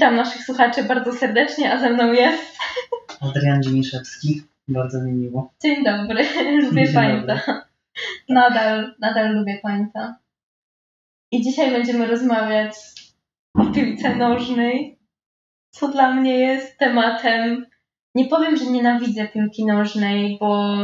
witam 0.00 0.16
naszych 0.16 0.42
słuchaczy 0.42 0.84
bardzo 0.84 1.12
serdecznie, 1.12 1.72
a 1.72 1.78
ze 1.80 1.90
mną 1.90 2.12
jest... 2.12 2.58
Adrian 3.20 3.62
Dzimiszewski, 3.62 4.42
bardzo 4.68 5.02
mi 5.02 5.12
miło. 5.12 5.52
Dzień 5.62 5.84
dobry, 5.84 6.24
lubię 6.64 6.84
Dzień 6.84 6.94
Pańta. 6.94 7.34
dobry. 7.34 7.62
Nadal, 8.28 8.94
nadal 9.00 9.34
lubię 9.34 9.58
Pańta. 9.62 10.18
I 11.32 11.42
dzisiaj 11.42 11.70
będziemy 11.70 12.06
rozmawiać 12.06 12.74
o 13.54 13.66
piłce 13.66 14.16
nożnej, 14.16 14.98
co 15.70 15.88
dla 15.88 16.14
mnie 16.14 16.38
jest 16.38 16.78
tematem... 16.78 17.66
Nie 18.14 18.28
powiem, 18.28 18.56
że 18.56 18.64
nienawidzę 18.64 19.28
piłki 19.28 19.66
nożnej, 19.66 20.36
bo 20.40 20.74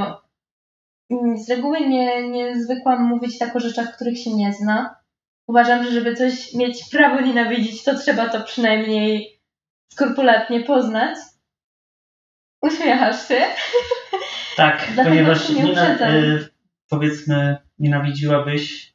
z 1.37 1.51
reguły 1.51 1.81
nie, 1.81 2.31
nie 2.31 2.63
zwykłam 2.63 3.05
mówić 3.05 3.39
tak 3.39 3.57
o 3.57 3.61
rzeczach, 3.61 3.97
których 3.97 4.19
się 4.19 4.35
nie 4.35 4.53
zna. 4.53 4.97
Uważam, 5.49 5.85
że 5.85 5.91
żeby 5.93 6.15
coś 6.17 6.55
mieć 6.55 6.85
prawo 6.91 7.21
nienawidzić, 7.21 7.85
to 7.85 7.99
trzeba 7.99 8.29
to 8.29 8.41
przynajmniej 8.45 9.41
skrupulatnie 9.93 10.61
poznać. 10.61 11.19
Uśmiechasz 12.63 13.29
się? 13.29 13.41
Tak, 14.57 14.89
ponieważ 15.05 15.49
nie 15.49 15.63
niena- 15.63 16.01
e, 16.01 16.39
powiedzmy 16.89 17.57
nienawidziłabyś 17.79 18.95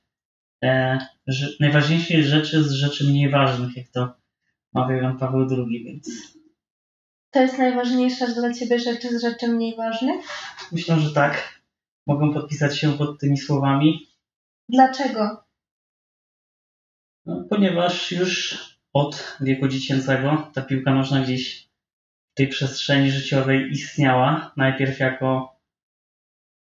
e, 0.63 0.97
że, 1.27 1.47
najważniejszej 1.59 2.23
rzeczy 2.23 2.63
z 2.63 2.71
rzeczy 2.71 3.03
mniej 3.03 3.29
ważnych, 3.29 3.77
jak 3.77 3.87
to 3.87 4.13
mawiał 4.73 4.97
Jan 5.01 5.17
Paweł 5.17 5.47
II, 5.51 5.83
więc 5.85 6.09
To 7.31 7.41
jest 7.41 7.57
najważniejsza 7.57 8.27
dla 8.27 8.53
ciebie 8.53 8.79
rzeczy 8.79 9.20
z 9.20 9.21
rzeczy 9.21 9.47
mniej 9.47 9.75
ważnych? 9.77 10.25
myślę, 10.71 10.99
że 10.99 11.11
tak. 11.13 11.61
Mogą 12.07 12.33
podpisać 12.33 12.79
się 12.79 12.97
pod 12.97 13.20
tymi 13.20 13.37
słowami, 13.37 14.07
Dlaczego? 14.70 15.43
No, 17.25 17.45
ponieważ 17.49 18.11
już 18.11 18.59
od 18.93 19.38
wieku 19.41 19.67
dziecięcego 19.67 20.52
ta 20.53 20.62
piłka 20.62 20.93
nożna 20.93 21.21
gdzieś 21.21 21.70
w 22.31 22.35
tej 22.35 22.48
przestrzeni 22.48 23.12
życiowej 23.12 23.71
istniała. 23.71 24.51
Najpierw 24.57 24.99
jako, 24.99 25.60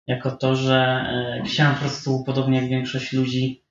jako 0.07 0.31
to, 0.31 0.57
że 0.57 0.77
e, 0.77 1.43
chciałem 1.47 1.75
po 1.75 1.81
prostu, 1.81 2.25
podobnie 2.25 2.61
jak 2.61 2.69
większość 2.69 3.13
ludzi, 3.13 3.65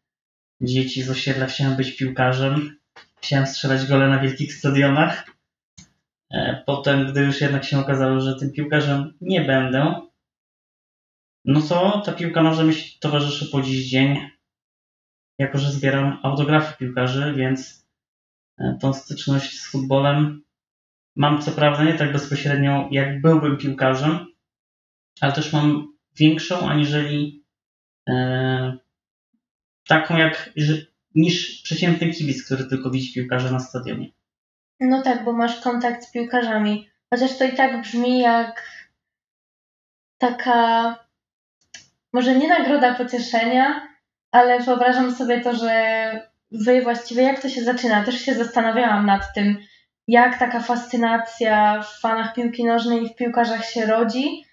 dzieci 0.61 1.03
z 1.03 1.09
osiedla, 1.09 1.45
chciałem 1.45 1.75
być 1.75 1.97
piłkarzem. 1.97 2.77
Chciałem 3.21 3.47
strzelać 3.47 3.87
gole 3.87 4.07
na 4.07 4.19
wielkich 4.19 4.53
stadionach. 4.53 5.25
E, 6.31 6.63
Potem, 6.65 7.11
gdy 7.11 7.21
już 7.21 7.41
jednak 7.41 7.63
się 7.63 7.79
okazało, 7.79 8.19
że 8.19 8.39
tym 8.39 8.51
piłkarzem 8.51 9.13
nie 9.21 9.41
będę, 9.41 10.07
no 11.47 11.61
to 11.61 12.01
ta 12.05 12.11
piłka 12.13 12.43
nożna 12.43 12.63
mi 12.63 12.73
towarzyszy 12.99 13.45
po 13.51 13.61
dziś 13.61 13.89
dzień 13.89 14.29
jako 15.37 15.57
że 15.57 15.71
zbieram 15.71 16.19
autografy 16.23 16.77
piłkarzy, 16.77 17.33
więc 17.37 17.87
e, 18.57 18.77
tą 18.81 18.93
styczność 18.93 19.59
z 19.59 19.71
futbolem 19.71 20.43
mam 21.15 21.41
co 21.41 21.51
prawda 21.51 21.83
nie 21.83 21.93
tak 21.93 22.13
bezpośrednio, 22.13 22.87
jak 22.91 23.21
byłbym 23.21 23.57
piłkarzem, 23.57 24.27
ale 25.21 25.31
też 25.31 25.53
mam 25.53 25.93
większą 26.15 26.69
aniżeli 26.69 27.43
e, 28.09 28.77
taką 29.87 30.17
jak 30.17 30.53
niż 31.15 31.61
przeciętny 31.61 32.09
kibic, 32.09 32.45
który 32.45 32.65
tylko 32.65 32.89
widzi 32.89 33.13
piłkarza 33.13 33.51
na 33.51 33.59
stadionie. 33.59 34.09
No 34.79 35.01
tak, 35.01 35.23
bo 35.25 35.33
masz 35.33 35.61
kontakt 35.61 36.03
z 36.03 36.11
piłkarzami. 36.11 36.89
Chociaż 37.09 37.37
to 37.37 37.45
i 37.45 37.55
tak 37.55 37.81
brzmi 37.81 38.19
jak 38.19 38.63
taka, 40.17 40.95
może 42.13 42.35
nie 42.35 42.47
nagroda 42.47 42.95
pocieszenia, 42.95 43.86
ale 44.31 44.59
wyobrażam 44.59 45.15
sobie 45.15 45.41
to, 45.41 45.55
że 45.55 45.71
wy 46.51 46.81
właściwie 46.81 47.23
jak 47.23 47.41
to 47.41 47.49
się 47.49 47.63
zaczyna? 47.63 48.03
Też 48.03 48.21
się 48.21 48.33
zastanawiałam 48.33 49.05
nad 49.05 49.33
tym, 49.35 49.57
jak 50.07 50.39
taka 50.39 50.59
fascynacja 50.59 51.81
w 51.81 51.99
fanach 51.99 52.33
piłki 52.33 52.65
nożnej 52.65 53.03
i 53.03 53.09
w 53.09 53.15
piłkarzach 53.15 53.65
się 53.65 53.85
rodzi. 53.85 54.43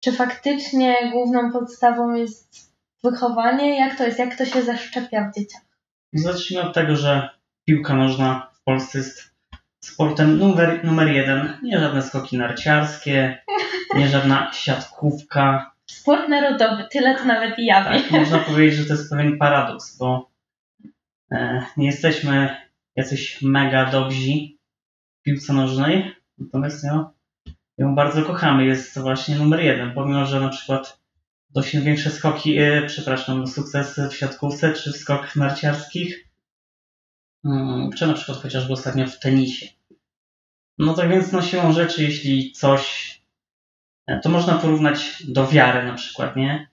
Czy 0.00 0.12
faktycznie 0.12 0.96
główną 1.12 1.52
podstawą 1.52 2.14
jest 2.14 2.72
wychowanie? 3.04 3.78
Jak 3.78 3.98
to 3.98 4.04
jest? 4.04 4.18
Jak 4.18 4.36
to 4.36 4.44
się 4.44 4.62
zaszczepia 4.62 5.30
w 5.30 5.34
dzieciach? 5.34 5.62
Zacznijmy 6.12 6.68
od 6.68 6.74
tego, 6.74 6.96
że 6.96 7.28
piłka 7.64 7.94
nożna 7.94 8.50
w 8.54 8.64
Polsce 8.64 8.98
jest 8.98 9.32
sportem 9.80 10.38
numer, 10.38 10.84
numer 10.84 11.08
jeden. 11.08 11.58
Nie 11.62 11.80
żadne 11.80 12.02
skoki 12.02 12.38
narciarskie, 12.38 13.42
nie 13.94 14.08
żadna 14.08 14.52
siatkówka, 14.52 15.71
Sport 16.02 16.28
narodowy, 16.28 16.84
tyle 16.90 17.16
to 17.18 17.24
nawet 17.24 17.58
i 17.58 17.66
ja 17.66 17.84
wiem. 17.84 18.02
Tak, 18.02 18.10
można 18.10 18.38
powiedzieć, 18.38 18.78
że 18.78 18.84
to 18.84 18.92
jest 18.92 19.10
pewien 19.10 19.38
paradoks, 19.38 19.98
bo 19.98 20.30
e, 21.32 21.62
nie 21.76 21.86
jesteśmy 21.86 22.56
jacyś 22.96 23.42
mega 23.42 23.90
dobrzy 23.90 24.32
w 25.20 25.22
piłce 25.22 25.52
nożnej, 25.52 26.14
natomiast 26.38 26.84
ją, 26.84 27.04
ją 27.78 27.94
bardzo 27.94 28.22
kochamy. 28.22 28.64
Jest 28.64 28.94
to 28.94 29.02
właśnie 29.02 29.36
numer 29.36 29.60
jeden, 29.60 29.94
pomimo 29.94 30.26
że 30.26 30.40
na 30.40 30.48
przykład 30.48 31.00
dość 31.50 31.76
większe 31.76 32.10
skoki, 32.10 32.58
e, 32.58 32.86
przepraszam, 32.86 33.46
sukcesy 33.46 34.08
w 34.08 34.16
siatkówce 34.16 34.72
czy 34.72 34.92
w 34.92 34.96
skokach 34.96 35.36
narciarskich, 35.36 36.28
mm, 37.44 37.90
czy 37.92 38.06
na 38.06 38.14
przykład 38.14 38.38
chociażby 38.38 38.72
ostatnio 38.72 39.06
w 39.06 39.18
tenisie. 39.18 39.66
No 40.78 40.94
tak 40.94 41.08
więc 41.08 41.32
no 41.32 41.42
siłą 41.42 41.72
rzeczy, 41.72 42.02
jeśli 42.02 42.52
coś, 42.52 43.21
to 44.22 44.28
można 44.28 44.58
porównać 44.58 45.22
do 45.28 45.46
wiary 45.46 45.86
na 45.86 45.94
przykład, 45.94 46.36
nie? 46.36 46.72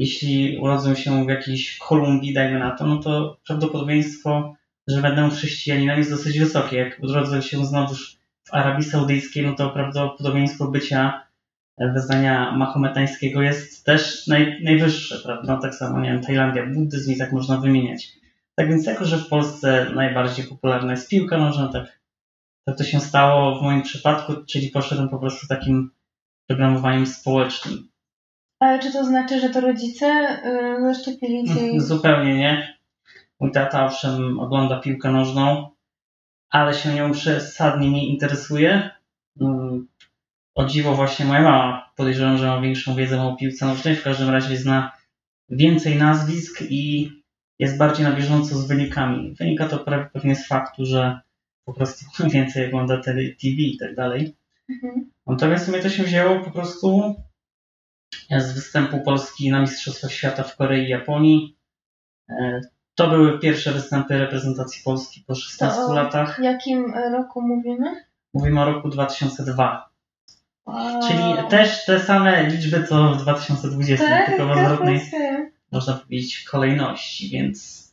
jeśli 0.00 0.58
urodzę 0.58 0.96
się 0.96 1.24
w 1.24 1.28
jakiejś 1.28 1.78
Kolumbii, 1.78 2.34
dajmy 2.34 2.58
na 2.58 2.70
to, 2.70 2.86
no 2.86 2.96
to 2.96 3.38
prawdopodobieństwo, 3.46 4.54
że 4.88 5.02
będę 5.02 5.30
chrześcijaninem 5.30 5.98
jest 5.98 6.10
dosyć 6.10 6.38
wysokie. 6.38 6.76
Jak 6.76 6.98
urodzę 7.02 7.42
się 7.42 7.66
znowuż 7.66 8.16
w 8.44 8.54
Arabii 8.54 8.84
Saudyjskiej, 8.84 9.46
no 9.46 9.54
to 9.54 9.70
prawdopodobieństwo 9.70 10.68
bycia 10.68 11.22
e, 11.78 11.92
wyznania 11.92 12.52
mahometańskiego 12.56 13.42
jest 13.42 13.84
też 13.84 14.26
naj, 14.26 14.62
najwyższe, 14.62 15.18
prawda? 15.24 15.56
Tak 15.56 15.74
samo, 15.74 16.00
nie 16.00 16.12
wiem, 16.12 16.22
Tajlandia, 16.22 16.66
buddyzm 16.66 17.12
i 17.12 17.18
tak 17.18 17.32
można 17.32 17.56
wymieniać. 17.56 18.12
Tak 18.54 18.68
więc 18.68 18.86
jako, 18.86 19.04
że 19.04 19.18
w 19.18 19.28
Polsce 19.28 19.90
najbardziej 19.94 20.44
popularna 20.46 20.92
jest 20.92 21.08
piłka 21.08 21.38
nożna, 21.38 21.68
tak, 21.68 22.00
tak 22.64 22.78
to 22.78 22.84
się 22.84 23.00
stało 23.00 23.58
w 23.58 23.62
moim 23.62 23.82
przypadku, 23.82 24.32
czyli 24.44 24.68
poszedłem 24.68 25.08
po 25.08 25.18
prostu 25.18 25.46
takim 25.46 25.90
programowaniem 26.50 27.06
społecznym. 27.06 27.88
Ale 28.60 28.78
czy 28.78 28.92
to 28.92 29.04
znaczy, 29.04 29.40
że 29.40 29.50
to 29.50 29.60
rodzice 29.60 30.06
yy, 30.44 30.80
zaszczepili 30.80 31.48
ci? 31.48 31.80
Zupełnie 31.80 32.38
nie. 32.38 32.78
Mój 33.40 33.52
tata 33.52 33.86
owszem 33.86 34.40
ogląda 34.40 34.80
piłkę 34.80 35.12
nożną, 35.12 35.70
ale 36.50 36.74
się 36.74 36.94
nią 36.94 37.12
przesadnie 37.12 37.90
nie 37.90 38.08
interesuje. 38.08 38.90
Mm, 39.40 39.88
O 40.54 40.64
dziwo 40.64 40.94
właśnie 40.94 41.26
moja 41.26 41.42
mama 41.42 41.92
podejrzewam, 41.96 42.38
że 42.38 42.46
ma 42.46 42.60
większą 42.60 42.94
wiedzę 42.94 43.22
o 43.22 43.36
piłce 43.36 43.66
nożnej. 43.66 43.96
W 43.96 44.02
każdym 44.02 44.30
razie 44.30 44.56
zna 44.56 44.92
więcej 45.48 45.96
nazwisk 45.96 46.62
i 46.62 47.10
jest 47.58 47.78
bardziej 47.78 48.04
na 48.06 48.12
bieżąco 48.12 48.54
z 48.54 48.66
wynikami. 48.66 49.34
Wynika 49.38 49.68
to 49.68 49.84
pewnie 50.12 50.36
z 50.36 50.46
faktu, 50.46 50.84
że 50.84 51.20
po 51.64 51.72
prostu 51.72 52.04
więcej 52.34 52.66
ogląda 52.66 53.00
TV 53.02 53.56
i 53.56 53.78
tak 53.80 53.94
dalej. 53.94 54.39
Mhm. 54.70 55.10
Natomiast 55.26 55.68
mnie 55.68 55.78
to 55.82 55.88
się 55.88 56.02
wzięło 56.02 56.40
po 56.40 56.50
prostu 56.50 57.14
z 58.38 58.52
występu 58.52 59.00
Polski 59.00 59.50
na 59.50 59.60
Mistrzostwach 59.60 60.12
Świata 60.12 60.42
w 60.42 60.56
Korei 60.56 60.84
i 60.84 60.88
Japonii. 60.88 61.56
E, 62.28 62.60
To 62.94 63.08
były 63.08 63.38
pierwsze 63.38 63.72
występy 63.72 64.18
reprezentacji 64.18 64.82
Polski 64.84 65.24
po 65.26 65.34
16 65.34 65.80
To 65.80 65.86
o 65.86 65.94
latach. 65.94 66.38
jakim 66.42 66.94
e, 66.94 67.10
roku 67.10 67.42
mówimy? 67.42 68.04
Mówimy 68.34 68.60
o 68.60 68.64
roku 68.64 68.88
2002. 68.88 69.90
Wow. 70.66 71.00
Czyli 71.08 71.48
też 71.50 71.84
te 71.84 72.00
same 72.00 72.46
liczby 72.46 72.86
co 72.86 73.14
w 73.14 73.22
2020, 73.22 74.06
tak, 74.06 74.26
tylko 74.26 74.46
w 74.46 74.52
zgadza 74.52 74.62
odwrotnej, 74.62 75.00
można 75.72 75.94
powiedzieć, 75.94 76.44
kolejności, 76.44 77.28
więc 77.28 77.88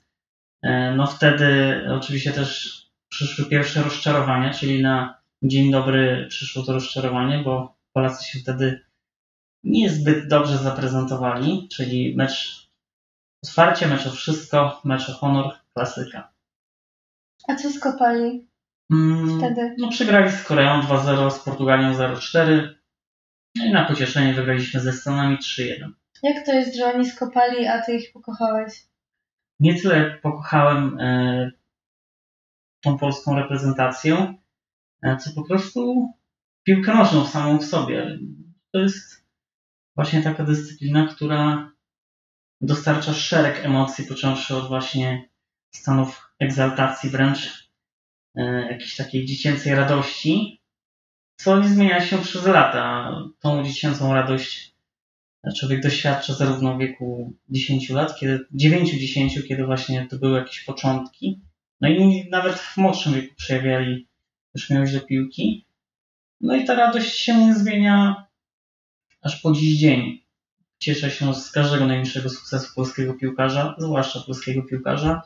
e, 0.61 0.95
no 0.95 1.07
wtedy 1.07 1.81
oczywiście 1.91 2.31
też 2.31 2.81
przyszły 3.09 3.45
pierwsze 3.45 3.83
rozczarowania, 3.83 4.53
czyli 4.53 4.81
na 4.81 5.17
dzień 5.43 5.71
dobry 5.71 6.27
przyszło 6.29 6.63
to 6.63 6.73
rozczarowanie, 6.73 7.43
bo 7.43 7.77
Polacy 7.93 8.31
się 8.31 8.39
wtedy 8.39 8.85
niezbyt 9.63 10.27
dobrze 10.27 10.57
zaprezentowali, 10.57 11.67
czyli 11.71 12.15
mecz 12.15 12.67
otwarcie, 13.43 13.87
mecz 13.87 14.07
o 14.07 14.11
wszystko, 14.11 14.81
mecz 14.83 15.09
o 15.09 15.13
honor, 15.13 15.53
klasyka. 15.73 16.33
A 17.47 17.55
co 17.55 17.71
skopali 17.71 18.47
Mm, 18.91 19.37
wtedy? 19.37 19.75
No 19.77 19.89
przegrali 19.89 20.31
z 20.31 20.43
Koreą 20.43 20.81
2-0, 20.81 21.31
z 21.31 21.39
Portugalią 21.39 21.93
0-4 21.93 22.69
no 23.55 23.65
i 23.65 23.71
na 23.71 23.85
pocieszenie 23.85 24.33
wygraliśmy 24.33 24.79
ze 24.79 24.93
Stanami 24.93 25.37
3-1. 25.37 25.91
Jak 26.23 26.45
to 26.45 26.53
jest, 26.53 26.75
że 26.75 26.85
oni 26.85 27.09
skopali, 27.09 27.67
a 27.67 27.81
ty 27.81 27.95
ich 27.95 28.13
pokochałeś? 28.13 28.87
nie 29.59 29.81
tyle 29.81 30.17
pokochałem 30.21 30.99
e, 30.99 31.51
tą 32.81 32.97
polską 32.97 33.35
reprezentację, 33.35 34.33
co 35.19 35.31
po 35.35 35.43
prostu 35.43 36.11
piłkę 36.63 36.95
nożną 36.95 37.27
samą 37.27 37.59
w 37.59 37.65
sobie. 37.65 38.19
To 38.71 38.79
jest 38.79 39.25
właśnie 39.95 40.21
taka 40.21 40.43
dyscyplina, 40.43 41.07
która 41.07 41.71
dostarcza 42.61 43.13
szereg 43.13 43.65
emocji, 43.65 44.05
począwszy 44.05 44.55
od 44.55 44.67
właśnie 44.67 45.29
stanów 45.71 46.31
egzaltacji 46.39 47.09
wręcz, 47.09 47.69
e, 48.35 48.71
jakiejś 48.71 48.95
takiej 48.95 49.25
dziecięcej 49.25 49.75
radości, 49.75 50.61
co 51.35 51.59
nie 51.59 51.69
zmienia 51.69 52.01
się 52.01 52.17
przez 52.17 52.45
lata. 52.45 53.11
Tą 53.39 53.63
dziecięcą 53.63 54.13
radość 54.13 54.75
człowiek 55.59 55.81
doświadcza 55.81 56.33
zarówno 56.33 56.75
w 56.75 56.79
wieku 56.79 57.33
10 57.49 57.89
lat, 57.89 58.19
kiedy 58.19 58.45
9-10, 58.55 59.47
kiedy 59.47 59.65
właśnie 59.65 60.07
to 60.09 60.17
były 60.17 60.39
jakieś 60.39 60.63
początki. 60.63 61.41
No 61.81 61.89
i 61.89 62.29
nawet 62.29 62.59
w 62.59 62.77
młodszym 62.77 63.13
wieku 63.13 63.35
przejawiali 63.35 64.07
już 64.57 64.69
miłość 64.69 64.93
do 64.93 65.01
piłki. 65.01 65.65
No 66.41 66.55
i 66.55 66.65
ta 66.65 66.75
radość 66.75 67.15
się 67.15 67.37
nie 67.37 67.55
zmienia 67.55 68.25
aż 69.21 69.41
po 69.41 69.51
dziś 69.51 69.79
dzień. 69.79 70.21
Cieszę 70.79 71.11
się 71.11 71.35
z 71.35 71.51
każdego 71.51 71.85
najmniejszego 71.85 72.29
sukcesu 72.29 72.75
polskiego 72.75 73.13
piłkarza, 73.13 73.75
zwłaszcza 73.77 74.19
polskiego 74.19 74.63
piłkarza. 74.63 75.21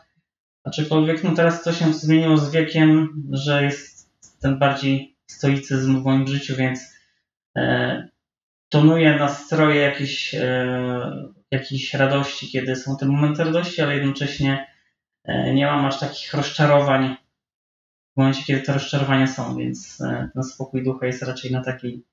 Aczkolwiek 0.63 1.23
no 1.23 1.35
teraz 1.35 1.63
to 1.63 1.73
się 1.73 1.93
zmieniło 1.93 2.37
z 2.37 2.51
wiekiem, 2.51 3.23
że 3.31 3.63
jest 3.63 4.09
ten 4.41 4.59
bardziej 4.59 5.15
stoicyzm 5.27 6.01
w 6.01 6.03
moim 6.03 6.27
życiu, 6.27 6.55
więc 6.55 6.79
e, 7.57 8.07
tonuje 8.69 9.15
nastroje 9.15 9.81
jakiejś, 9.81 10.35
e, 10.35 11.31
jakiejś 11.51 11.93
radości, 11.93 12.51
kiedy 12.51 12.75
są 12.75 12.97
te 12.97 13.05
momenty 13.05 13.43
radości, 13.43 13.81
ale 13.81 13.95
jednocześnie 13.95 14.67
e, 15.23 15.53
nie 15.53 15.65
mam 15.65 15.85
aż 15.85 15.99
takich 15.99 16.33
rozczarowań 16.33 17.15
w 18.13 18.17
momencie, 18.17 18.43
kiedy 18.43 18.61
te 18.61 18.73
rozczarowania 18.73 19.27
są, 19.27 19.57
więc 19.57 20.01
e, 20.01 20.29
ten 20.33 20.43
spokój 20.43 20.83
ducha 20.83 21.05
jest 21.05 21.23
raczej 21.23 21.51
na 21.51 21.63
takiej 21.63 22.03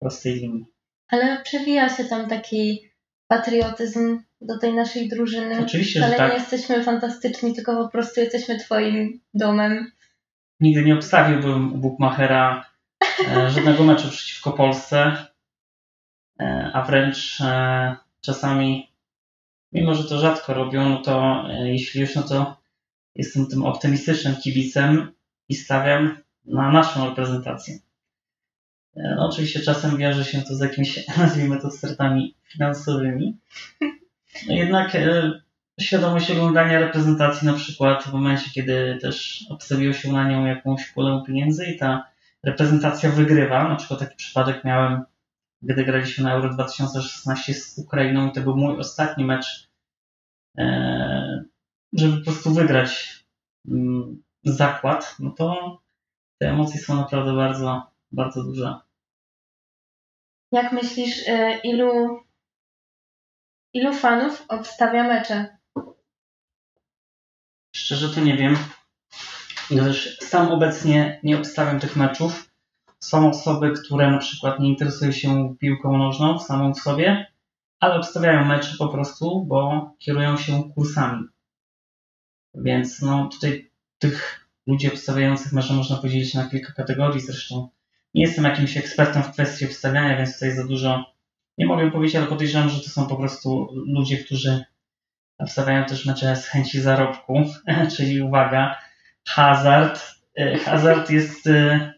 prostej 0.00 0.34
linii. 0.34 0.66
Ale 1.08 1.42
przewija 1.42 1.88
się 1.88 2.04
tam 2.04 2.28
taki 2.28 2.90
patriotyzm 3.28 4.18
do 4.40 4.58
tej 4.58 4.74
naszej 4.74 5.08
drużyny. 5.08 5.60
Oczywiście, 5.64 6.04
Ale 6.04 6.12
że 6.12 6.18
tak. 6.18 6.32
nie 6.32 6.38
jesteśmy 6.38 6.84
fantastyczni, 6.84 7.54
tylko 7.54 7.84
po 7.84 7.88
prostu 7.88 8.20
jesteśmy 8.20 8.58
twoim 8.58 9.20
domem. 9.34 9.92
Nigdy 10.60 10.82
nie 10.82 10.94
obstawiłbym 10.94 11.74
u 11.74 11.76
Bookmachera 11.76 12.70
e, 13.28 13.50
żadnego 13.54 13.84
meczu 13.84 14.08
przeciwko 14.08 14.52
Polsce, 14.52 15.16
e, 16.40 16.70
a 16.74 16.82
wręcz 16.82 17.38
czasami, 18.20 18.92
mimo 19.72 19.94
że 19.94 20.04
to 20.04 20.18
rzadko 20.18 20.54
robią, 20.54 20.88
no 20.88 21.02
to 21.02 21.44
jeśli 21.64 22.00
już, 22.00 22.14
no 22.14 22.22
to 22.22 22.59
jestem 23.14 23.46
tym 23.46 23.62
optymistycznym 23.62 24.36
kibicem 24.36 25.12
i 25.48 25.54
stawiam 25.54 26.16
na 26.44 26.72
naszą 26.72 27.08
reprezentację. 27.08 27.78
E, 28.96 29.14
No, 29.16 29.28
oczywiście 29.28 29.60
czasem 29.60 29.96
wiąże 29.96 30.24
się 30.24 30.42
to 30.42 30.54
z 30.54 30.60
jakimiś, 30.60 31.06
nazwijmy 31.18 31.60
to, 31.60 31.70
stratami 31.70 32.34
finansowymi. 32.52 33.38
No, 34.48 34.54
jednak 34.54 34.94
e, 34.94 35.32
świadomość 35.80 36.30
oglądania 36.30 36.80
reprezentacji 36.80 37.46
na 37.46 37.54
przykład 37.54 38.04
w 38.04 38.12
momencie, 38.12 38.50
kiedy 38.54 38.98
też 39.02 39.46
obstawiło 39.50 39.92
się 39.92 40.12
na 40.12 40.28
nią 40.28 40.46
jakąś 40.46 40.86
pulę 40.86 41.22
pieniędzy 41.26 41.66
i 41.66 41.78
ta 41.78 42.10
reprezentacja 42.42 43.10
wygrywa, 43.10 43.68
na 43.68 43.76
przykład 43.76 44.00
taki 44.00 44.16
przypadek 44.16 44.64
miałem, 44.64 45.02
gdy 45.62 45.84
graliśmy 45.84 46.24
na 46.24 46.32
Euro 46.32 46.54
2016 46.54 47.54
z 47.54 47.78
Ukrainą 47.78 48.28
i 48.28 48.32
to 48.32 48.40
był 48.40 48.56
mój 48.56 48.78
ostatni 48.78 49.24
mecz, 49.24 49.70
e, 50.58 51.44
żeby 51.92 52.18
po 52.18 52.24
prostu 52.24 52.54
wygrać 52.54 53.24
mm, 53.68 54.22
zakład, 54.44 55.16
no 55.18 55.30
to 55.30 55.78
te 56.38 56.48
emocje 56.48 56.80
są 56.80 56.96
naprawdę 56.96 57.36
bardzo, 57.36 57.90
bardzo 58.12 58.44
duże. 58.44 58.74
Jak 60.52 60.72
myślisz, 60.72 61.28
y, 61.28 61.60
ilu, 61.64 62.20
ilu 63.74 63.92
fanów 63.92 64.44
obstawia 64.48 65.04
mecze? 65.04 65.58
Szczerze 67.76 68.08
to 68.14 68.20
nie 68.20 68.36
wiem, 68.36 68.56
gdyż 69.70 70.18
sam 70.18 70.48
obecnie 70.48 71.20
nie 71.22 71.38
obstawiam 71.38 71.80
tych 71.80 71.96
meczów. 71.96 72.50
Są 73.02 73.30
osoby, 73.30 73.72
które 73.72 74.10
na 74.10 74.18
przykład 74.18 74.60
nie 74.60 74.68
interesują 74.68 75.12
się 75.12 75.56
piłką 75.60 75.98
nożną 75.98 76.38
samą 76.38 76.74
w 76.74 76.80
sobie, 76.80 77.32
ale 77.80 77.94
obstawiają 77.94 78.44
mecze 78.44 78.76
po 78.78 78.88
prostu, 78.88 79.44
bo 79.44 79.90
kierują 79.98 80.36
się 80.36 80.72
kursami. 80.74 81.28
Więc 82.54 83.02
no 83.02 83.28
tutaj 83.28 83.70
tych 83.98 84.46
ludzi 84.66 84.88
obstawiających 84.88 85.52
mecze 85.52 85.74
można 85.74 85.96
podzielić 85.96 86.34
na 86.34 86.48
kilka 86.48 86.72
kategorii. 86.72 87.20
Zresztą 87.20 87.68
nie 88.14 88.22
jestem 88.22 88.44
jakimś 88.44 88.76
ekspertem 88.76 89.22
w 89.22 89.32
kwestii 89.32 89.64
obstawiania, 89.64 90.16
więc 90.16 90.34
tutaj 90.34 90.52
za 90.52 90.66
dużo 90.66 91.04
nie 91.58 91.66
mogę 91.66 91.90
powiedzieć, 91.90 92.16
ale 92.16 92.26
podejrzewam, 92.26 92.68
że 92.68 92.80
to 92.80 92.90
są 92.90 93.06
po 93.06 93.16
prostu 93.16 93.68
ludzie, 93.86 94.24
którzy 94.24 94.64
obstawiają 95.38 95.84
też 95.84 96.06
mecze 96.06 96.36
z 96.36 96.46
chęci 96.46 96.80
zarobku, 96.80 97.42
czyli 97.96 98.22
uwaga, 98.22 98.78
hazard. 99.28 100.20
E, 100.38 100.58
Hazard 100.58 101.10
jest, 101.10 101.46
e, 101.46 101.92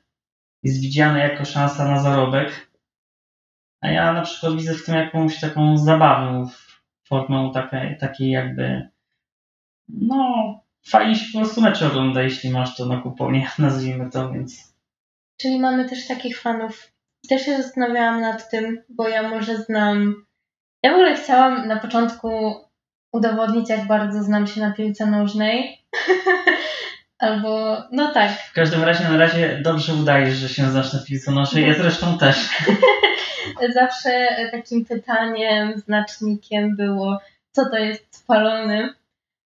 jest 0.62 0.80
widziany 0.80 1.18
jako 1.18 1.44
szansa 1.44 1.84
na 1.84 2.02
zarobek, 2.02 2.70
a 3.80 3.88
ja 3.88 4.12
na 4.12 4.22
przykład 4.22 4.56
widzę 4.56 4.74
w 4.74 4.84
tym 4.84 4.94
jakąś 4.94 5.40
taką 5.40 5.78
zabawę, 5.78 6.46
formę 7.08 7.50
takiej, 7.54 7.98
takiej 7.98 8.30
jakby, 8.30 8.88
no, 10.00 10.60
fajnie 10.86 11.14
się 11.14 11.32
po 11.32 11.38
prostu 11.38 11.60
mecze 11.60 11.86
ogląda, 11.86 12.22
jeśli 12.22 12.50
masz 12.50 12.76
to 12.76 12.86
na 12.86 13.00
kuponie, 13.00 13.50
nazwijmy 13.58 14.10
to, 14.10 14.30
więc 14.30 14.72
Czyli 15.36 15.60
mamy 15.60 15.88
też 15.88 16.06
takich 16.06 16.40
fanów. 16.40 16.92
Też 17.28 17.44
się 17.44 17.62
zastanawiałam 17.62 18.20
nad 18.20 18.50
tym, 18.50 18.82
bo 18.88 19.08
ja 19.08 19.28
może 19.28 19.56
znam. 19.56 20.24
Ja 20.82 20.90
w 20.90 20.94
ogóle 20.94 21.16
chciałam 21.16 21.68
na 21.68 21.76
początku 21.76 22.54
udowodnić, 23.12 23.68
jak 23.68 23.86
bardzo 23.86 24.22
znam 24.22 24.46
się 24.46 24.60
na 24.60 24.72
piłce 24.72 25.06
nożnej. 25.06 25.78
Albo, 27.18 27.82
no 27.92 28.12
tak, 28.12 28.32
w 28.32 28.52
każdym 28.52 28.82
razie 28.82 29.04
na 29.04 29.16
razie 29.16 29.60
dobrze 29.64 29.94
udajesz, 29.94 30.34
że 30.34 30.48
się 30.48 30.70
znasz 30.70 30.92
na 30.92 30.98
piłce 31.06 31.32
nożnej, 31.32 31.68
ja 31.68 31.74
zresztą 31.74 32.18
też. 32.18 32.48
zawsze 33.74 34.28
takim 34.52 34.84
pytaniem, 34.84 35.78
znacznikiem 35.78 36.76
było, 36.76 37.18
co 37.52 37.70
to 37.70 37.76
jest 37.76 38.16
spalony. 38.16 38.94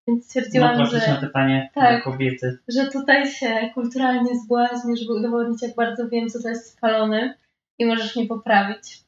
Więc 0.07 0.19
No 0.19 0.25
stwierdziłam, 0.25 0.75
klasyczne 0.75 1.15
że, 1.15 1.27
pytanie 1.27 1.69
Tak. 1.73 2.03
kobiety. 2.03 2.59
że 2.67 2.87
tutaj 2.87 3.31
się 3.31 3.69
kulturalnie 3.73 4.39
zbłaźnię, 4.39 4.97
żeby 4.97 5.13
udowodnić, 5.13 5.61
jak 5.61 5.75
bardzo 5.75 6.09
wiem, 6.09 6.29
co 6.29 6.41
to 6.43 6.49
jest 6.49 6.71
spalony 6.71 7.33
i 7.79 7.85
możesz 7.85 8.15
mnie 8.15 8.25
poprawić. 8.25 9.03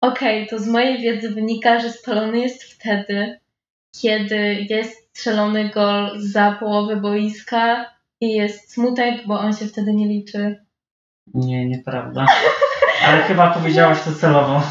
Okej, 0.00 0.46
to 0.46 0.58
z 0.58 0.68
mojej 0.68 0.98
wiedzy 1.02 1.30
wynika, 1.30 1.80
że 1.80 1.90
spalony 1.90 2.38
jest 2.38 2.62
wtedy, 2.62 3.40
kiedy 4.00 4.66
jest 4.70 5.08
strzelony 5.08 5.68
gol 5.68 6.10
za 6.16 6.52
połowę 6.60 6.96
boiska 6.96 7.94
i 8.20 8.32
jest 8.32 8.72
smutek, 8.72 9.26
bo 9.26 9.40
on 9.40 9.52
się 9.52 9.66
wtedy 9.66 9.92
nie 9.94 10.08
liczy. 10.08 10.64
Nie, 11.34 11.66
nieprawda. 11.68 12.26
Ale 13.06 13.22
chyba 13.22 13.54
powiedziałaś 13.54 14.02
to 14.04 14.12
celowo. 14.12 14.62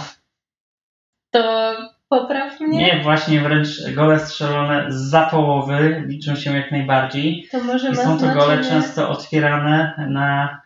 To 1.33 1.75
popraw 2.11 2.59
mnie. 2.59 2.77
Nie, 2.77 3.03
właśnie 3.03 3.41
wręcz 3.41 3.89
gole 3.95 4.19
strzelone 4.19 4.85
za 4.89 5.21
połowy 5.21 6.03
liczą 6.07 6.35
się 6.35 6.57
jak 6.57 6.71
najbardziej. 6.71 7.47
To 7.51 7.63
może 7.63 7.91
I 7.91 7.95
są 7.95 8.19
to 8.19 8.25
gole 8.25 8.35
znaczenie... 8.35 8.69
często 8.69 9.09
otwierane 9.09 10.07
na 10.09 10.61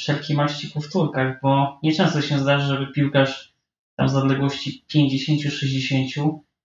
wszelkiej 0.00 0.36
maści 0.36 0.68
powtórkach, 0.68 1.40
bo 1.42 1.78
nieczęsto 1.82 2.22
się 2.22 2.38
zdarzy, 2.38 2.66
żeby 2.66 2.92
piłkarz 2.92 3.52
tam 3.96 4.08
z 4.08 4.16
odległości 4.16 4.84
50, 4.88 5.42
60, 5.54 6.08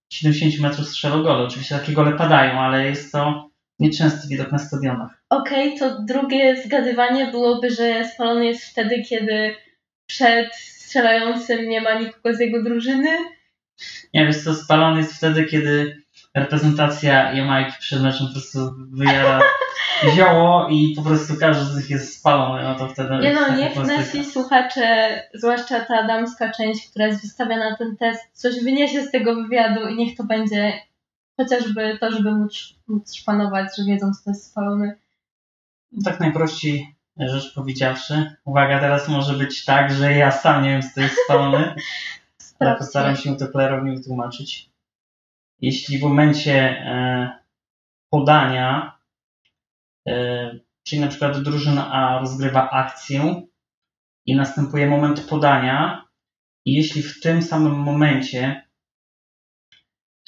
70 0.09 0.59
metrów 0.59 0.87
strzelał 0.87 1.23
gole. 1.23 1.43
Oczywiście 1.43 1.75
takie 1.75 1.93
gole 1.93 2.11
padają, 2.11 2.59
ale 2.59 2.85
jest 2.85 3.11
to 3.11 3.49
nieczęsty 3.79 4.27
widok 4.27 4.51
na 4.51 4.57
stadionach. 4.57 5.23
Okej, 5.29 5.79
to 5.79 6.01
drugie 6.01 6.63
zgadywanie 6.65 7.27
byłoby, 7.27 7.69
że 7.69 8.05
spalony 8.05 8.45
jest 8.45 8.65
wtedy, 8.65 9.03
kiedy 9.09 9.55
przed 10.05 10.55
strzelającym 10.55 11.69
nie 11.69 11.81
ma 11.81 11.99
nikogo 11.99 12.35
z 12.35 12.39
jego 12.39 12.63
drużyny. 12.63 13.09
Nie, 14.13 14.25
wiesz 14.25 14.43
co, 14.43 14.55
spalony 14.55 14.97
jest 14.97 15.13
wtedy, 15.13 15.45
kiedy 15.45 16.01
reprezentacja 16.33 17.33
Jamajki 17.33 17.77
przed 17.79 18.01
meczem 18.01 18.27
po 18.27 18.33
prostu 18.33 18.71
wyjara 18.91 19.41
zioło 20.15 20.67
i 20.69 20.93
po 20.95 21.01
prostu 21.01 21.33
każdy 21.39 21.65
z 21.65 21.77
nich 21.77 21.89
jest 21.89 22.19
spalony, 22.19 22.63
no 22.63 22.75
to 22.75 22.87
wtedy 22.87 23.17
Nie 23.21 23.33
no, 23.33 23.55
niech 23.55 23.75
nasi 23.75 24.25
słuchacze, 24.25 25.21
zwłaszcza 25.33 25.79
ta 25.79 26.07
damska 26.07 26.51
część, 26.51 26.89
która 26.89 27.07
jest 27.07 27.21
wystawiana 27.21 27.69
na 27.69 27.77
ten 27.77 27.97
test, 27.97 28.21
coś 28.33 28.63
wyniesie 28.63 29.03
z 29.03 29.11
tego 29.11 29.35
wywiadu 29.35 29.87
i 29.87 29.95
niech 29.95 30.17
to 30.17 30.23
będzie 30.23 30.73
chociażby 31.37 31.97
to, 31.99 32.11
żeby 32.11 32.31
móc, 32.31 32.73
móc 32.87 33.15
szpanować, 33.15 33.67
że 33.77 33.83
wiedzą, 33.85 34.13
co 34.13 34.23
to 34.23 34.29
jest 34.29 34.51
spalony. 34.51 34.97
No, 35.91 36.11
tak 36.11 36.19
najprościej 36.19 36.95
rzecz 37.17 37.53
powiedziawszy. 37.53 38.35
Uwaga, 38.45 38.79
teraz 38.79 39.07
może 39.07 39.33
być 39.33 39.65
tak, 39.65 39.93
że 39.93 40.13
ja 40.13 40.31
sam 40.31 40.63
nie 40.63 40.69
wiem, 40.69 40.81
co 40.81 40.89
to 40.95 41.01
jest 41.01 41.15
spalony, 41.25 41.75
ale 42.61 42.75
Sprawdźcie. 42.75 42.85
postaram 42.85 43.15
się 43.15 43.37
to 43.37 43.47
klarownie 43.47 43.95
wytłumaczyć. 43.95 44.69
Jeśli 45.61 45.97
w 45.97 46.01
momencie 46.01 46.53
e, 46.53 47.29
podania, 48.09 48.99
e, 50.07 50.59
czyli 50.83 51.01
na 51.01 51.07
przykład 51.07 51.43
drużyna 51.43 51.91
A 51.91 52.19
rozgrywa 52.19 52.69
akcję 52.69 53.41
i 54.25 54.35
następuje 54.35 54.87
moment 54.87 55.21
podania, 55.21 56.07
i 56.65 56.73
jeśli 56.73 57.03
w 57.03 57.19
tym 57.21 57.41
samym 57.41 57.73
momencie 57.73 58.69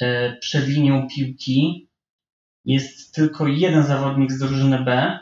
e, 0.01 0.37
przed 0.37 0.67
linią 0.67 1.07
piłki 1.15 1.89
jest 2.65 3.15
tylko 3.15 3.47
jeden 3.47 3.83
zawodnik 3.83 4.31
z 4.31 4.39
drużyny 4.39 4.79
B, 4.79 5.19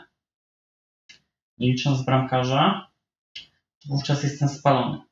nie 1.58 1.68
licząc 1.68 2.04
bramkarza, 2.04 2.90
wówczas 3.88 4.22
jest 4.22 4.38
ten 4.38 4.48
spalony. 4.48 5.11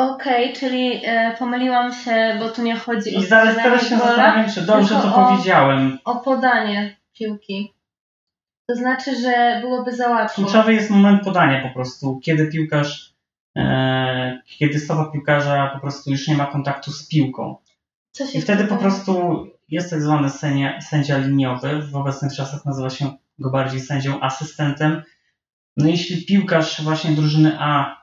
Okej, 0.00 0.52
czyli 0.52 1.00
e, 1.04 1.36
pomyliłam 1.38 1.92
się, 1.92 2.36
bo 2.38 2.48
tu 2.48 2.62
nie 2.62 2.76
chodzi 2.76 3.16
o 3.16 3.20
I 3.20 3.26
zaraz 3.26 3.54
strzelanie 3.54 3.62
teraz 3.78 3.88
się 3.88 3.96
gola, 3.96 4.08
zastanawiam, 4.08 4.50
czy 4.50 4.62
dobrze 4.62 4.88
tylko 4.94 5.08
to 5.10 5.16
o- 5.16 5.28
powiedziałem. 5.28 5.98
o 6.04 6.16
podanie 6.16 6.96
piłki. 7.18 7.72
To 8.68 8.76
znaczy, 8.76 9.16
że 9.20 9.58
byłoby 9.60 9.96
za 9.96 10.08
łatwo. 10.08 10.42
Kluczowy 10.42 10.74
jest 10.74 10.90
moment 10.90 11.24
podania 11.24 11.68
po 11.68 11.74
prostu, 11.74 12.20
kiedy 12.24 12.46
piłkarz, 12.46 13.14
e, 13.56 14.42
kiedy 14.58 14.78
stopa 14.78 15.04
piłkarza 15.12 15.70
po 15.74 15.80
prostu 15.80 16.10
już 16.10 16.28
nie 16.28 16.34
ma 16.34 16.46
kontaktu 16.46 16.92
z 16.92 17.08
piłką. 17.08 17.56
Co 18.12 18.26
się 18.26 18.38
I 18.38 18.42
wtedy 18.42 18.64
po 18.64 18.76
prostu 18.76 19.46
jest 19.68 19.90
tak 19.90 20.02
zwany 20.02 20.30
sędzia, 20.30 20.80
sędzia 20.80 21.18
liniowy. 21.18 21.82
W 21.82 21.96
obecnych 21.96 22.32
czasach 22.32 22.64
nazywa 22.64 22.90
się 22.90 23.12
go 23.38 23.50
bardziej 23.50 23.80
sędzią 23.80 24.20
asystentem. 24.20 25.02
No 25.76 25.88
jeśli 25.88 26.26
piłkarz 26.26 26.82
właśnie 26.82 27.10
drużyny 27.10 27.56
A 27.60 27.99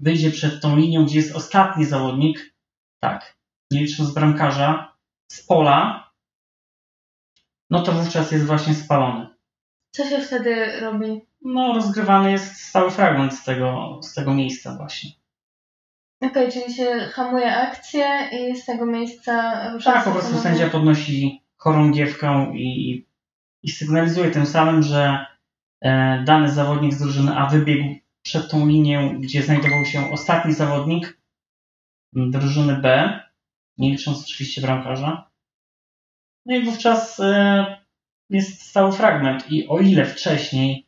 wyjdzie 0.00 0.30
przed 0.30 0.62
tą 0.62 0.76
linią, 0.76 1.04
gdzie 1.04 1.16
jest 1.18 1.36
ostatni 1.36 1.84
zawodnik, 1.84 2.54
tak, 3.00 3.36
nie 3.70 3.80
licząc 3.80 4.14
bramkarza, 4.14 4.96
z 5.32 5.46
pola, 5.46 6.10
no 7.70 7.82
to 7.82 7.92
wówczas 7.92 8.32
jest 8.32 8.46
właśnie 8.46 8.74
spalony. 8.74 9.28
Co 9.94 10.08
się 10.08 10.18
wtedy 10.20 10.80
robi? 10.80 11.20
No 11.42 11.72
rozgrywany 11.72 12.32
jest 12.32 12.56
stały 12.56 12.90
fragment 12.90 13.34
z 13.34 13.44
tego, 13.44 14.00
z 14.02 14.14
tego 14.14 14.34
miejsca 14.34 14.76
właśnie. 14.76 15.10
Okej, 16.22 16.52
czyli 16.52 16.74
się 16.74 17.08
hamuje 17.12 17.56
akcję 17.56 18.28
i 18.32 18.56
z 18.56 18.64
tego 18.66 18.86
miejsca 18.86 19.64
rusza 19.72 19.92
Tak, 19.92 20.04
po 20.04 20.10
prostu 20.10 20.30
ponownie. 20.30 20.50
sędzia 20.50 20.70
podnosi 20.70 21.42
chorągiewkę 21.56 22.52
i, 22.54 23.06
i 23.62 23.70
sygnalizuje 23.70 24.30
tym 24.30 24.46
samym, 24.46 24.82
że 24.82 25.26
e, 25.80 26.22
dany 26.24 26.52
zawodnik 26.52 26.94
z 26.94 26.98
drużyny 26.98 27.36
A 27.36 27.46
wybiegł 27.46 27.94
przed 28.22 28.50
tą 28.50 28.66
linię, 28.66 29.16
gdzie 29.20 29.42
znajdował 29.42 29.84
się 29.84 30.12
ostatni 30.12 30.52
zawodnik 30.52 31.20
m, 32.16 32.30
drużyny 32.30 32.76
B, 32.76 33.20
nie 33.78 33.90
licząc 33.90 34.22
oczywiście 34.24 34.60
bramkarza. 34.60 35.30
No 36.46 36.56
i 36.56 36.64
wówczas 36.64 37.20
e, 37.20 37.84
jest 38.30 38.62
stały 38.62 38.92
fragment. 38.92 39.52
I 39.52 39.68
o 39.68 39.78
ile 39.78 40.04
wcześniej 40.04 40.86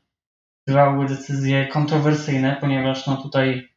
bywały 0.66 1.06
decyzje 1.06 1.66
kontrowersyjne, 1.66 2.56
ponieważ 2.60 3.06
no 3.06 3.16
tutaj 3.16 3.68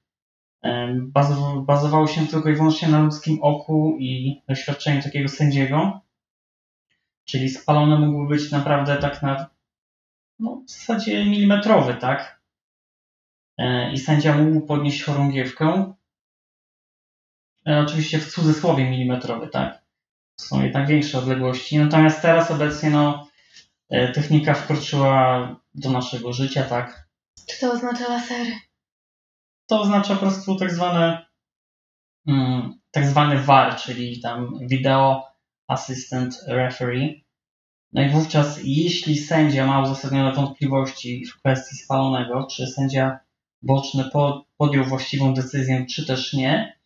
bazow- 1.14 1.66
bazowało 1.66 2.08
się 2.08 2.28
tylko 2.28 2.50
i 2.50 2.56
wyłącznie 2.56 2.88
na 2.88 3.00
ludzkim 3.00 3.40
oku 3.42 3.98
i 4.00 4.42
doświadczeniu 4.48 5.04
takiego 5.04 5.30
sędziego. 5.30 6.02
Czyli 7.26 7.50
spalony 7.50 8.08
mógłby 8.08 8.36
być 8.36 8.52
naprawdę 8.52 8.98
tak 8.98 9.22
na 9.22 9.50
no, 10.40 10.62
w 10.68 10.70
zasadzie 10.72 11.26
milimetrowy, 11.26 11.94
tak? 11.94 12.42
E, 13.58 13.92
I 13.94 14.00
sędzia 14.00 14.38
mógł 14.38 14.68
podnieść 14.68 15.04
chorągiewkę. 15.04 15.94
E, 17.68 17.80
Oczywiście 17.80 18.20
w 18.20 18.34
cudzysłowie 18.34 18.90
milimetrowy, 18.90 19.48
tak? 19.48 19.86
Są 20.40 20.64
jednak 20.64 20.88
większe 20.88 21.18
odległości. 21.18 21.78
Natomiast 21.78 22.22
teraz 22.22 22.52
obecnie 22.52 22.90
no, 22.90 23.28
e, 23.90 24.12
technika 24.12 24.54
wkroczyła 24.54 25.56
do 25.76 25.92
naszego 25.92 26.34
życia, 26.34 26.64
tak? 26.64 27.10
Czy 27.50 27.60
to 27.60 27.72
oznacza 27.72 28.08
lasery? 28.10 28.52
To 29.68 29.82
oznacza 29.82 30.14
po 30.14 30.20
prostu 30.20 30.56
tak 30.56 30.72
zwane 30.72 31.26
mm, 32.28 32.80
tak 32.92 33.06
zwany 33.06 33.38
VAR, 33.38 33.76
czyli 33.76 34.22
tam 34.22 34.60
Video 34.62 35.24
Assistant 35.68 36.40
Referee. 36.48 37.26
No 37.94 38.02
i 38.02 38.10
wówczas, 38.10 38.60
jeśli 38.64 39.18
sędzia 39.18 39.68
ma 39.68 39.82
uzasadnione 39.82 40.34
wątpliwości 40.34 41.26
w 41.26 41.40
kwestii 41.40 41.76
spalonego, 41.76 42.48
czy 42.52 42.68
sędzia 42.68 43.20
boczny 43.66 44.10
po, 44.14 44.46
podjął 44.58 44.86
właściwą 44.86 45.34
decyzję, 45.34 45.86
czy 45.86 46.06
też 46.06 46.34
nie, 46.34 46.78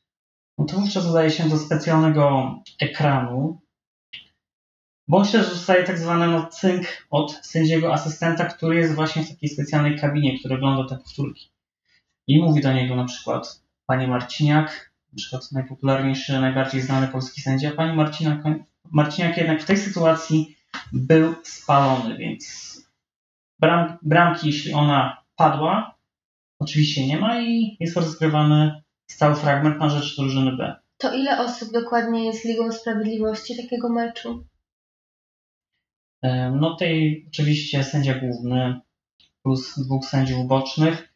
no 0.57 0.65
to 0.65 0.77
wówczas 0.77 1.05
dodaje 1.05 1.31
się 1.31 1.49
do 1.49 1.57
specjalnego 1.57 2.55
ekranu, 2.81 3.61
bądź 5.07 5.31
też 5.31 5.49
dostaje 5.49 5.83
tak 5.83 5.99
zwany 5.99 6.27
no, 6.27 6.47
cynk 6.47 7.07
od 7.09 7.45
sędziego 7.45 7.93
asystenta, 7.93 8.45
który 8.45 8.75
jest 8.75 8.95
właśnie 8.95 9.23
w 9.23 9.29
takiej 9.29 9.49
specjalnej 9.49 9.99
kabinie, 9.99 10.39
który 10.39 10.55
ogląda 10.55 10.89
te 10.89 11.03
powtórki. 11.03 11.51
I 12.27 12.41
mówi 12.41 12.61
do 12.61 12.73
niego 12.73 12.95
na 12.95 13.05
przykład 13.05 13.63
Panie 13.85 14.07
Marciniak, 14.07 14.91
na 15.13 15.17
przykład 15.17 15.51
najpopularniejszy, 15.51 16.39
najbardziej 16.39 16.81
znany 16.81 17.07
polski 17.07 17.41
sędzia, 17.41 17.71
Pani 17.71 17.95
Marciniak, 17.95 18.43
Marciniak 18.91 19.37
jednak 19.37 19.63
w 19.63 19.65
tej 19.65 19.77
sytuacji 19.77 20.55
był 20.93 21.35
spalony, 21.43 22.17
więc 22.17 22.75
bram, 23.59 23.97
bramki, 24.01 24.47
jeśli 24.47 24.73
ona 24.73 25.23
padła, 25.35 25.98
oczywiście 26.59 27.07
nie 27.07 27.17
ma 27.17 27.41
i 27.41 27.77
jest 27.79 27.97
rozgrywany 27.97 28.81
stały 29.11 29.35
fragment 29.35 29.79
na 29.79 29.89
rzecz 29.89 30.15
drużyny 30.15 30.57
B. 30.57 30.75
To 30.97 31.15
ile 31.15 31.39
osób 31.39 31.71
dokładnie 31.73 32.25
jest 32.25 32.45
Ligą 32.45 32.71
Sprawiedliwości 32.71 33.57
takiego 33.57 33.89
meczu? 33.89 34.43
No 36.51 36.75
tej 36.75 37.25
oczywiście 37.27 37.83
sędzia 37.83 38.19
główny 38.19 38.79
plus 39.43 39.79
dwóch 39.79 40.05
sędziów 40.05 40.47
bocznych. 40.47 41.13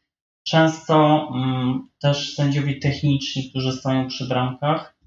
Często 0.47 1.27
mm, 1.35 1.89
też 2.01 2.35
sędziowie 2.35 2.79
techniczni, 2.79 3.49
którzy 3.49 3.71
stoją 3.71 4.07
przy 4.07 4.27
bramkach. 4.27 4.97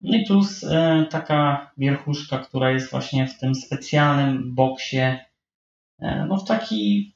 No 0.00 0.16
i 0.16 0.24
plus 0.24 0.64
e, 0.64 1.06
taka 1.10 1.70
wierchuszka, 1.78 2.38
która 2.38 2.70
jest 2.70 2.90
właśnie 2.90 3.26
w 3.26 3.38
tym 3.38 3.54
specjalnym 3.54 4.54
boksie, 4.54 4.96
e, 5.98 6.26
no 6.28 6.36
w 6.36 6.44
taki 6.44 7.15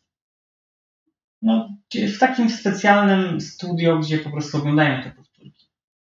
no, 1.43 1.69
w 1.95 2.19
takim 2.19 2.51
specjalnym 2.51 3.41
studio, 3.41 3.99
gdzie 3.99 4.19
po 4.19 4.31
prostu 4.31 4.59
oglądają 4.59 5.03
te 5.03 5.11
powtórki. 5.11 5.67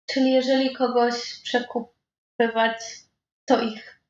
Czyli 0.06 0.32
jeżeli 0.32 0.76
kogoś 0.76 1.42
przekupywać, 1.44 2.78
to 3.46 3.62
ich. 3.62 4.02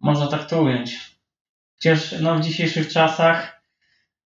Można 0.00 0.26
tak 0.26 0.50
to 0.50 0.62
ująć. 0.62 1.16
Chociaż 1.76 2.20
no, 2.20 2.38
w 2.38 2.40
dzisiejszych 2.40 2.88
czasach 2.88 3.62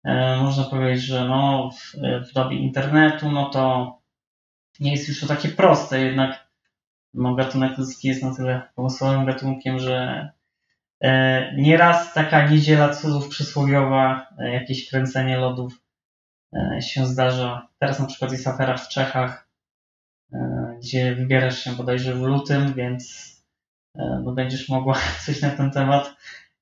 e, 0.04 0.38
można 0.38 0.64
powiedzieć, 0.64 1.04
że 1.04 1.26
no, 1.26 1.72
w, 1.72 1.94
w 2.30 2.34
dobie 2.34 2.58
internetu 2.58 3.32
no 3.32 3.50
to 3.50 3.94
nie 4.80 4.92
jest 4.92 5.08
już 5.08 5.20
to 5.20 5.28
takie 5.28 5.50
proste, 5.50 6.02
jednak 6.02 6.48
no, 7.14 7.36
gatunek 7.36 7.78
ludzki 7.78 8.08
jest 8.08 8.24
na 8.24 8.36
tyle 8.36 8.62
pomysłowym 8.76 9.26
gatunkiem, 9.26 9.80
że 9.80 10.30
nieraz 11.58 12.14
taka 12.14 12.50
niedziela 12.50 12.90
cudów 12.90 13.30
przysłowiowa, 13.30 14.28
e, 14.40 14.54
jakieś 14.54 14.90
kręcenie 14.90 15.38
lodów 15.38 15.82
e, 16.54 16.82
się 16.82 17.06
zdarza. 17.06 17.68
Teraz 17.80 18.00
na 18.00 18.06
przykład 18.06 18.32
jest 18.32 18.48
afera 18.48 18.78
w 18.78 18.90
Czechach, 18.90 19.50
e, 20.34 20.38
gdzie 20.80 21.16
wybierasz 21.16 21.60
się 21.60 21.72
bodajże 21.72 22.14
w 22.14 22.22
lutym, 22.22 22.74
więc 22.74 23.32
e, 23.96 24.22
no, 24.24 24.32
będziesz 24.32 24.70
mogła 24.70 24.98
coś 25.26 25.42
na 25.42 25.50
ten 25.50 25.72
temat, 25.72 26.16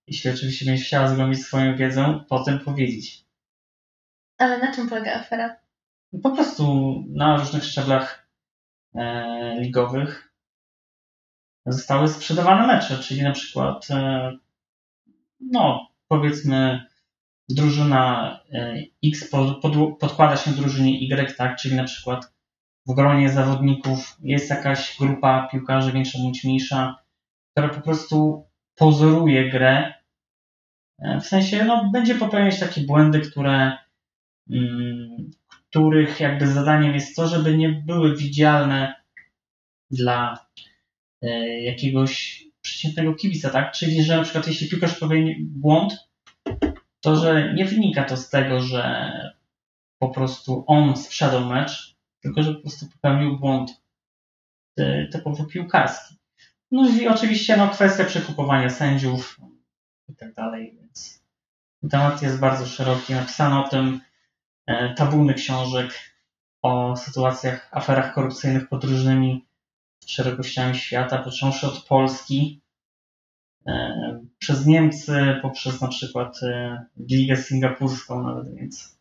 jeśli 0.07 0.31
oczywiście 0.31 0.65
będziesz 0.65 0.87
chciała 0.87 1.07
zgłębić 1.07 1.45
swoją 1.45 1.75
wiedzę, 1.75 2.19
potem 2.29 2.59
powiedzieć. 2.59 3.25
Ale 4.37 4.57
na 4.57 4.73
czym 4.73 4.89
polega 4.89 5.13
afera? 5.13 5.55
Po 6.23 6.29
prostu 6.31 6.93
na 7.09 7.37
różnych 7.37 7.63
szczeblach 7.63 8.27
e, 8.95 9.55
ligowych 9.59 10.34
zostały 11.65 12.07
sprzedawane 12.07 12.67
mecze, 12.67 12.97
czyli 12.97 13.23
na 13.23 13.31
przykład 13.31 13.87
e, 13.91 14.31
no 15.39 15.87
powiedzmy 16.07 16.85
drużyna 17.49 18.39
e, 18.53 18.75
X 19.05 19.29
pod, 19.29 19.61
pod, 19.61 19.73
podkłada 19.99 20.37
się 20.37 20.51
drużynie 20.51 21.01
Y, 21.01 21.35
tak, 21.37 21.57
czyli 21.57 21.75
na 21.75 21.83
przykład 21.83 22.33
w 22.87 22.93
gronie 22.95 23.29
zawodników 23.29 24.17
jest 24.21 24.49
jakaś 24.49 24.97
grupa 24.99 25.47
piłkarzy 25.51 25.91
większa 25.91 26.19
bądź 26.19 26.43
mniejsza, 26.43 26.95
która 27.51 27.69
po 27.69 27.81
prostu 27.81 28.47
pozoruje 28.75 29.49
grę, 29.49 29.93
e, 30.99 31.19
w 31.19 31.25
sensie 31.25 31.65
no, 31.65 31.89
będzie 31.93 32.15
popełniać 32.15 32.59
takie 32.59 32.81
błędy, 32.81 33.21
które 33.21 33.77
mm, 34.49 35.31
których 35.69 36.19
jakby 36.19 36.47
zadaniem 36.47 36.93
jest 36.93 37.15
to, 37.15 37.27
żeby 37.27 37.57
nie 37.57 37.69
były 37.69 38.15
widzialne 38.15 38.95
dla 39.91 40.45
jakiegoś 41.61 42.43
przeciętnego 42.61 43.13
kibica, 43.13 43.49
tak? 43.49 43.71
Czyli, 43.71 44.03
że 44.03 44.17
na 44.17 44.23
przykład 44.23 44.47
jeśli 44.47 44.69
piłkarz 44.69 44.99
popełni 44.99 45.35
błąd, 45.39 46.09
to 47.01 47.15
że 47.15 47.53
nie 47.53 47.65
wynika 47.65 48.03
to 48.03 48.17
z 48.17 48.29
tego, 48.29 48.59
że 48.59 49.11
po 49.99 50.09
prostu 50.09 50.63
on 50.67 50.97
sprzedał 50.97 51.45
mecz, 51.45 51.95
tylko 52.21 52.43
że 52.43 52.53
po 52.53 52.61
prostu 52.61 52.85
popełnił 52.87 53.39
błąd 53.39 53.81
e, 54.77 55.07
typowo 55.07 55.45
piłkarski. 55.45 56.15
No 56.71 56.89
i 56.89 57.07
oczywiście 57.07 57.57
no, 57.57 57.69
kwestia 57.69 58.03
przekupowania 58.03 58.69
sędziów 58.69 59.39
i 60.09 60.15
tak 60.15 60.33
dalej, 60.33 60.77
więc 60.79 61.23
temat 61.89 62.21
jest 62.21 62.39
bardzo 62.39 62.65
szeroki. 62.65 63.13
Napisano 63.13 63.65
o 63.65 63.69
tym 63.69 64.01
e, 64.67 64.93
tabuny 64.93 65.33
książek 65.33 66.15
o 66.61 66.95
sytuacjach, 66.97 67.69
aferach 67.71 68.13
korupcyjnych 68.13 68.69
pod 68.69 68.83
różnymi 68.83 69.44
szerokościami 70.05 70.75
świata, 70.75 71.17
począwszy 71.17 71.67
od 71.67 71.83
Polski, 71.83 72.61
e, 73.67 74.25
przez 74.39 74.65
Niemcy, 74.65 75.39
poprzez 75.41 75.81
na 75.81 75.87
przykład 75.87 76.43
e, 76.43 76.85
Ligę 77.09 77.37
Singapurską 77.37 78.23
nawet, 78.23 78.55
więc 78.55 78.95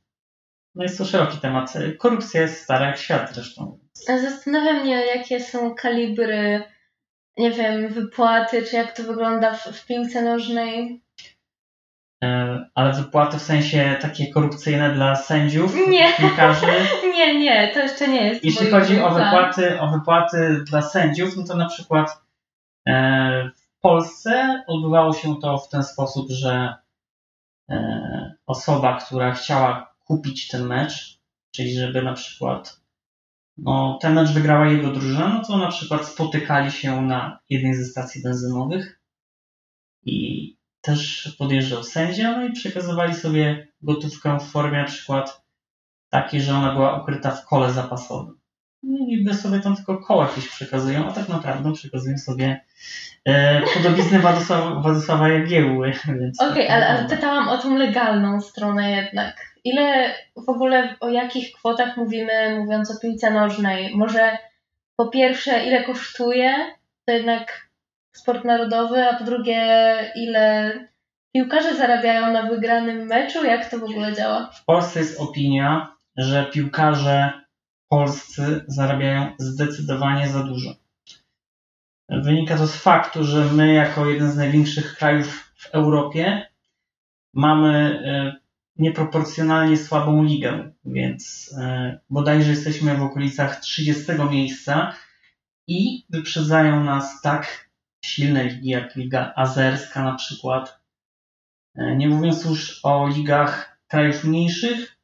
no 0.74 0.82
jest 0.82 0.98
to 0.98 1.04
szeroki 1.04 1.38
temat. 1.38 1.72
Korupcja 1.98 2.40
jest 2.40 2.62
stara 2.62 2.86
jak 2.86 2.98
świat 2.98 3.34
zresztą. 3.34 3.78
Zastanawia 3.92 4.72
mnie, 4.72 5.06
jakie 5.06 5.40
są 5.40 5.74
kalibry, 5.74 6.62
nie 7.36 7.50
wiem, 7.50 7.88
wypłaty, 7.88 8.62
czy 8.62 8.76
jak 8.76 8.96
to 8.96 9.02
wygląda 9.02 9.54
w, 9.54 9.64
w 9.64 9.86
piłce 9.86 10.22
nożnej. 10.22 11.03
E, 12.22 12.58
ale 12.74 12.92
wypłaty 12.92 13.38
w 13.38 13.42
sensie 13.42 13.96
takie 14.00 14.32
korupcyjne 14.32 14.94
dla 14.94 15.16
sędziów, 15.16 15.74
Nie. 15.88 16.12
piłkarzy. 16.12 16.66
Nie, 17.16 17.40
nie, 17.40 17.70
to 17.74 17.78
jeszcze 17.78 18.08
nie 18.08 18.26
jest. 18.26 18.44
Jeśli 18.44 18.70
chodzi 18.70 19.00
o 19.00 19.10
wypłaty, 19.10 19.80
o 19.80 19.88
wypłaty 19.88 20.64
dla 20.70 20.82
sędziów, 20.82 21.36
no 21.36 21.44
to 21.44 21.56
na 21.56 21.68
przykład 21.68 22.22
e, 22.88 23.50
w 23.56 23.80
Polsce 23.80 24.64
odbywało 24.66 25.12
się 25.12 25.36
to 25.40 25.58
w 25.58 25.68
ten 25.68 25.82
sposób, 25.82 26.30
że 26.30 26.74
e, 27.70 28.34
osoba, 28.46 29.00
która 29.00 29.32
chciała 29.32 29.94
kupić 30.04 30.48
ten 30.48 30.66
mecz, 30.66 31.18
czyli 31.54 31.74
żeby 31.74 32.02
na 32.02 32.12
przykład 32.12 32.80
no, 33.56 33.98
ten 34.02 34.14
mecz 34.14 34.30
wygrała 34.30 34.66
jego 34.66 34.90
drużyna, 34.90 35.28
no 35.28 35.44
to 35.44 35.56
na 35.56 35.68
przykład 35.68 36.08
spotykali 36.08 36.72
się 36.72 37.02
na 37.02 37.38
jednej 37.50 37.74
ze 37.74 37.84
stacji 37.84 38.22
benzynowych 38.22 39.00
i 40.02 40.53
też 40.84 41.34
podjeżdżał 41.38 41.84
sędzia, 41.84 42.32
no 42.32 42.44
i 42.44 42.52
przekazywali 42.52 43.14
sobie 43.14 43.66
gotówkę 43.82 44.38
w 44.38 44.42
formie 44.42 44.78
na 44.78 44.84
przykład 44.84 45.42
takiej, 46.10 46.40
że 46.40 46.54
ona 46.54 46.74
była 46.74 47.02
ukryta 47.02 47.30
w 47.30 47.46
kole 47.46 47.72
zapasowym. 47.72 48.38
No 48.82 48.98
i 48.98 49.04
niby 49.04 49.34
sobie 49.34 49.60
tam 49.60 49.76
tylko 49.76 49.98
koło 49.98 50.22
jakieś 50.22 50.48
przekazują, 50.48 51.08
a 51.08 51.12
tak 51.12 51.28
naprawdę 51.28 51.72
przekazują 51.72 52.18
sobie 52.18 52.60
e, 53.24 53.62
podobizny 53.74 54.18
Władysława, 54.18 54.80
Władysława 54.80 55.28
Jagiełły. 55.28 55.92
Okej, 56.50 56.66
tak 56.66 56.76
ale, 56.76 56.86
ale 56.86 57.02
wygląda. 57.02 57.16
pytałam 57.16 57.48
o 57.48 57.58
tą 57.58 57.78
legalną 57.78 58.40
stronę 58.40 58.90
jednak. 58.90 59.36
Ile 59.64 60.14
w 60.36 60.48
ogóle, 60.48 60.96
o 61.00 61.08
jakich 61.08 61.52
kwotach 61.52 61.96
mówimy, 61.96 62.58
mówiąc 62.58 62.90
o 62.90 63.00
piłce 63.00 63.30
nożnej? 63.30 63.96
Może 63.96 64.38
po 64.96 65.08
pierwsze, 65.08 65.64
ile 65.66 65.84
kosztuje, 65.84 66.54
to 67.06 67.12
jednak 67.12 67.68
sport 68.14 68.44
narodowy, 68.44 69.08
a 69.08 69.18
po 69.18 69.24
drugie, 69.24 69.96
ile 70.16 70.72
piłkarze 71.34 71.76
zarabiają 71.76 72.32
na 72.32 72.48
wygranym 72.48 73.06
meczu? 73.06 73.44
Jak 73.44 73.70
to 73.70 73.78
w 73.78 73.84
ogóle 73.84 74.14
działa? 74.14 74.50
W 74.50 74.64
Polsce 74.64 75.00
jest 75.00 75.20
opinia, 75.20 75.96
że 76.16 76.50
piłkarze 76.52 77.32
polscy 77.88 78.64
zarabiają 78.68 79.32
zdecydowanie 79.38 80.28
za 80.28 80.42
dużo. 80.42 80.74
Wynika 82.08 82.56
to 82.56 82.66
z 82.66 82.76
faktu, 82.76 83.24
że 83.24 83.44
my, 83.44 83.74
jako 83.74 84.10
jeden 84.10 84.30
z 84.30 84.36
największych 84.36 84.96
krajów 84.96 85.52
w 85.56 85.66
Europie, 85.66 86.46
mamy 87.34 88.00
e, 88.04 88.36
nieproporcjonalnie 88.76 89.76
słabą 89.76 90.22
ligę, 90.22 90.72
więc 90.84 91.54
e, 91.58 91.98
bodajże 92.10 92.50
jesteśmy 92.50 92.96
w 92.96 93.02
okolicach 93.02 93.60
30 93.60 94.02
miejsca 94.30 94.94
i 95.68 96.06
wyprzedzają 96.10 96.84
nas 96.84 97.20
tak 97.22 97.68
silne 98.04 98.44
ligi 98.44 98.68
jak 98.68 98.96
Liga 98.96 99.32
Azerska 99.36 100.04
na 100.04 100.14
przykład. 100.14 100.80
E, 101.74 101.96
Nie 101.96 102.08
mówiąc 102.08 102.44
już 102.44 102.80
o 102.84 103.08
ligach 103.08 103.78
krajów 103.88 104.24
mniejszych, 104.24 104.96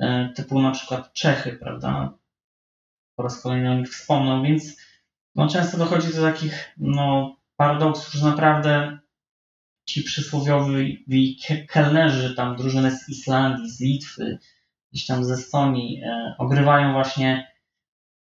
e, 0.00 0.28
typu 0.36 0.62
na 0.62 0.70
przykład 0.70 1.12
Czechy, 1.12 1.52
prawda? 1.52 2.12
Po 3.16 3.22
raz 3.22 3.42
kolejny 3.42 3.70
o 3.70 3.74
nich 3.74 3.88
wspomnę, 3.88 4.48
więc 4.48 4.76
no, 5.34 5.48
często 5.48 5.78
dochodzi 5.78 6.14
do 6.14 6.22
takich 6.22 6.74
no, 6.78 7.36
paradoksów, 7.56 8.12
że 8.14 8.26
naprawdę 8.26 8.98
ci 9.88 10.02
przysłowiowi 10.02 11.38
ke- 11.48 11.64
kelnerzy, 11.66 12.34
tam 12.34 12.56
drużyny 12.56 12.90
z 12.96 13.08
Islandii, 13.08 13.70
z 13.70 13.80
Litwy, 13.80 14.38
gdzieś 14.92 15.06
tam 15.06 15.24
z 15.24 15.30
Estonii, 15.30 16.02
e, 16.04 16.34
ogrywają 16.38 16.92
właśnie 16.92 17.53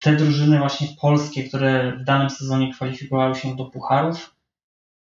te 0.01 0.17
drużyny 0.17 0.59
właśnie 0.59 0.89
polskie, 1.01 1.45
które 1.45 1.97
w 1.97 2.05
danym 2.05 2.31
sezonie 2.31 2.73
kwalifikowały 2.73 3.35
się 3.35 3.57
do 3.57 3.65
pucharów 3.65 4.35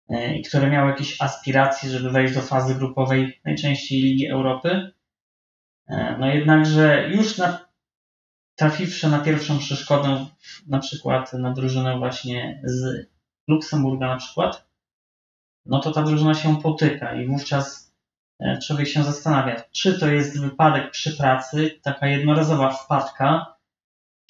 e, 0.09 0.37
i 0.37 0.42
które 0.42 0.70
miały 0.70 0.90
jakieś 0.90 1.22
aspiracje, 1.22 1.90
żeby 1.90 2.11
wejść 2.11 2.35
do 2.35 2.42
fazy 2.42 2.74
grupowej 2.74 3.40
najczęściej 3.44 4.00
Ligi 4.00 4.26
Europy. 4.26 4.92
E, 5.88 6.16
No 6.18 6.26
jednakże 6.26 7.09
już 7.09 7.38
na, 7.38 7.68
trafiwszy 8.55 9.09
na 9.09 9.18
pierwszą 9.18 9.59
przeszkodę, 9.59 10.26
na 10.66 10.79
przykład 10.79 11.33
na 11.33 11.53
drużynę 11.53 11.98
właśnie 11.98 12.62
z 12.64 13.11
Luksemburga 13.48 14.07
na 14.07 14.16
przykład, 14.16 14.70
no 15.66 15.81
to 15.81 15.92
ta 15.92 16.03
drużyna 16.03 16.35
się 16.35 16.62
potyka 16.62 17.14
i 17.14 17.26
wówczas 17.26 17.92
e, 18.40 18.59
człowiek 18.59 18.88
się 18.88 19.05
zastanawia, 19.05 19.62
czy 19.72 19.98
to 19.98 20.07
jest 20.07 20.40
wypadek 20.40 20.90
przy 20.90 21.16
pracy, 21.16 21.81
taka 21.83 22.07
jednorazowa 22.07 22.70
wpadka, 22.70 23.60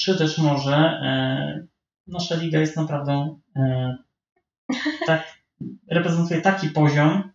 czy 0.01 0.19
też 0.19 0.39
może 0.39 0.77
e, 0.77 1.67
nasza 2.07 2.35
liga 2.35 2.61
jest 2.61 2.77
naprawdę 2.77 3.37
e, 3.57 3.97
tak, 5.07 5.41
reprezentuje 5.91 6.41
taki 6.41 6.69
poziom, 6.69 7.33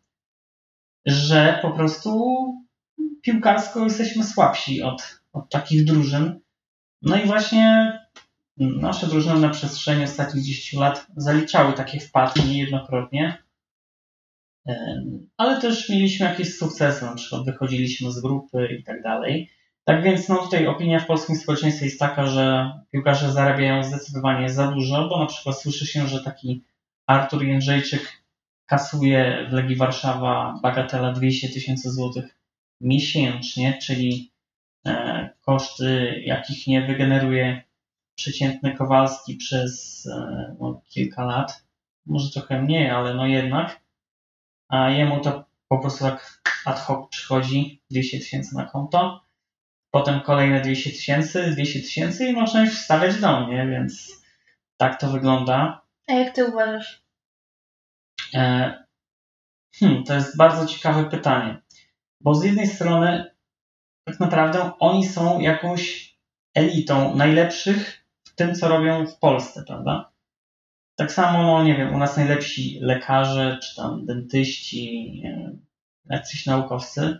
że 1.06 1.60
po 1.62 1.71
prostu 1.71 2.21
piłkarsko 3.21 3.84
jesteśmy 3.84 4.23
słabsi 4.23 4.82
od, 4.82 5.19
od 5.34 5.49
takich 5.49 5.86
drużyn. 5.86 6.39
No 7.01 7.17
i 7.17 7.25
właśnie 7.25 7.99
nasze 8.58 9.08
drużyny 9.08 9.39
na 9.39 9.49
przestrzeni 9.49 10.04
ostatnich 10.04 10.43
10 10.45 10.73
lat 10.73 11.08
zaliczały 11.15 11.73
takie 11.73 11.99
wpadki 11.99 12.43
niejednokrotnie. 12.43 13.43
Em, 14.65 15.30
Ale 15.38 15.62
też 15.62 15.89
mieliśmy 15.89 16.25
jakieś 16.25 16.58
sukcesy, 16.58 17.06
na 17.06 17.15
przykład 17.15 17.45
wychodziliśmy 17.45 18.12
z 18.12 18.21
grupy 18.21 18.67
i 18.80 18.84
tak 18.84 19.04
dalej. 19.04 19.49
Tak 19.85 20.03
więc 20.03 20.29
no 20.29 20.37
tutaj 20.37 20.67
opinia 20.67 20.99
w 20.99 21.05
polskim 21.05 21.35
społeczeństwie 21.35 21.85
jest 21.85 21.99
taka, 21.99 22.27
że 22.27 22.73
piłkarze 22.91 23.31
zarabiają 23.31 23.83
zdecydowanie 23.83 24.49
za 24.49 24.67
dużo, 24.67 25.09
bo 25.09 25.19
na 25.19 25.25
przykład 25.25 25.59
słyszy 25.59 25.87
się, 25.87 26.07
że 26.07 26.23
taki 26.23 26.63
Artur 27.07 27.43
Jędrzejczyk 27.43 28.23
kasuje 28.65 29.47
w 29.49 29.53
Legii 29.53 29.75
Warszawa 29.75 30.59
bagatela 30.61 31.11
200 31.11 31.49
tysięcy 31.49 31.91
złotych 31.91 32.37
miesięcznie, 32.81 33.77
czyli 33.81 34.31
e, 34.87 35.29
koszty, 35.41 36.21
jakich 36.25 36.67
nie 36.67 36.81
wygeneruje 36.81 37.63
przeciętny 38.15 38.75
Kowalski 38.75 39.35
przez 39.35 40.05
e, 40.05 40.55
no, 40.59 40.81
kilka 40.89 41.25
lat. 41.25 41.65
Może 42.05 42.31
trochę 42.31 42.61
mniej, 42.61 42.89
ale 42.89 43.13
no 43.13 43.27
jednak. 43.27 43.81
A 44.69 44.89
jemu 44.89 45.19
to 45.19 45.45
po 45.67 45.79
prostu 45.79 46.03
tak 46.03 46.41
ad 46.65 46.79
hoc 46.79 47.09
przychodzi 47.09 47.81
200 47.91 48.19
tysięcy 48.19 48.55
na 48.55 48.65
konto, 48.65 49.24
potem 49.95 50.21
kolejne 50.21 50.62
200 50.62 50.89
tysięcy, 50.89 51.51
200 51.51 51.79
tysięcy 51.79 52.25
i 52.25 52.34
można 52.34 52.62
już 52.62 52.79
wstawiać 52.79 53.21
do 53.21 53.47
mnie, 53.47 53.67
więc 53.67 54.21
tak 54.77 54.99
to 54.99 55.10
wygląda. 55.10 55.81
A 56.08 56.13
jak 56.13 56.36
ty 56.36 56.45
uważasz? 56.45 57.03
E, 58.34 58.73
Hmm, 59.79 60.03
to 60.03 60.13
jest 60.13 60.38
bardzo 60.38 60.65
ciekawe 60.65 61.10
pytanie, 61.10 61.58
bo 62.21 62.36
z 62.36 62.43
jednej 62.43 62.67
strony 62.67 63.31
tak 64.08 64.19
naprawdę 64.19 64.71
oni 64.79 65.05
są 65.05 65.39
jakąś 65.39 66.15
elitą 66.53 67.15
najlepszych 67.15 68.05
w 68.23 68.36
tym, 68.36 68.55
co 68.55 68.67
robią 68.67 69.08
w 69.08 69.19
Polsce, 69.19 69.63
prawda? 69.67 70.12
Tak 70.95 71.12
samo, 71.12 71.43
no 71.43 71.63
nie 71.63 71.77
wiem, 71.77 71.95
u 71.95 71.97
nas 71.97 72.17
najlepsi 72.17 72.79
lekarze, 72.81 73.60
czy 73.63 73.75
tam 73.75 74.05
dentyści, 74.05 75.12
nie 75.23 75.51
jacyś 76.10 76.45
naukowcy 76.45 77.19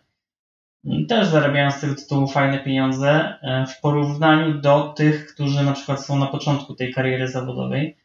też 1.10 1.28
zarabiają 1.28 1.72
z 1.72 1.80
tego 1.80 1.96
tytułu 1.96 2.28
fajne 2.28 2.60
pieniądze 2.60 3.40
e, 3.42 3.66
w 3.68 3.82
porównaniu 3.82 4.62
do 4.62 4.94
tych, 4.98 5.34
którzy 5.34 5.64
na 5.64 5.72
przykład 5.72 6.06
są 6.06 6.20
na 6.20 6.28
początku 6.28 6.76
tej 6.76 6.94
kariery 6.94 7.28
zawodowej. 7.28 7.98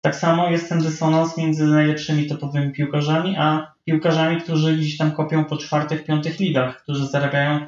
Tak 0.00 0.16
samo 0.16 0.50
jest 0.50 0.68
ten 0.68 0.78
dysonans 0.78 1.36
między 1.36 1.66
najlepszymi 1.66 2.26
topowymi 2.26 2.72
piłkarzami, 2.72 3.36
a 3.38 3.72
piłkarzami, 3.84 4.40
którzy 4.40 4.76
gdzieś 4.76 4.96
tam 4.96 5.12
kopią 5.12 5.44
po 5.44 5.56
czwartych, 5.56 6.04
piątych 6.04 6.40
ligach, 6.40 6.82
którzy 6.82 7.06
zarabiają 7.06 7.66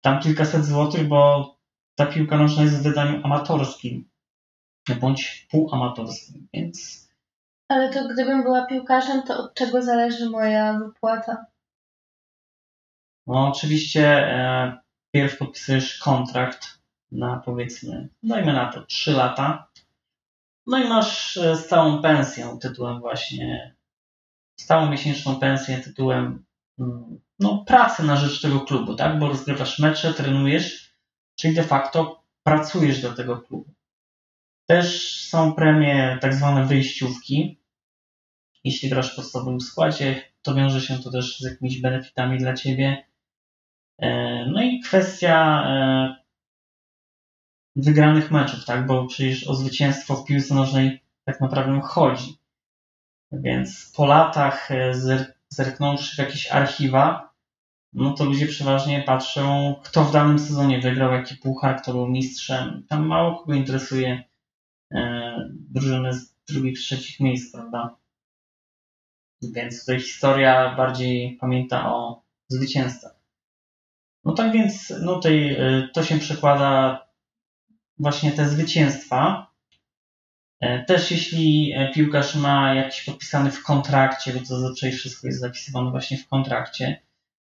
tam 0.00 0.20
kilkaset 0.20 0.64
złotych, 0.64 1.08
bo 1.08 1.54
ta 1.94 2.06
piłka 2.06 2.36
nożna 2.36 2.62
jest 2.62 2.80
w 2.80 2.82
wydaniu 2.82 3.20
amatorskim 3.24 4.10
bądź 5.00 5.46
półamatorskim, 5.50 6.48
więc 6.54 7.08
Ale 7.68 7.92
to 7.92 8.08
gdybym 8.08 8.42
była 8.42 8.66
piłkarzem, 8.66 9.22
to 9.22 9.38
od 9.38 9.54
czego 9.54 9.82
zależy 9.82 10.30
moja 10.30 10.78
wypłata? 10.78 11.46
No 13.30 13.48
oczywiście 13.48 14.06
e, 14.06 14.78
pierw 15.14 15.38
podpisujesz 15.38 15.98
kontrakt 15.98 16.80
na 17.12 17.36
powiedzmy, 17.36 18.08
dajmy 18.22 18.52
na 18.52 18.72
to 18.72 18.82
3 18.82 19.12
lata, 19.12 19.68
no 20.66 20.78
i 20.78 20.88
masz 20.88 21.36
e, 21.36 21.56
stałą 21.56 22.02
pensję 22.02 22.58
tytułem 22.60 23.00
właśnie, 23.00 23.74
stałą 24.60 24.90
miesięczną 24.90 25.40
pensję 25.40 25.78
tytułem 25.78 26.44
mm, 26.78 27.20
no, 27.38 27.64
pracy 27.66 28.02
na 28.02 28.16
rzecz 28.16 28.40
tego 28.40 28.60
klubu, 28.60 28.94
tak? 28.94 29.18
Bo 29.18 29.28
rozgrywasz 29.28 29.78
mecze, 29.78 30.14
trenujesz, 30.14 30.94
czyli 31.36 31.54
de 31.54 31.64
facto 31.64 32.22
pracujesz 32.42 33.00
dla 33.00 33.14
tego 33.14 33.40
klubu. 33.40 33.74
Też 34.66 35.16
są 35.28 35.52
premie 35.52 36.18
tak 36.20 36.34
zwane 36.34 36.66
wyjściówki, 36.66 37.60
jeśli 38.64 38.88
grasz 38.88 39.12
w 39.12 39.16
podstawowym 39.16 39.60
składzie, 39.60 40.22
to 40.42 40.54
wiąże 40.54 40.80
się 40.80 40.98
to 40.98 41.10
też 41.10 41.38
z 41.38 41.44
jakimiś 41.44 41.80
benefitami 41.80 42.38
dla 42.38 42.54
ciebie. 42.54 43.09
E, 44.00 44.46
no 44.46 44.62
i 44.62 44.80
kwestia 44.80 45.64
e, 45.66 46.16
wygranych 47.76 48.30
meczów, 48.30 48.64
tak? 48.64 48.86
Bo 48.86 49.06
przecież 49.06 49.48
o 49.48 49.54
zwycięstwo 49.54 50.16
w 50.16 50.24
piłce 50.24 50.54
nożnej 50.54 51.00
tak 51.24 51.40
naprawdę 51.40 51.80
chodzi. 51.80 52.38
Więc 53.32 53.92
po 53.96 54.06
latach 54.06 54.70
e, 54.70 54.92
zerknąwszy 55.48 56.16
w 56.16 56.18
jakieś 56.18 56.50
archiwa, 56.50 57.30
no 57.92 58.14
to 58.14 58.24
ludzie 58.24 58.46
przeważnie 58.46 59.02
patrzą, 59.02 59.74
kto 59.84 60.04
w 60.04 60.12
danym 60.12 60.38
sezonie 60.38 60.80
wygrał, 60.80 61.12
jaki 61.12 61.36
puchar, 61.36 61.82
kto 61.82 61.92
był 61.92 62.08
mistrzem. 62.08 62.86
Tam 62.88 63.06
mało 63.06 63.38
kogo 63.38 63.54
interesuje 63.54 64.24
drużyny 65.50 66.14
z 66.14 66.34
drugich, 66.48 66.78
trzecich 66.78 67.20
miejsc, 67.20 67.52
prawda? 67.52 67.96
Więc 69.42 69.80
tutaj 69.80 70.00
historia 70.00 70.74
bardziej 70.76 71.36
pamięta 71.40 71.92
o 71.94 72.22
zwycięzcach. 72.48 73.19
No 74.24 74.32
tak 74.32 74.52
więc 74.52 74.92
no 75.02 75.14
tutaj, 75.14 75.50
y, 75.50 75.88
to 75.92 76.02
się 76.02 76.18
przekłada 76.18 77.00
właśnie 77.98 78.32
te 78.32 78.48
zwycięstwa. 78.48 79.50
E, 80.60 80.84
też 80.84 81.10
jeśli 81.10 81.72
e, 81.76 81.92
piłkarz 81.92 82.34
ma 82.34 82.74
jakiś 82.74 83.02
podpisany 83.02 83.50
w 83.50 83.62
kontrakcie, 83.62 84.32
bo 84.32 84.38
to 84.38 84.44
zazwyczaj 84.44 84.92
wszystko 84.92 85.26
jest 85.26 85.40
zapisywane 85.40 85.90
właśnie 85.90 86.18
w 86.18 86.28
kontrakcie, 86.28 87.02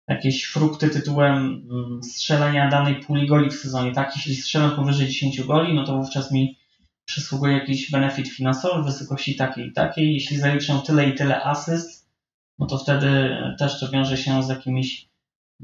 jakieś 0.08 0.44
frukty 0.44 0.90
tytułem 0.90 1.36
mm, 1.70 2.02
strzelenia 2.02 2.68
danej 2.68 2.94
puli 2.94 3.26
goli 3.26 3.50
w 3.50 3.54
sezonie, 3.54 3.92
tak? 3.92 4.16
Jeśli 4.16 4.36
strzelam 4.36 4.76
powyżej 4.76 5.06
10 5.06 5.42
goli, 5.42 5.74
no 5.74 5.86
to 5.86 5.96
wówczas 5.96 6.32
mi 6.32 6.58
przysługuje 7.04 7.52
jakiś 7.52 7.90
benefit 7.90 8.28
finansowy 8.28 8.82
w 8.82 8.86
wysokości 8.86 9.36
takiej 9.36 9.68
i 9.68 9.72
takiej. 9.72 10.14
Jeśli 10.14 10.36
zaliczę 10.36 10.80
tyle 10.86 11.08
i 11.08 11.14
tyle 11.14 11.44
asyst, 11.44 12.10
no 12.58 12.66
to 12.66 12.78
wtedy 12.78 13.36
też 13.58 13.80
to 13.80 13.88
wiąże 13.88 14.16
się 14.16 14.42
z 14.42 14.48
jakimiś 14.48 15.08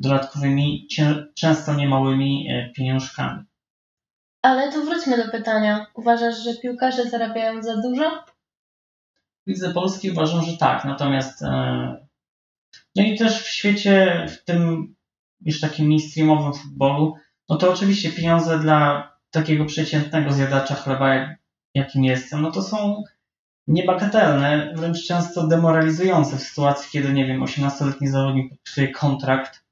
dodatkowymi, 0.01 0.89
często 1.35 1.75
niemałymi 1.75 2.47
e, 2.51 2.71
pieniążkami. 2.77 3.45
Ale 4.43 4.73
to 4.73 4.81
wróćmy 4.81 5.17
do 5.17 5.33
pytania. 5.33 5.87
Uważasz, 5.95 6.45
że 6.45 6.55
piłkarze 6.55 7.11
zarabiają 7.11 7.63
za 7.63 7.77
dużo? 7.77 8.25
W 9.47 9.51
Lidze 9.51 9.73
Polskiej 9.73 10.11
uważam, 10.11 10.45
że 10.45 10.57
tak. 10.57 10.85
Natomiast 10.85 11.43
e, 11.43 12.07
no 12.97 13.03
i 13.03 13.19
też 13.19 13.43
w 13.43 13.49
świecie, 13.49 14.27
w 14.29 14.45
tym 14.45 14.95
już 15.41 15.61
takim 15.61 15.89
mainstreamowym 15.89 16.53
futbolu, 16.53 17.15
no 17.49 17.57
to 17.57 17.73
oczywiście 17.73 18.13
pieniądze 18.13 18.59
dla 18.59 19.11
takiego 19.31 19.65
przeciętnego 19.65 20.33
zjadacza 20.33 20.75
chleba, 20.75 21.35
jakim 21.75 22.05
jestem, 22.05 22.43
no 22.43 22.51
to 22.51 22.63
są 22.63 23.05
niebagatelne, 23.67 24.73
wręcz 24.77 25.07
często 25.07 25.47
demoralizujące 25.47 26.37
w 26.37 26.43
sytuacji, 26.43 26.91
kiedy, 26.93 27.13
nie 27.13 27.27
wiem, 27.27 27.45
18-letni 27.45 28.09
zawodnik 28.09 28.51
podpisuje 28.51 28.89
kontrakt 28.89 29.65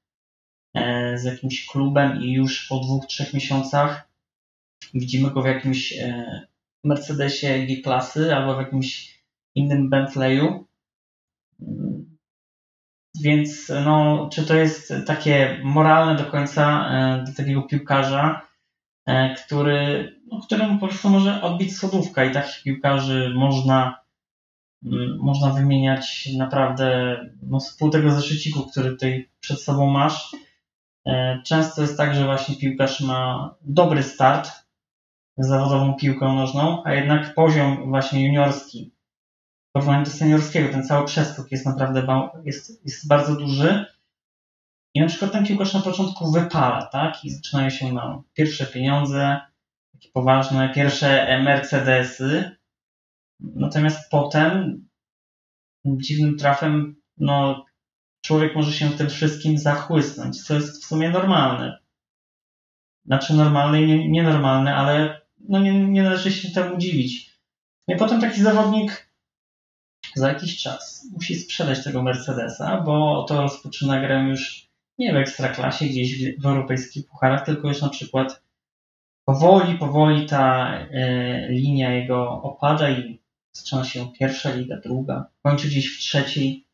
z 1.15 1.23
jakimś 1.23 1.65
klubem 1.65 2.21
i 2.21 2.33
już 2.33 2.67
po 2.67 2.79
dwóch, 2.79 3.05
trzech 3.05 3.33
miesiącach 3.33 4.09
widzimy 4.93 5.31
go 5.31 5.41
w 5.41 5.45
jakimś 5.45 5.93
e, 5.93 6.41
Mercedesie 6.83 7.65
G-klasy 7.67 8.35
albo 8.35 8.55
w 8.55 8.59
jakimś 8.59 9.19
innym 9.55 9.89
Bentleyu. 9.89 10.65
Więc 13.21 13.71
no, 13.85 14.29
czy 14.33 14.45
to 14.45 14.55
jest 14.55 14.93
takie 15.05 15.59
moralne 15.63 16.23
do 16.23 16.31
końca 16.31 16.89
e, 16.91 17.23
do 17.25 17.33
takiego 17.33 17.61
piłkarza, 17.61 18.49
E, 19.09 19.35
który, 19.35 20.09
no, 20.31 20.39
którym 20.41 20.79
po 20.79 20.87
prostu 20.87 21.09
może 21.09 21.41
odbić 21.41 21.77
sodówka 21.77 22.25
i 22.25 22.33
takich 22.33 22.63
piłkarzy 22.63 23.33
można, 23.35 23.99
mm, 24.85 25.17
można 25.19 25.49
wymieniać 25.49 26.29
naprawdę 26.37 27.17
no, 27.43 27.59
z 27.59 27.77
pół 27.77 27.89
tego 27.89 28.11
zeszyciku, 28.11 28.63
który 28.63 28.89
tutaj 28.89 29.29
przed 29.39 29.61
sobą 29.61 29.89
masz. 29.89 30.35
E, 31.09 31.41
często 31.45 31.81
jest 31.81 31.97
tak, 31.97 32.15
że 32.15 32.25
właśnie 32.25 32.55
piłkarz 32.55 33.01
ma 33.01 33.55
dobry 33.61 34.03
start 34.03 34.51
z 35.37 35.47
zawodową 35.47 35.93
piłką 35.93 36.33
nożną, 36.33 36.83
a 36.85 36.93
jednak 36.93 37.33
poziom 37.33 37.89
właśnie 37.89 38.25
juniorski 38.25 38.91
w 39.69 39.71
porównaniu 39.71 40.05
do 40.05 40.11
seniorskiego, 40.11 40.71
ten 40.71 40.83
cały 40.83 41.05
przeskok 41.05 41.51
jest 41.51 41.65
naprawdę 41.65 42.29
jest, 42.43 42.85
jest 42.85 43.07
bardzo 43.07 43.35
duży 43.35 43.85
i 44.93 45.01
na 45.01 45.07
przykład 45.07 45.31
ten 45.31 45.45
piłkarz 45.45 45.73
na 45.73 45.79
początku 45.79 46.31
wypala, 46.31 46.85
tak? 46.85 47.25
I 47.25 47.29
zaczynają 47.29 47.69
się 47.69 47.93
na 47.93 48.21
pierwsze 48.33 48.65
pieniądze, 48.65 49.39
takie 49.91 50.09
poważne, 50.13 50.73
pierwsze 50.73 51.39
Mercedesy. 51.43 52.51
Natomiast 53.39 54.09
potem 54.11 54.81
dziwnym 55.85 56.37
trafem, 56.37 56.95
no, 57.17 57.65
człowiek 58.29 58.55
może 58.55 58.71
się 58.71 58.89
tym 58.89 59.09
wszystkim 59.09 59.57
zachłysnąć, 59.57 60.43
co 60.43 60.53
jest 60.53 60.83
w 60.83 60.85
sumie 60.85 61.09
normalne. 61.09 61.79
Znaczy 63.05 63.33
normalne 63.33 63.81
i 63.81 64.09
nienormalne, 64.09 64.75
ale 64.75 65.21
no 65.39 65.59
nie, 65.59 65.87
nie 65.87 66.03
należy 66.03 66.31
się 66.31 66.49
temu 66.49 66.77
dziwić. 66.77 67.39
I 67.87 67.95
potem 67.95 68.21
taki 68.21 68.41
zawodnik 68.41 69.09
za 70.15 70.27
jakiś 70.27 70.63
czas 70.63 71.07
musi 71.13 71.35
sprzedać 71.35 71.83
tego 71.83 72.03
Mercedesa, 72.03 72.81
bo 72.81 73.23
to 73.23 73.41
rozpoczyna 73.41 74.01
grę 74.01 74.23
już 74.29 74.69
nie 74.97 75.13
w 75.13 75.17
ekstraklasie, 75.17 75.85
gdzieś 75.85 76.23
w, 76.23 76.41
w 76.41 76.45
europejskich 76.45 77.07
pucharach, 77.07 77.45
tylko 77.45 77.67
już 77.67 77.81
na 77.81 77.89
przykład 77.89 78.43
powoli, 79.25 79.77
powoli 79.77 80.25
ta 80.25 80.73
e, 80.73 81.51
linia 81.51 81.93
jego 81.93 82.41
opada 82.41 82.89
i 82.89 83.19
zaczyna 83.51 83.83
się 83.83 84.11
pierwsza 84.19 84.55
liga, 84.55 84.77
druga, 84.83 85.29
kończy 85.43 85.67
gdzieś 85.67 85.97
w 85.97 85.99
trzeciej, 85.99 86.68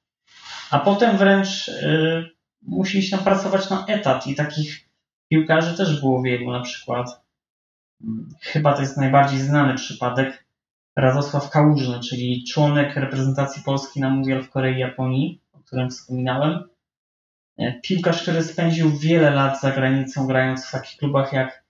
a 0.71 0.79
potem 0.79 1.17
wręcz 1.17 1.69
e, 1.69 2.23
musi 2.61 3.03
się 3.03 3.17
pracować 3.17 3.69
na 3.69 3.85
etat 3.85 4.27
i 4.27 4.35
takich 4.35 4.89
piłkarzy 5.29 5.77
też 5.77 6.01
było 6.01 6.21
wielu, 6.21 6.51
na 6.51 6.61
przykład. 6.61 7.25
Mm, 8.03 8.29
chyba 8.41 8.73
to 8.73 8.81
jest 8.81 8.97
najbardziej 8.97 9.39
znany 9.39 9.73
przypadek. 9.75 10.45
Radosław 10.97 11.49
Kałużny, 11.49 11.99
czyli 11.99 12.43
członek 12.43 12.95
reprezentacji 12.95 13.63
Polski 13.63 13.99
na 13.99 14.09
Mundial 14.09 14.43
w 14.43 14.49
Korei 14.49 14.75
i 14.75 14.79
Japonii, 14.79 15.41
o 15.53 15.59
którym 15.59 15.89
wspominałem. 15.89 16.69
E, 17.57 17.79
piłkarz, 17.81 18.21
który 18.21 18.43
spędził 18.43 18.97
wiele 18.97 19.29
lat 19.31 19.61
za 19.61 19.71
granicą, 19.71 20.27
grając 20.27 20.65
w 20.65 20.71
takich 20.71 20.97
klubach 20.97 21.33
jak 21.33 21.63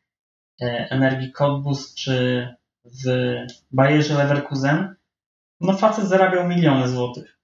e, 0.61 0.87
Energii 0.89 1.31
Cottbus 1.31 1.95
czy 1.95 2.47
w 2.85 3.35
Bayerze 3.71 4.13
Leverkusen, 4.13 4.95
no 5.61 5.77
facet 5.77 6.05
zarabiał 6.05 6.47
miliony 6.47 6.87
złotych. 6.87 7.34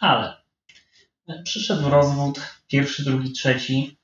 Ale 0.00 0.36
e, 1.28 1.42
przyszedł 1.42 1.90
rozwód, 1.90 2.40
pierwszy, 2.68 3.04
drugi, 3.04 3.32
trzeci. 3.32 3.98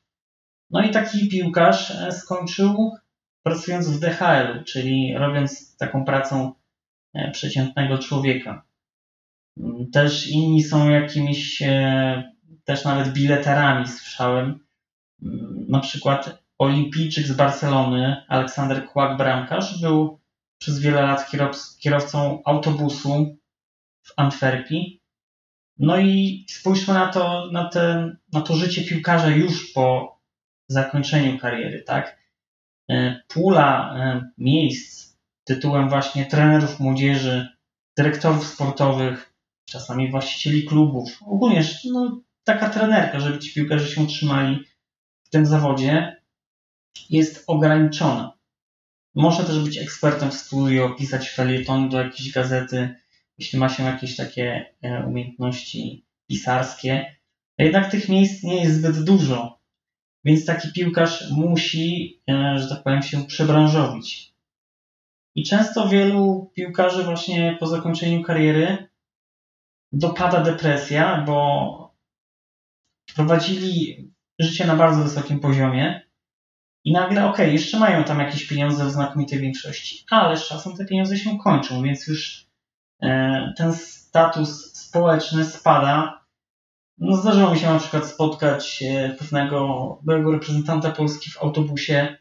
No 0.70 0.82
i 0.82 0.90
taki 0.90 1.28
piłkarz 1.28 1.92
skończył 2.10 2.96
pracując 3.42 3.88
w 3.88 4.00
DHL-u, 4.00 4.64
czyli 4.64 5.14
robiąc 5.16 5.76
taką 5.76 6.04
pracą 6.04 6.52
przeciętnego 7.32 7.98
człowieka. 7.98 8.64
Też 9.92 10.26
inni 10.26 10.62
są 10.62 10.90
jakimiś 10.90 11.62
też 12.64 12.84
nawet 12.84 13.12
bileterami 13.12 13.88
słyszałem. 13.88 14.58
Mm, 15.22 15.66
na 15.68 15.80
przykład 15.80 16.42
olimpijczyk 16.58 17.26
z 17.26 17.32
Barcelony, 17.32 18.24
Aleksander 18.28 18.86
Kłak-Bramkarz, 18.86 19.80
był 19.80 20.18
przez 20.58 20.80
wiele 20.80 21.02
lat 21.02 21.30
kierowcą 21.78 22.42
autobusu 22.44 23.36
w 24.02 24.12
Antwerpii. 24.16 25.00
No 25.78 25.98
i 25.98 26.46
spójrzmy 26.48 26.94
na 26.94 27.12
to, 27.12 27.50
na, 27.52 27.68
ten, 27.68 28.16
na 28.32 28.40
to 28.40 28.56
życie 28.56 28.84
piłkarza 28.84 29.28
już 29.28 29.72
po 29.72 30.18
zakończeniu 30.68 31.38
kariery, 31.38 31.82
tak? 31.82 32.18
E, 32.90 33.20
pula 33.28 33.94
e, 33.96 34.30
miejsc 34.38 35.16
tytułem 35.44 35.88
właśnie 35.88 36.26
trenerów 36.26 36.80
młodzieży, 36.80 37.48
dyrektorów 37.96 38.46
sportowych, 38.46 39.34
czasami 39.68 40.10
właścicieli 40.10 40.64
klubów, 40.64 41.18
ogólnie 41.26 41.64
no, 41.84 42.20
taka 42.44 42.70
trenerka, 42.70 43.20
żeby 43.20 43.38
ci 43.38 43.54
piłkarze 43.54 43.88
się 43.88 44.02
utrzymali 44.02 44.64
w 45.24 45.30
tym 45.30 45.46
zawodzie, 45.46 46.22
jest 47.10 47.44
ograniczona. 47.46 48.38
Można 49.14 49.44
też 49.44 49.64
być 49.64 49.78
ekspertem 49.78 50.30
w 50.30 50.34
studio, 50.34 50.90
pisać 50.90 51.30
felieton 51.30 51.88
do 51.88 52.02
jakiejś 52.02 52.32
gazety, 52.32 52.94
jeśli 53.38 53.58
ma 53.58 53.68
się 53.68 53.82
jakieś 53.82 54.16
takie 54.16 54.74
e, 54.82 55.06
umiejętności 55.06 56.04
pisarskie. 56.28 57.16
Jednak 57.58 57.90
tych 57.90 58.08
miejsc 58.08 58.42
nie 58.42 58.62
jest 58.62 58.76
zbyt 58.76 59.04
dużo, 59.04 59.58
więc 60.24 60.46
taki 60.46 60.72
piłkarz 60.72 61.30
musi, 61.30 62.20
e, 62.30 62.58
że 62.58 62.68
tak 62.68 62.82
powiem, 62.82 63.02
się 63.02 63.24
przebranżowić. 63.24 64.34
I 65.34 65.44
często 65.44 65.88
wielu 65.88 66.50
piłkarzy 66.54 67.02
właśnie 67.02 67.56
po 67.60 67.66
zakończeniu 67.66 68.22
kariery 68.22 68.88
dopada 69.92 70.40
depresja, 70.40 71.22
bo 71.26 71.94
prowadzili 73.14 74.04
życie 74.38 74.66
na 74.66 74.76
bardzo 74.76 75.02
wysokim 75.02 75.40
poziomie 75.40 76.02
i 76.84 76.92
nagle, 76.92 77.26
ok, 77.26 77.38
jeszcze 77.38 77.78
mają 77.78 78.04
tam 78.04 78.18
jakieś 78.18 78.46
pieniądze 78.46 78.84
w 78.84 78.90
znakomitej 78.90 79.40
większości, 79.40 80.04
ale 80.10 80.36
z 80.36 80.48
czasem 80.48 80.76
te 80.76 80.84
pieniądze 80.84 81.16
się 81.16 81.38
kończą, 81.38 81.82
więc 81.82 82.06
już 82.06 82.46
ten 83.56 83.72
status 83.74 84.72
społeczny 84.72 85.44
spada. 85.44 86.20
No 86.98 87.16
zdarzyło 87.16 87.50
mi 87.50 87.58
się 87.58 87.66
na 87.66 87.78
przykład 87.78 88.06
spotkać 88.06 88.82
e, 88.82 89.14
pewnego 89.18 89.98
byłego 90.02 90.32
reprezentanta 90.32 90.90
Polski 90.90 91.30
w 91.30 91.42
autobusie, 91.42 92.16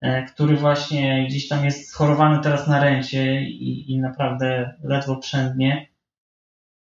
e, 0.00 0.22
który 0.22 0.56
właśnie 0.56 1.26
gdzieś 1.28 1.48
tam 1.48 1.64
jest 1.64 1.88
schorowany 1.88 2.42
teraz 2.42 2.66
na 2.66 2.80
rencie 2.80 3.42
i, 3.42 3.92
i 3.92 4.00
naprawdę 4.00 4.74
ledwo 4.82 5.16
przędnie. 5.16 5.88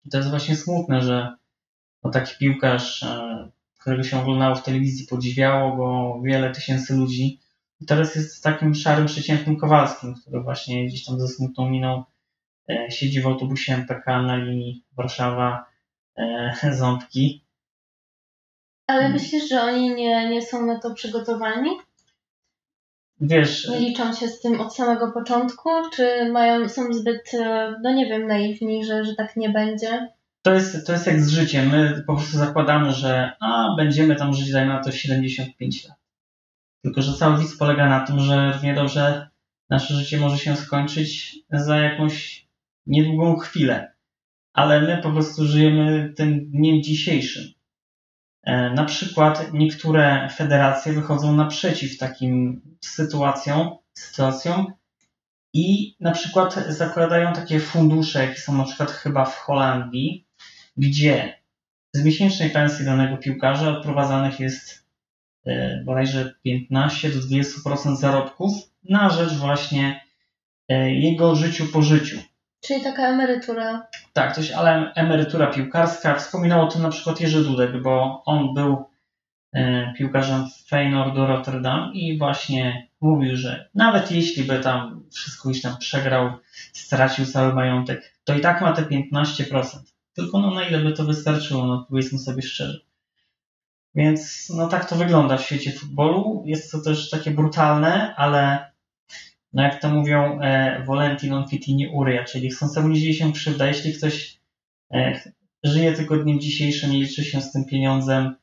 I 0.06 0.10
to 0.10 0.18
jest 0.18 0.30
właśnie 0.30 0.56
smutne, 0.56 1.02
że 1.02 1.36
no, 2.04 2.12
taki 2.12 2.38
piłkarz, 2.40 3.06
którego 3.80 4.04
się 4.04 4.20
oglądało 4.20 4.56
w 4.56 4.64
telewizji, 4.64 5.08
podziwiało 5.08 5.76
go 5.76 6.22
wiele 6.24 6.52
tysięcy 6.52 6.96
ludzi, 6.96 7.40
teraz 7.88 8.16
jest 8.16 8.44
takim 8.44 8.76
szarym, 8.76 9.06
przeciętnym 9.06 9.58
Kowalskim, 9.58 10.16
który 10.16 10.42
właśnie 10.42 10.88
gdzieś 10.88 11.06
tam 11.06 11.20
ze 11.20 11.28
smutną 11.28 11.70
miną 11.70 11.98
e, 12.00 12.04
siedzi 12.90 13.22
w 13.22 13.28
autobusie 13.28 13.74
MPK 13.74 14.22
na 14.22 14.36
linii 14.36 14.84
Warszawa-Ząbki. 14.98 17.26
Ale 18.88 19.02
hmm. 19.02 19.22
myślisz, 19.22 19.50
że 19.50 19.62
oni 19.62 19.96
nie, 19.96 20.30
nie 20.30 20.42
są 20.42 20.66
na 20.66 20.80
to 20.80 20.94
przygotowani? 20.94 21.70
Wiesz. 23.22 23.70
Nie 23.70 23.80
liczą 23.80 24.14
się 24.14 24.28
z 24.28 24.42
tym 24.42 24.62
od 24.62 24.76
samego 24.76 25.12
początku, 25.12 25.70
czy 25.94 26.32
mają, 26.32 26.70
są 26.70 26.94
zbyt, 26.94 27.34
e, 27.34 27.74
no 27.84 27.94
nie 27.94 28.06
wiem, 28.06 28.28
naiwni, 28.28 28.86
że, 28.86 29.06
że 29.06 29.16
tak 29.16 29.36
nie 29.36 29.50
będzie? 29.50 30.08
To 30.42 30.54
jest, 30.54 30.88
to 30.88 30.92
jest 30.92 31.08
jak 31.08 31.22
z 31.22 31.30
życiem. 31.30 31.70
My 31.70 32.04
po 32.08 32.16
prostu 32.16 32.38
zakładamy, 32.38 32.94
że 32.94 33.32
a, 33.40 33.76
będziemy 33.78 34.16
tam 34.16 34.34
żyć, 34.34 34.52
dajmy 34.52 34.74
na 34.74 34.84
to 34.84 34.92
75 34.92 35.88
lat. 35.88 35.98
Tylko, 36.84 37.02
że 37.02 37.14
cały 37.14 37.40
widz 37.40 37.58
polega 37.58 37.90
na 37.90 38.00
tym, 38.00 38.20
że 38.20 38.52
równie 38.54 38.74
dobrze 38.74 39.30
nasze 39.70 39.94
życie 39.94 40.18
może 40.18 40.38
się 40.38 40.56
skończyć 40.56 41.40
za 41.52 41.78
jakąś 41.78 42.47
niedługą 42.88 43.38
chwilę. 43.38 43.94
Ale 44.54 44.82
my 44.82 45.02
po 45.04 45.12
prostu 45.12 45.46
żyjemy 45.46 46.14
tym 46.16 46.52
dniem 46.52 46.84
dzisiejszym. 46.84 47.44
E, 48.44 48.74
na 48.74 48.86
przykład 48.86 49.54
niektóre 49.54 50.30
federacje 50.36 50.94
wychodzą 50.94 51.36
naprzeciw 51.36 51.98
takim 51.98 52.62
sytuacjom, 52.82 53.78
sytuacjom 53.94 54.74
i 55.54 55.96
na 56.00 56.12
przykład 56.12 56.56
zakładają 56.68 57.34
takie 57.34 57.60
fundusze, 57.60 58.26
jakie 58.26 58.40
są 58.40 58.58
na 58.58 58.64
przykład 58.64 58.92
chyba 58.92 59.26
w 59.26 59.36
Holandii, 59.36 60.28
gdzie 60.78 61.34
z 61.94 62.04
miesięcznej 62.04 62.50
pensji 62.50 62.86
danego 62.86 63.18
piłkarza 63.18 63.70
odprowadzanych 63.70 64.40
jest 64.40 64.88
E, 65.48 65.84
bodajże 65.86 66.34
15 66.44 67.10
do 67.10 67.20
20% 67.20 67.96
zarobków 67.96 68.54
na 68.84 69.10
rzecz 69.10 69.34
właśnie 69.34 70.06
e, 70.70 70.94
jego 70.94 71.36
życiu 71.36 71.66
po 71.74 71.82
życiu. 71.82 72.20
Czyli 72.62 72.84
taka 72.84 73.08
emerytura. 73.08 73.88
Tak, 74.14 74.36
coś, 74.36 74.52
ale 74.52 74.94
emerytura 74.94 75.48
piłkarska. 75.48 76.16
Wspominał 76.16 76.62
o 76.62 76.68
tym 76.68 76.82
na 76.82 76.90
przykład 76.90 77.22
Jerzy 77.22 77.44
Dudek, 77.44 77.82
bo 77.82 78.24
on 78.26 78.54
był 78.54 78.86
e, 79.54 79.94
piłkarzem 79.98 80.46
Feyenoordu 80.68 81.26
Rotterdam 81.26 81.94
i 81.94 82.18
właśnie 82.18 82.88
mówił, 83.02 83.38
że 83.38 83.70
nawet 83.76 84.12
jeśli 84.12 84.44
by 84.44 84.60
tam 84.60 85.04
wszystko 85.12 85.50
już 85.50 85.62
tam 85.62 85.78
przegrał, 85.78 86.32
stracił 86.74 87.26
cały 87.26 87.54
majątek, 87.54 88.14
to 88.24 88.36
i 88.36 88.42
tak 88.42 88.62
ma 88.62 88.74
te 88.74 88.82
15%. 88.82 89.64
Tylko 90.14 90.40
no 90.40 90.52
na 90.52 90.64
ile 90.68 90.80
by 90.80 90.94
to 90.94 91.04
wystarczyło, 91.04 91.66
no 91.66 91.86
powiedzmy 91.90 92.20
sobie 92.20 92.42
szczerze. 92.42 92.80
Więc 93.96 94.50
no 94.50 94.68
tak 94.68 94.90
to 94.90 94.96
wygląda 94.96 95.38
w 95.38 95.42
świecie 95.42 95.72
futbolu. 95.72 96.44
Jest 96.46 96.72
to 96.72 96.82
też 96.82 97.10
takie 97.10 97.32
brutalne, 97.32 98.16
ale 98.16 98.72
no 99.58 99.64
jak 99.64 99.82
to 99.82 99.90
mówią, 99.90 100.40
e, 100.42 100.84
volenti 100.84 101.30
non 101.30 101.48
fitini 101.48 101.88
uria, 101.88 102.24
czyli 102.24 102.50
chcącemu 102.50 102.88
nie 102.88 103.00
dzieje 103.00 103.14
się 103.14 103.34
krzywda. 103.34 103.68
Jeśli 103.68 103.94
ktoś 103.94 104.40
e, 104.94 105.22
żyje 105.64 105.94
tylko 105.94 106.18
dniem 106.18 106.40
dzisiejszym 106.40 106.94
i 106.94 107.02
liczy 107.02 107.24
się 107.24 107.42
z 107.42 107.52
tym 107.52 107.66
pieniądzem, 107.66 108.36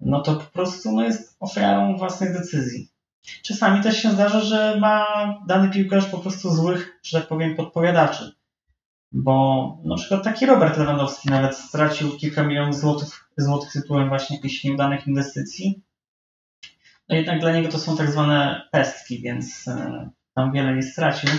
no 0.00 0.20
to 0.20 0.34
po 0.34 0.44
prostu 0.44 0.92
no, 0.92 1.04
jest 1.04 1.36
ofiarą 1.40 1.96
własnych 1.96 2.32
decyzji. 2.32 2.88
Czasami 3.42 3.82
też 3.82 4.02
się 4.02 4.10
zdarza, 4.10 4.40
że 4.40 4.76
ma 4.80 5.06
dany 5.46 5.70
piłkarz 5.70 6.06
po 6.06 6.18
prostu 6.18 6.50
złych, 6.50 7.00
że 7.02 7.20
tak 7.20 7.28
powiem, 7.28 7.56
podpowiadaczy. 7.56 8.32
Bo 9.12 9.78
na 9.84 9.96
przykład 9.96 10.24
taki 10.24 10.46
Robert 10.46 10.78
Lewandowski 10.78 11.28
nawet 11.28 11.56
stracił 11.56 12.16
kilka 12.16 12.42
milionów 12.42 12.76
złotych 12.76 13.30
złotych 13.36 13.72
tytułem 13.72 14.08
właśnie 14.08 14.36
jakichś 14.36 14.64
nieudanych 14.64 15.06
inwestycji. 15.06 15.82
No 17.08 17.16
jednak 17.16 17.40
dla 17.40 17.52
niego 17.52 17.68
to 17.68 17.78
są 17.78 17.96
tak 17.96 18.10
zwane 18.10 18.68
pestki, 18.72 19.22
więc 19.22 19.68
e, 19.68 20.10
tam 20.34 20.52
wiele 20.52 20.76
nie 20.76 20.82
stracił. 20.82 21.30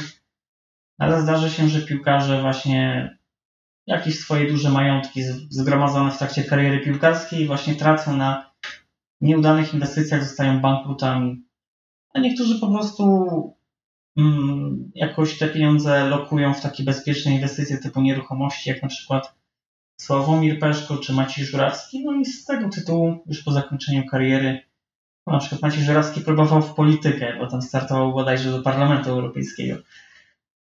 Ale 0.98 1.22
zdarzy 1.22 1.50
się, 1.50 1.70
że 1.70 1.82
piłkarze 1.82 2.42
właśnie 2.42 3.10
jakieś 3.88 4.20
swoje 4.20 4.52
duże 4.52 4.70
majątki 4.70 5.24
zgromadzone 5.50 6.12
w 6.12 6.18
trakcie 6.18 6.44
kariery 6.44 6.80
piłkarskiej 6.80 7.48
właśnie 7.48 7.76
tracą 7.76 8.18
na 8.18 8.52
nieudanych 9.22 9.74
inwestycjach, 9.74 10.24
zostają 10.24 10.62
bankrutami. 10.62 11.46
A 12.14 12.20
niektórzy 12.20 12.60
po 12.60 12.68
prostu 12.68 13.14
mm, 14.18 14.92
jakoś 14.96 15.38
te 15.38 15.48
pieniądze 15.48 16.10
lokują 16.10 16.54
w 16.54 16.62
takie 16.62 16.84
bezpieczne 16.84 17.32
inwestycje 17.32 17.78
typu 17.78 18.02
nieruchomości, 18.02 18.70
jak 18.70 18.82
na 18.82 18.88
przykład 18.88 19.36
Sławomir 20.02 20.60
Peszko 20.60 20.98
czy 20.98 21.14
Maciej 21.14 21.46
Żurawski. 21.46 22.06
No 22.06 22.14
i 22.14 22.26
z 22.26 22.46
tego 22.46 22.70
tytułu 22.70 23.24
już 23.26 23.44
po 23.44 23.52
zakończeniu 23.52 24.06
kariery 24.06 24.62
na 25.32 25.40
przykład 25.40 25.62
Maciej 25.62 25.84
Żurawski 25.84 26.22
próbował 26.22 26.62
w 26.62 26.74
politykę, 26.74 27.38
bo 27.40 27.48
tam 27.48 27.62
startował 27.62 28.14
bodajże 28.14 28.52
do 28.52 28.62
Parlamentu 28.62 29.10
Europejskiego. 29.10 29.78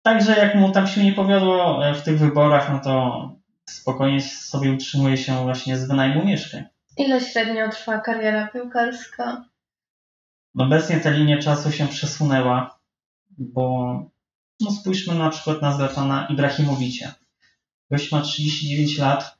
Także 0.03 0.33
jak 0.37 0.55
mu 0.55 0.73
tam 0.73 0.87
się 0.87 1.05
nie 1.05 1.13
powiodło 1.13 1.87
e, 1.87 1.95
w 1.95 2.03
tych 2.03 2.19
wyborach, 2.19 2.73
no 2.73 2.81
to 2.81 3.31
spokojnie 3.67 4.23
sobie 4.23 4.73
utrzymuje 4.73 5.17
się 5.17 5.43
właśnie 5.43 5.79
z 5.79 5.89
wynajmu 5.89 6.25
mieszkań. 6.25 6.65
Ile 6.97 7.21
średnio 7.21 7.69
trwa 7.69 8.01
kariera 8.01 8.49
piłkarska? 8.49 9.45
Obecnie 10.59 11.01
ta 11.01 11.11
linia 11.11 11.39
czasu 11.39 11.73
się 11.73 11.89
przesunęła, 11.89 12.79
bo 13.39 13.95
no 14.61 14.71
spójrzmy 14.71 15.15
na 15.15 15.31
przykład 15.31 15.63
na 15.63 15.73
Zlatana 15.73 16.27
Ibrahimowicza. 16.31 17.15
Gość 17.91 18.13
ma 18.13 18.21
39 18.21 18.99
lat, 18.99 19.39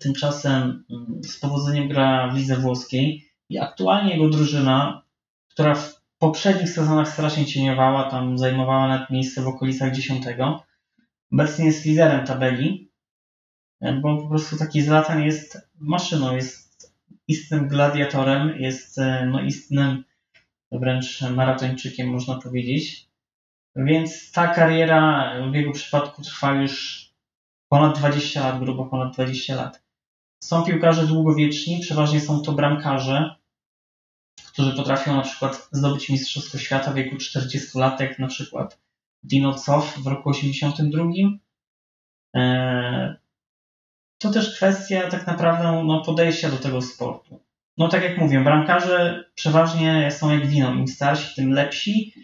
tymczasem 0.00 0.84
mm, 0.90 1.24
z 1.24 1.38
powodzeniem 1.38 1.88
gra 1.88 2.28
w 2.28 2.36
lidze 2.36 2.56
włoskiej 2.56 3.31
i 3.52 3.58
aktualnie 3.58 4.12
jego 4.12 4.28
drużyna, 4.28 5.02
która 5.48 5.74
w 5.74 6.02
poprzednich 6.18 6.70
sezonach 6.70 7.08
strasznie 7.08 7.46
cieniowała, 7.46 8.10
tam 8.10 8.38
zajmowała 8.38 8.88
nawet 8.88 9.10
miejsce 9.10 9.42
w 9.42 9.48
okolicach 9.48 9.94
10, 9.94 10.24
obecnie 11.32 11.64
jest 11.64 11.84
liderem 11.84 12.26
tabeli, 12.26 12.90
bo 14.00 14.22
po 14.22 14.28
prostu 14.28 14.56
taki 14.56 14.82
Zlatan 14.82 15.22
jest 15.22 15.68
maszyną, 15.80 16.36
jest 16.36 16.92
istnym 17.28 17.68
gladiatorem, 17.68 18.60
jest 18.60 18.98
e, 18.98 19.26
no, 19.26 19.42
istnym 19.42 20.04
wręcz 20.72 21.20
maratończykiem, 21.22 22.08
można 22.08 22.38
powiedzieć. 22.38 23.08
Więc 23.76 24.32
ta 24.32 24.48
kariera 24.48 25.34
w 25.50 25.54
jego 25.54 25.72
przypadku 25.72 26.22
trwa 26.22 26.52
już 26.52 27.06
ponad 27.68 27.98
20 27.98 28.40
lat, 28.40 28.58
grubo 28.58 28.86
ponad 28.86 29.14
20 29.14 29.54
lat. 29.54 29.82
Są 30.44 30.64
piłkarze 30.64 31.06
długowieczni, 31.06 31.80
przeważnie 31.80 32.20
są 32.20 32.42
to 32.42 32.52
bramkarze, 32.52 33.41
którzy 34.52 34.76
potrafią 34.76 35.16
na 35.16 35.22
przykład 35.22 35.68
zdobyć 35.72 36.08
Mistrzostwo 36.08 36.58
Świata 36.58 36.92
w 36.92 36.94
wieku 36.94 37.16
40 37.16 37.78
lat, 37.78 38.00
jak 38.00 38.18
na 38.18 38.26
przykład 38.26 38.78
Dino 39.22 39.54
Cof 39.54 39.98
w 39.98 40.06
roku 40.06 40.30
82. 40.30 41.04
Eee, 42.34 43.14
to 44.18 44.30
też 44.30 44.56
kwestia 44.56 45.10
tak 45.10 45.26
naprawdę 45.26 45.82
no, 45.84 46.00
podejścia 46.00 46.50
do 46.50 46.56
tego 46.56 46.82
sportu. 46.82 47.40
No 47.78 47.88
tak 47.88 48.02
jak 48.02 48.18
mówię, 48.18 48.40
bramkarze 48.40 49.24
przeważnie 49.34 50.10
są 50.10 50.30
jak 50.30 50.46
wino, 50.46 50.74
im 50.74 50.88
starsi, 50.88 51.34
tym 51.34 51.50
lepsi 51.50 52.14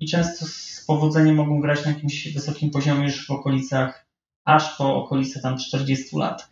i 0.00 0.06
często 0.06 0.46
z 0.46 0.84
powodzeniem 0.86 1.36
mogą 1.36 1.60
grać 1.60 1.84
na 1.84 1.90
jakimś 1.90 2.32
wysokim 2.34 2.70
poziomie 2.70 3.04
już 3.04 3.26
w 3.26 3.30
okolicach 3.30 4.06
aż 4.44 4.76
po 4.76 4.96
okolice 4.96 5.40
tam 5.40 5.58
40 5.58 6.16
lat. 6.16 6.48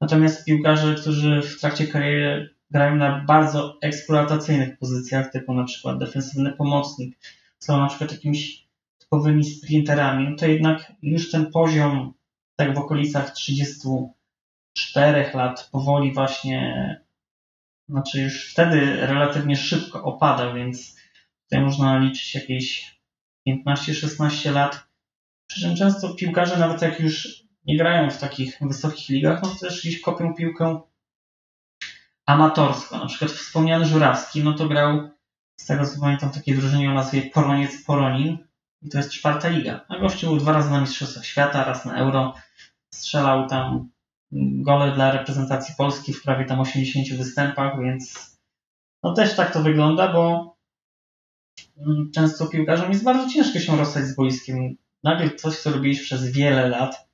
Natomiast 0.00 0.44
piłkarze, 0.44 0.94
którzy 0.94 1.42
w 1.42 1.60
trakcie 1.60 1.86
kariery 1.86 2.57
grają 2.70 2.96
na 2.96 3.24
bardzo 3.24 3.78
eksploatacyjnych 3.82 4.78
pozycjach, 4.78 5.32
typu 5.32 5.54
na 5.54 5.64
przykład 5.64 5.98
defensywny 5.98 6.52
pomocnik, 6.52 7.18
są 7.58 7.80
na 7.80 7.86
przykład 7.86 8.12
jakimiś 8.12 8.68
typowymi 8.98 9.44
sprinterami, 9.44 10.30
no 10.30 10.36
to 10.36 10.46
jednak 10.46 10.92
już 11.02 11.30
ten 11.30 11.50
poziom 11.50 12.14
tak 12.56 12.74
w 12.74 12.78
okolicach 12.78 13.30
34 13.30 15.30
lat 15.34 15.68
powoli 15.72 16.14
właśnie, 16.14 17.00
znaczy 17.88 18.20
już 18.20 18.52
wtedy 18.52 19.06
relatywnie 19.06 19.56
szybko 19.56 20.02
opada, 20.02 20.52
więc 20.52 20.96
tutaj 21.44 21.64
można 21.64 21.98
liczyć 21.98 22.34
jakieś 22.34 22.98
15-16 23.48 24.52
lat. 24.52 24.88
Przy 25.46 25.60
czym 25.60 25.76
często 25.76 26.14
piłkarze, 26.14 26.58
nawet 26.58 26.82
jak 26.82 27.00
już 27.00 27.44
nie 27.66 27.76
grają 27.76 28.10
w 28.10 28.18
takich 28.18 28.58
wysokich 28.60 29.08
ligach, 29.08 29.42
no 29.42 29.48
to 29.48 29.58
też 29.58 29.80
gdzieś 29.80 30.00
kopią 30.00 30.34
piłkę 30.34 30.80
amatorsko. 32.28 32.98
Na 32.98 33.06
przykład 33.06 33.30
wspomniany 33.30 33.86
Żurawski, 33.86 34.44
no 34.44 34.52
to 34.52 34.68
grał 34.68 35.10
z 35.60 35.66
tego 35.66 35.86
co 35.86 36.00
pamiętam 36.00 36.30
takiej 36.30 36.56
drużynie 36.56 36.90
o 36.90 36.94
nazwie 36.94 37.22
Poroniec 37.22 37.84
Poronin. 37.84 38.38
i 38.82 38.88
to 38.88 38.98
jest 38.98 39.10
czwarta 39.10 39.48
liga. 39.48 39.84
A 39.88 39.98
gościu 39.98 40.26
był 40.26 40.36
dwa 40.36 40.52
razy 40.52 40.70
na 40.70 40.80
Mistrzostwach 40.80 41.26
Świata, 41.26 41.64
raz 41.64 41.84
na 41.84 41.96
Euro. 41.96 42.34
Strzelał 42.94 43.48
tam 43.48 43.90
gole 44.32 44.92
dla 44.92 45.12
reprezentacji 45.12 45.74
Polski 45.78 46.12
w 46.12 46.22
prawie 46.22 46.44
tam 46.44 46.60
80 46.60 47.18
występach, 47.18 47.82
więc 47.82 48.36
no 49.02 49.14
też 49.14 49.36
tak 49.36 49.52
to 49.52 49.62
wygląda, 49.62 50.12
bo 50.12 50.54
mm, 51.76 52.10
często 52.14 52.46
piłkarzom 52.46 52.92
jest 52.92 53.04
bardzo 53.04 53.28
ciężko 53.28 53.58
się 53.58 53.76
rozstać 53.76 54.04
z 54.04 54.16
boiskiem. 54.16 54.76
Nagle 55.02 55.30
coś, 55.30 55.58
co 55.58 55.70
robiłeś 55.70 56.02
przez 56.02 56.30
wiele 56.30 56.68
lat 56.68 57.07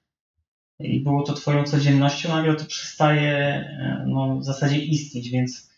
i 0.79 1.01
było 1.01 1.23
to 1.23 1.33
twoją 1.33 1.65
codziennością, 1.65 2.29
nagle 2.29 2.57
to 2.57 2.65
przestaje 2.65 3.33
e, 3.33 4.05
no, 4.07 4.37
w 4.37 4.45
zasadzie 4.45 4.79
istnieć, 4.79 5.31
więc 5.31 5.71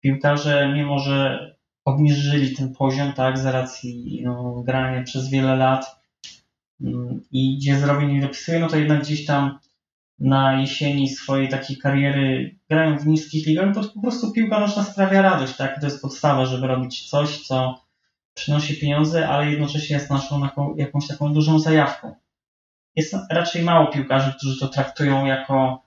piłkarze, 0.00 0.72
mimo 0.74 0.98
że 0.98 1.54
obniżyli 1.84 2.56
ten 2.56 2.74
poziom, 2.74 3.12
tak, 3.12 3.38
z 3.38 3.46
racji 3.46 4.20
no, 4.24 4.62
grania 4.66 5.02
przez 5.02 5.30
wiele 5.30 5.56
lat 5.56 6.00
mm, 6.80 7.20
i 7.32 7.56
gdzie 7.56 7.78
zrobienie 7.78 8.14
nie 8.14 8.20
dopisuje, 8.20 8.58
no 8.58 8.68
to 8.68 8.76
jednak 8.76 9.02
gdzieś 9.02 9.26
tam 9.26 9.58
na 10.18 10.60
jesieni 10.60 11.08
swojej 11.08 11.48
takiej 11.48 11.76
kariery 11.76 12.56
grają 12.70 12.98
w 12.98 13.06
niskich 13.06 13.46
ligach, 13.46 13.74
bo 13.74 13.84
po 13.84 14.00
prostu 14.00 14.32
piłka 14.32 14.60
nożna 14.60 14.84
sprawia 14.84 15.22
radość, 15.22 15.56
tak? 15.56 15.80
To 15.80 15.86
jest 15.86 16.02
podstawa, 16.02 16.44
żeby 16.44 16.66
robić 16.66 17.10
coś, 17.10 17.46
co 17.46 17.80
przynosi 18.34 18.80
pieniądze, 18.80 19.28
ale 19.28 19.50
jednocześnie 19.50 19.96
jest 19.96 20.10
naszą 20.10 20.48
jakąś 20.76 21.06
taką 21.06 21.32
dużą 21.32 21.58
zajawką. 21.58 22.14
Jest 22.96 23.16
raczej 23.30 23.62
mało 23.62 23.86
piłkarzy, 23.86 24.34
którzy 24.36 24.60
to 24.60 24.68
traktują 24.68 25.26
jako 25.26 25.82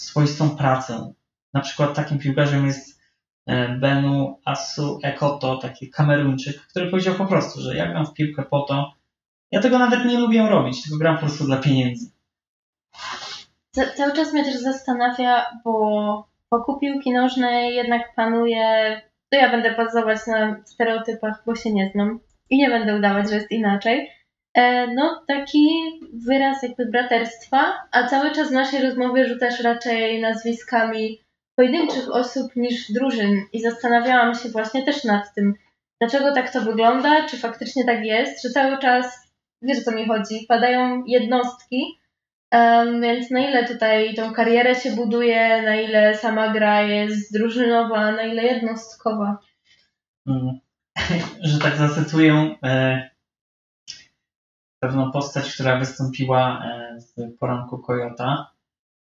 swoistą 0.00 0.56
pracę. 0.56 1.12
Na 1.54 1.60
przykład 1.60 1.94
takim 1.94 2.18
piłkarzem 2.18 2.66
jest 2.66 3.00
e, 3.46 3.68
Benu 3.68 4.40
Asu 4.44 4.98
Ekoto, 5.02 5.56
taki 5.56 5.90
kameruńczyk, 5.90 6.60
który 6.60 6.90
powiedział 6.90 7.14
po 7.14 7.26
prostu, 7.26 7.60
że 7.60 7.76
ja 7.76 7.86
gram 7.86 8.06
w 8.06 8.14
piłkę 8.14 8.42
po 8.42 8.60
to, 8.60 8.92
ja 9.50 9.60
tego 9.60 9.78
nawet 9.78 10.04
nie 10.04 10.18
lubię 10.18 10.48
robić, 10.48 10.82
tylko 10.82 10.98
gram 10.98 11.14
po 11.14 11.20
prostu 11.20 11.44
dla 11.44 11.56
pieniędzy 11.56 12.16
cały 13.84 14.12
czas 14.12 14.32
mnie 14.32 14.44
też 14.44 14.56
zastanawia, 14.56 15.46
bo 15.64 16.28
wokół 16.50 16.78
piłki 16.78 17.12
nożnej 17.12 17.74
jednak 17.74 18.14
panuje, 18.14 19.00
to 19.30 19.38
ja 19.38 19.50
będę 19.50 19.74
bazować 19.76 20.26
na 20.26 20.56
stereotypach, 20.64 21.42
bo 21.46 21.54
się 21.54 21.72
nie 21.72 21.90
znam 21.94 22.20
i 22.50 22.58
nie 22.58 22.68
będę 22.68 22.96
udawać, 22.96 23.30
że 23.30 23.34
jest 23.34 23.50
inaczej. 23.50 24.10
E, 24.56 24.86
no, 24.94 25.24
taki 25.28 25.68
wyraz 26.26 26.62
jakby 26.62 26.86
braterstwa, 26.86 27.88
a 27.92 28.06
cały 28.06 28.32
czas 28.32 28.48
w 28.48 28.52
naszej 28.52 28.82
rozmowie 28.82 29.28
rzucasz 29.28 29.60
raczej 29.60 30.20
nazwiskami 30.20 31.20
pojedynczych 31.56 32.10
osób 32.12 32.56
niż 32.56 32.92
drużyn 32.92 33.42
i 33.52 33.60
zastanawiałam 33.60 34.34
się 34.34 34.48
właśnie 34.48 34.82
też 34.82 35.04
nad 35.04 35.34
tym, 35.34 35.54
dlaczego 36.00 36.34
tak 36.34 36.52
to 36.52 36.60
wygląda, 36.60 37.26
czy 37.26 37.36
faktycznie 37.36 37.84
tak 37.84 38.04
jest, 38.04 38.42
że 38.42 38.50
cały 38.50 38.78
czas, 38.78 39.30
wiesz 39.62 39.78
o 39.78 39.82
co 39.82 39.92
mi 39.92 40.06
chodzi, 40.06 40.46
padają 40.48 41.04
jednostki, 41.06 41.98
Um, 42.52 43.00
więc 43.00 43.30
na 43.30 43.40
ile 43.40 43.68
tutaj 43.68 44.14
tą 44.14 44.32
karierę 44.32 44.74
się 44.74 44.90
buduje, 44.90 45.62
na 45.62 45.76
ile 45.76 46.14
sama 46.14 46.48
gra 46.48 46.82
jest 46.82 47.32
drużynowa, 47.32 48.12
na 48.12 48.22
ile 48.22 48.42
jednostkowa? 48.42 49.38
Hmm. 50.28 50.58
Że 51.42 51.58
tak 51.58 51.76
zacytuję 51.76 52.56
e, 52.62 53.10
pewną 54.80 55.12
postać, 55.12 55.54
która 55.54 55.78
wystąpiła 55.78 56.64
e, 56.64 56.98
w 57.00 57.38
poranku 57.38 57.78
Kojota. 57.78 58.50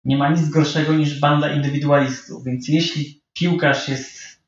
Nie 0.04 0.16
ma 0.16 0.30
nic 0.30 0.48
gorszego 0.48 0.92
niż 0.92 1.20
banda 1.20 1.52
indywidualistów, 1.52 2.44
więc 2.44 2.68
jeśli 2.68 3.22
piłkarz 3.32 3.88
jest 3.88 4.42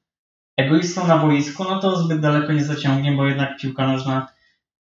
egoistą 0.56 1.06
na 1.06 1.18
boisku, 1.18 1.64
no 1.64 1.80
to 1.80 1.96
zbyt 1.96 2.20
daleko 2.20 2.52
nie 2.52 2.64
zaciągnie, 2.64 3.12
bo 3.12 3.26
jednak 3.26 3.58
piłka 3.60 3.87
nożna 3.87 4.28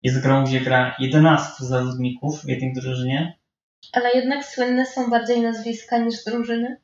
jest 0.03 0.21
grą, 0.21 0.43
gdzie 0.43 0.61
gra 0.61 0.95
11 0.99 1.65
zawodników 1.65 2.41
w 2.41 2.49
jednej 2.49 2.73
drużynie 2.73 3.39
ale 3.91 4.11
jednak 4.11 4.45
słynne 4.45 4.85
są 4.85 5.09
bardziej 5.09 5.41
nazwiska 5.41 5.97
niż 5.97 6.23
drużyny? 6.23 6.77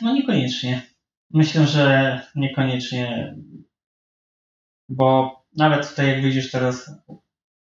No 0.00 0.14
niekoniecznie. 0.14 0.82
Myślę, 1.30 1.66
że 1.66 2.20
niekoniecznie, 2.34 3.36
bo 4.88 5.36
nawet 5.56 5.88
tutaj 5.88 6.08
jak 6.08 6.22
wyjdziesz 6.22 6.50
teraz 6.50 6.90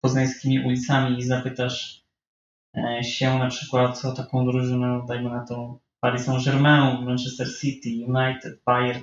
poznańskimi 0.02 0.66
ulicami 0.66 1.20
i 1.20 1.24
zapytasz 1.24 2.04
e, 2.78 3.04
się 3.04 3.40
na 3.40 3.48
przykład 3.48 4.06
o 4.06 4.12
taką 4.12 4.46
drużynę, 4.46 5.02
dajmy 5.08 5.30
na 5.30 5.46
to 5.46 5.80
Paris 6.00 6.26
Saint-Germain, 6.26 7.06
Manchester 7.06 7.48
City, 7.60 7.90
United, 7.90 8.62
Bayern, 8.66 9.02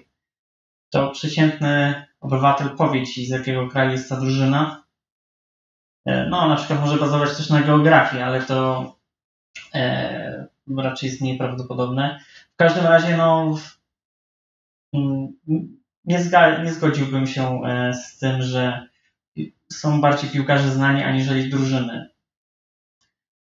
to 0.91 1.11
przeciętny 1.11 2.05
obywatel 2.21 2.71
powie 2.71 3.07
ci 3.07 3.27
z 3.27 3.31
jakiego 3.31 3.69
kraju 3.69 3.91
jest 3.91 4.09
ta 4.09 4.21
drużyna, 4.21 4.89
E, 6.09 6.27
no, 6.27 6.49
na 6.49 6.57
przykład 6.57 6.81
może 6.81 6.97
bazować 6.97 7.37
też 7.37 7.51
na 7.51 7.63
geografii, 7.63 8.23
ale 8.23 8.43
to 8.43 8.85
e, 9.75 10.47
raczej 10.77 11.09
jest 11.09 11.21
mniej 11.21 11.39
prawdopodobne. 11.39 12.21
W 12.53 12.57
każdym 12.57 12.85
razie, 12.87 13.17
no, 13.17 13.57
mm, 14.95 15.29
nie, 16.05 16.23
zga, 16.23 16.63
nie 16.63 16.73
zgodziłbym 16.73 17.27
się 17.27 17.63
e, 17.65 17.95
z 17.95 18.19
tym, 18.19 18.43
że 18.43 18.89
są 19.73 20.01
bardziej 20.01 20.31
piłkarze 20.31 20.71
znani 20.71 21.03
aniżeli 21.03 21.51
drużyny. 21.51 22.09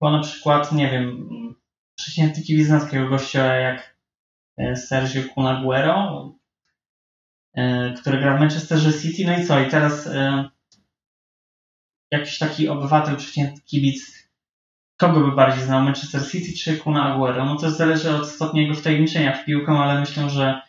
Bo 0.00 0.10
na 0.10 0.22
przykład, 0.22 0.72
nie 0.72 0.90
wiem, 0.90 1.28
przeciętny 1.94 2.42
kibic 2.42 2.66
zna 2.66 2.80
takiego 2.80 3.08
gościa 3.08 3.54
jak 3.54 3.96
e, 4.58 4.76
Sergio 4.76 5.22
Cunaguero, 5.34 6.32
który 8.00 8.18
gra 8.18 8.36
w 8.36 8.40
Manchesterze 8.40 9.00
City, 9.00 9.24
no 9.26 9.38
i 9.38 9.46
co? 9.46 9.60
I 9.60 9.70
teraz 9.70 10.08
jakiś 12.10 12.38
taki 12.38 12.68
obywatel, 12.68 13.16
przeciętny 13.16 13.62
kibic, 13.62 14.28
kogo 14.96 15.20
by 15.20 15.32
bardziej 15.32 15.64
znał, 15.64 15.82
Manchester 15.82 16.30
City 16.30 16.58
czy 16.58 16.76
Kuna? 16.76 17.18
No 17.18 17.56
to 17.56 17.70
zależy 17.70 18.16
od 18.16 18.28
stopnia 18.28 18.62
jego 18.62 18.74
wtajemniczenia 18.74 19.36
w 19.36 19.44
piłkę, 19.44 19.72
ale 19.72 20.00
myślę, 20.00 20.30
że 20.30 20.62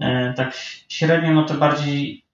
e, 0.00 0.32
tak 0.36 0.54
średnio, 0.88 1.34
no 1.34 1.44
to 1.44 1.54
bardziej 1.54 2.24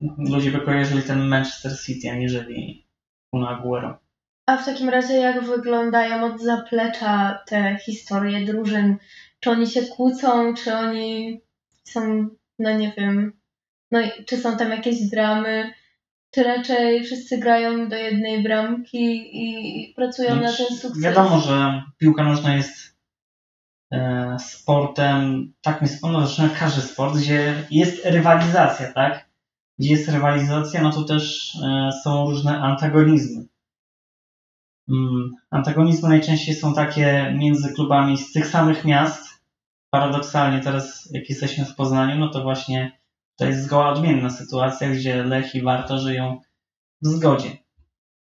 ludzie 0.00 0.50
by 0.50 0.60
kojarzyli 0.60 1.02
ten 1.02 1.26
Manchester 1.26 1.72
City, 1.86 2.10
aniżeli 2.10 2.86
Kuna 3.30 3.48
Aguero. 3.48 3.98
A 4.46 4.56
w 4.56 4.64
takim 4.64 4.88
razie 4.88 5.14
jak 5.14 5.44
wyglądają 5.44 6.24
od 6.24 6.42
zaplecza 6.42 7.42
te 7.46 7.78
historie 7.86 8.44
drużyn? 8.44 8.96
Czy 9.40 9.50
oni 9.50 9.66
się 9.66 9.82
kłócą, 9.82 10.54
czy 10.54 10.74
oni 10.74 11.40
są, 11.84 12.28
no 12.58 12.78
nie 12.78 12.92
wiem, 12.96 13.32
no 13.90 14.00
czy 14.26 14.36
są 14.36 14.56
tam 14.56 14.70
jakieś 14.70 15.10
dramy? 15.10 15.72
czy 16.36 16.42
raczej 16.42 17.04
wszyscy 17.04 17.38
grają 17.38 17.88
do 17.88 17.96
jednej 17.96 18.42
bramki 18.42 19.30
i 19.32 19.94
pracują 19.94 20.34
no, 20.34 20.42
na 20.42 20.52
ten 20.52 20.66
sukces? 20.66 21.02
Wiadomo, 21.02 21.40
że 21.40 21.82
piłka 21.98 22.24
nożna 22.24 22.56
jest 22.56 22.96
e, 23.92 24.36
sportem 24.40 25.52
takim 25.62 25.88
sportem, 25.88 26.20
no 26.20 26.26
zresztą 26.26 26.56
każdy 26.58 26.82
sport, 26.82 27.16
gdzie 27.16 27.54
jest 27.70 28.04
rywalizacja, 28.04 28.92
tak? 28.92 29.28
Gdzie 29.78 29.90
jest 29.90 30.08
rywalizacja, 30.08 30.82
no 30.82 30.92
to 30.92 31.04
też 31.04 31.54
e, 31.64 31.90
są 32.04 32.30
różne 32.30 32.60
antagonizmy. 32.60 33.46
Mm, 34.88 35.30
antagonizmy 35.50 36.08
najczęściej 36.08 36.54
są 36.54 36.74
takie 36.74 37.34
między 37.38 37.72
klubami 37.74 38.18
z 38.18 38.32
tych 38.32 38.46
samych 38.46 38.84
miast. 38.84 39.26
Paradoksalnie 39.90 40.60
teraz, 40.60 41.08
jak 41.12 41.28
jesteśmy 41.28 41.64
w 41.64 41.74
Poznaniu, 41.74 42.16
no 42.16 42.28
to 42.28 42.42
właśnie 42.42 42.98
to 43.36 43.46
jest 43.46 43.62
zgoła 43.62 43.88
odmienna 43.88 44.30
sytuacja, 44.30 44.90
gdzie 44.90 45.24
Lech 45.24 45.54
i 45.54 45.62
Warta 45.62 45.98
żyją 45.98 46.40
w 47.02 47.06
zgodzie. 47.06 47.56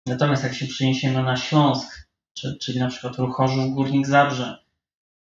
Natomiast 0.06 0.42
jak 0.42 0.54
się 0.54 0.66
przeniesiemy 0.66 1.22
na 1.22 1.36
Śląsk, 1.36 2.08
czy, 2.34 2.58
czyli 2.58 2.78
na 2.78 2.88
przykład 2.88 3.16
Ruchorzów, 3.16 3.74
Górnik 3.74 4.06
Zabrze, 4.06 4.58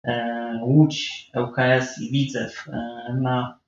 e, 0.03 0.59
Łódź, 0.63 1.31
ŁKS 1.35 2.01
i 2.01 2.11
Widzew, 2.11 2.67
e, 2.67 2.73
na, 3.21 3.59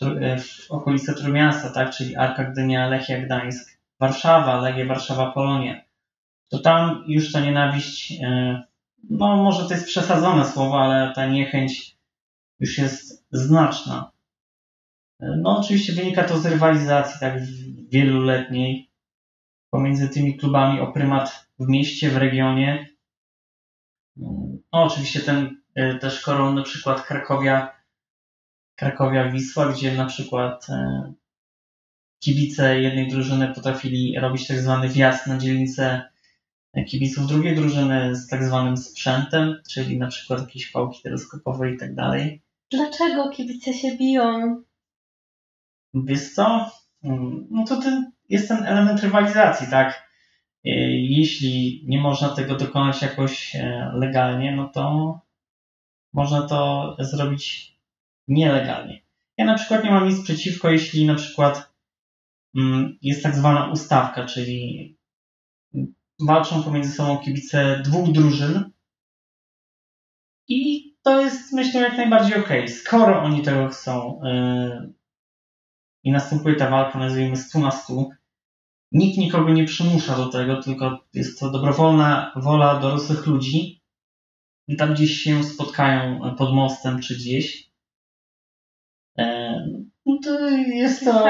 w 0.00 0.70
okolice 0.70 1.14
Trójmiasta, 1.14 1.70
tak, 1.70 1.90
czyli 1.90 2.16
Arka 2.16 2.44
Gdynia, 2.44 2.88
Lechia 2.88 3.18
Gdańsk, 3.20 3.78
Warszawa, 4.00 4.60
Legia 4.60 4.86
Warszawa, 4.86 5.32
Polonia, 5.32 5.80
to 6.48 6.58
tam 6.58 7.04
już 7.06 7.32
ta 7.32 7.40
nienawiść, 7.40 8.12
e, 8.22 8.62
no 9.10 9.36
może 9.36 9.68
to 9.68 9.74
jest 9.74 9.86
przesadzone 9.86 10.44
słowo, 10.44 10.80
ale 10.80 11.12
ta 11.14 11.26
niechęć 11.26 11.96
już 12.60 12.78
jest 12.78 13.26
znaczna. 13.30 14.10
No 15.20 15.58
oczywiście 15.58 15.92
wynika 15.92 16.24
to 16.24 16.38
z 16.38 16.46
rywalizacji 16.46 17.20
tak 17.20 17.34
wieloletniej 17.88 18.90
pomiędzy 19.70 20.08
tymi 20.08 20.36
klubami 20.36 20.80
o 20.80 20.92
prymat 20.92 21.48
w 21.58 21.68
mieście, 21.68 22.10
w 22.10 22.16
regionie. 22.16 22.88
No 24.16 24.58
oczywiście 24.70 25.20
ten 25.20 25.60
e, 25.74 25.94
też 25.94 26.20
koronny 26.20 26.62
przykład 26.62 27.02
Krakowia, 27.02 27.77
Krakowia 28.78 29.30
Wisła, 29.30 29.72
gdzie 29.72 29.94
na 29.94 30.06
przykład 30.06 30.66
e, 30.70 31.12
kibice 32.18 32.80
jednej 32.80 33.08
drużyny 33.08 33.54
potrafili 33.54 34.18
robić 34.18 34.46
tak 34.46 34.58
zwany 34.58 34.88
wjazd 34.88 35.26
na 35.26 35.38
dzielnicę 35.38 36.02
kibiców 36.88 37.26
drugiej 37.26 37.56
drużyny 37.56 38.16
z 38.16 38.28
tak 38.28 38.44
zwanym 38.44 38.76
sprzętem, 38.76 39.62
czyli 39.70 39.98
na 39.98 40.06
przykład 40.06 40.40
jakieś 40.40 40.70
pałki 40.70 41.02
teleskopowe 41.02 41.72
i 41.72 41.78
tak 41.78 41.94
dalej. 41.94 42.42
Dlaczego 42.70 43.30
kibice 43.30 43.74
się 43.74 43.96
biją? 43.96 44.62
Wiesz 45.94 46.34
co? 46.34 46.70
No 47.50 47.64
to 47.64 47.80
ten 47.80 48.12
jest 48.28 48.48
ten 48.48 48.66
element 48.66 49.00
rywalizacji, 49.00 49.66
tak? 49.70 50.08
E, 50.64 50.70
jeśli 50.90 51.84
nie 51.86 52.00
można 52.00 52.28
tego 52.28 52.56
dokonać 52.56 53.02
jakoś 53.02 53.54
e, 53.56 53.92
legalnie, 53.94 54.56
no 54.56 54.68
to 54.68 55.20
można 56.12 56.42
to 56.42 56.96
zrobić 57.00 57.77
nielegalnie. 58.28 59.02
Ja 59.36 59.44
na 59.44 59.54
przykład 59.54 59.84
nie 59.84 59.90
mam 59.90 60.08
nic 60.08 60.22
przeciwko, 60.22 60.70
jeśli 60.70 61.06
na 61.06 61.14
przykład 61.14 61.72
mm, 62.56 62.98
jest 63.02 63.22
tak 63.22 63.36
zwana 63.36 63.70
ustawka, 63.72 64.26
czyli 64.26 64.96
walczą 66.20 66.62
pomiędzy 66.62 66.92
sobą 66.92 67.18
kibice 67.18 67.82
dwóch 67.84 68.12
drużyn 68.12 68.70
i 70.48 70.88
to 71.02 71.20
jest 71.20 71.52
myślę 71.52 71.80
jak 71.80 71.96
najbardziej. 71.96 72.40
Okay. 72.40 72.68
Skoro 72.68 73.22
oni 73.22 73.42
tego 73.42 73.68
chcą 73.68 74.20
yy, 74.24 74.92
i 76.04 76.12
następuje 76.12 76.54
ta 76.54 76.70
walka, 76.70 76.98
nazwijmy 76.98 77.36
100 77.36 77.58
na 77.58 77.70
100, 77.70 78.08
nikt 78.92 79.18
nikogo 79.18 79.52
nie 79.52 79.64
przymusza 79.64 80.16
do 80.16 80.26
tego, 80.26 80.62
tylko 80.62 81.04
jest 81.14 81.40
to 81.40 81.50
dobrowolna 81.50 82.32
wola 82.36 82.80
dorosłych 82.80 83.26
ludzi 83.26 83.82
i 84.68 84.76
tam 84.76 84.94
gdzieś 84.94 85.10
się 85.10 85.44
spotkają 85.44 86.34
pod 86.36 86.54
mostem 86.54 87.00
czy 87.00 87.14
gdzieś. 87.14 87.67
To 90.24 90.48
jest 90.48 91.04
to 91.04 91.24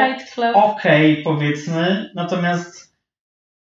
okej, 0.54 1.12
okay, 1.12 1.24
powiedzmy, 1.24 2.10
natomiast 2.14 2.88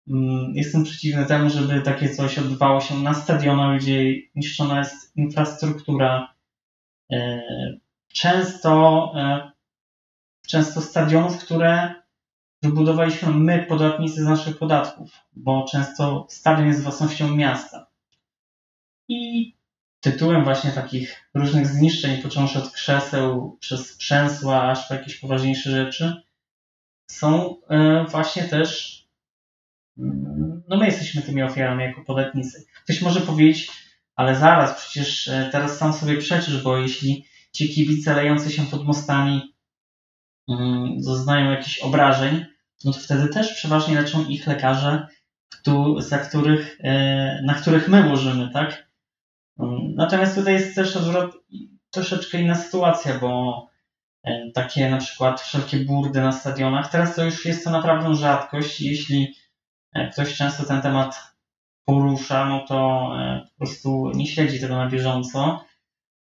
Mm, 0.09 0.53
jestem 0.55 0.85
przeciwny 0.85 1.27
temu, 1.27 1.51
żeby 1.51 1.81
takie 1.81 2.09
coś 2.09 2.39
odbywało 2.39 2.81
się 2.81 2.95
na 2.95 3.15
stadionach, 3.15 3.81
gdzie 3.81 4.15
niszczona 4.35 4.79
jest 4.79 5.17
infrastruktura. 5.17 6.35
E, 7.12 7.43
często, 8.12 9.12
e, 9.17 9.51
często 10.47 10.81
stadionów, 10.81 11.39
które 11.39 11.95
wybudowaliśmy 12.62 13.33
my, 13.33 13.67
podatnicy 13.69 14.23
z 14.23 14.27
naszych 14.27 14.59
podatków, 14.59 15.11
bo 15.33 15.67
często 15.71 16.27
stadion 16.31 16.67
jest 16.69 16.83
własnością 16.83 17.37
miasta. 17.37 17.87
I 19.09 19.55
tytułem 20.05 20.45
właśnie 20.45 20.71
takich 20.71 21.31
różnych 21.35 21.67
zniszczeń, 21.67 22.23
począwszy 22.23 22.59
od 22.59 22.71
krzeseł, 22.73 23.57
przez 23.61 23.91
sprzęsła, 23.91 24.63
aż 24.63 24.89
po 24.89 24.95
jakieś 24.95 25.17
poważniejsze 25.17 25.71
rzeczy, 25.71 26.23
są 27.11 27.57
e, 27.71 28.05
właśnie 28.11 28.45
też 28.45 28.95
no 30.69 30.77
my 30.77 30.87
jesteśmy 30.87 31.23
tymi 31.23 31.43
ofiarami 31.43 31.85
jako 31.85 32.05
podatnicy. 32.05 32.67
Ktoś 32.85 33.03
może 33.03 33.21
powiedzieć, 33.21 33.71
ale 34.17 34.37
zaraz, 34.37 34.81
przecież 34.81 35.29
e, 35.29 35.49
teraz 35.53 35.79
sam 35.79 35.93
sobie 35.93 36.17
przeczysz, 36.17 36.63
bo 36.63 36.79
jeśli 36.79 37.25
ci 37.53 37.75
kibice 37.75 38.15
lejący 38.15 38.51
się 38.51 38.63
pod 38.63 38.85
mostami 38.85 39.55
mm, 40.49 41.03
doznają 41.03 41.51
jakichś 41.51 41.79
obrażeń, 41.79 42.45
no 42.85 42.93
to 42.93 42.99
wtedy 42.99 43.29
też 43.29 43.55
przeważnie 43.55 43.95
leczą 43.95 44.29
ich 44.29 44.47
lekarze, 44.47 45.07
za 45.99 46.19
których, 46.19 46.79
e, 46.81 47.43
na 47.43 47.55
których 47.55 47.89
my 47.89 48.09
łożymy, 48.09 48.51
tak? 48.53 48.93
Mm, 49.59 49.95
natomiast 49.95 50.35
tutaj 50.35 50.53
jest 50.53 50.75
też 50.75 50.99
troszeczkę 51.91 52.39
inna 52.39 52.55
sytuacja, 52.55 53.19
bo 53.19 53.67
e, 54.25 54.51
takie 54.55 54.91
na 54.91 54.99
przykład 54.99 55.41
wszelkie 55.41 55.77
burdy 55.77 56.21
na 56.21 56.33
stadionach, 56.33 56.91
teraz 56.91 57.15
to 57.15 57.25
już 57.25 57.47
jest 57.47 57.65
to 57.65 57.71
naprawdę 57.71 58.15
rzadkość, 58.15 58.81
jeśli 58.81 59.35
jak 59.95 60.13
ktoś 60.13 60.37
często 60.37 60.65
ten 60.65 60.83
temat 60.83 61.35
porusza, 61.85 62.49
no 62.49 62.65
to 62.69 63.11
e, 63.19 63.41
po 63.41 63.59
prostu 63.59 64.11
nie 64.15 64.27
śledzi 64.27 64.61
tego 64.61 64.77
na 64.77 64.89
bieżąco. 64.89 65.65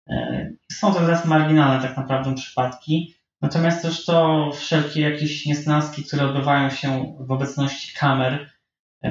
E, 0.09 0.51
są 0.73 0.93
to 0.93 1.01
teraz 1.01 1.25
marginalne 1.25 1.89
tak 1.89 1.97
naprawdę 1.97 2.35
przypadki. 2.35 3.15
Natomiast 3.43 3.83
też 3.83 4.05
to 4.05 4.51
wszelkie 4.55 5.01
jakieś 5.01 5.47
niesnaski, 5.47 6.05
które 6.05 6.25
odbywają 6.25 6.71
się 6.71 7.17
w 7.21 7.33
obecności 7.33 7.95
kamer 7.95 8.33
e, 8.33 8.54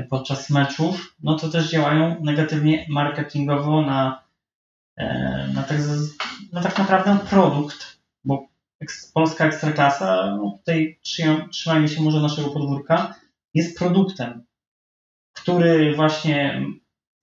podczas 0.09 0.49
meczów, 0.49 1.15
no 1.23 1.35
to 1.35 1.49
też 1.49 1.71
działają 1.71 2.23
negatywnie 2.23 2.85
marketingowo 2.89 3.81
na, 3.81 4.23
na, 5.53 5.63
tak, 5.63 5.77
na 6.51 6.61
tak 6.61 6.77
naprawdę 6.77 7.17
produkt, 7.29 7.97
bo 8.23 8.47
polska 9.13 9.45
ekstraklasa, 9.45 10.37
no 10.37 10.57
tutaj 10.59 10.99
trzymajmy 11.51 11.89
się 11.89 12.01
może 12.01 12.21
naszego 12.21 12.49
podwórka, 12.49 13.15
jest 13.53 13.77
produktem, 13.77 14.43
który 15.33 15.95
właśnie 15.95 16.65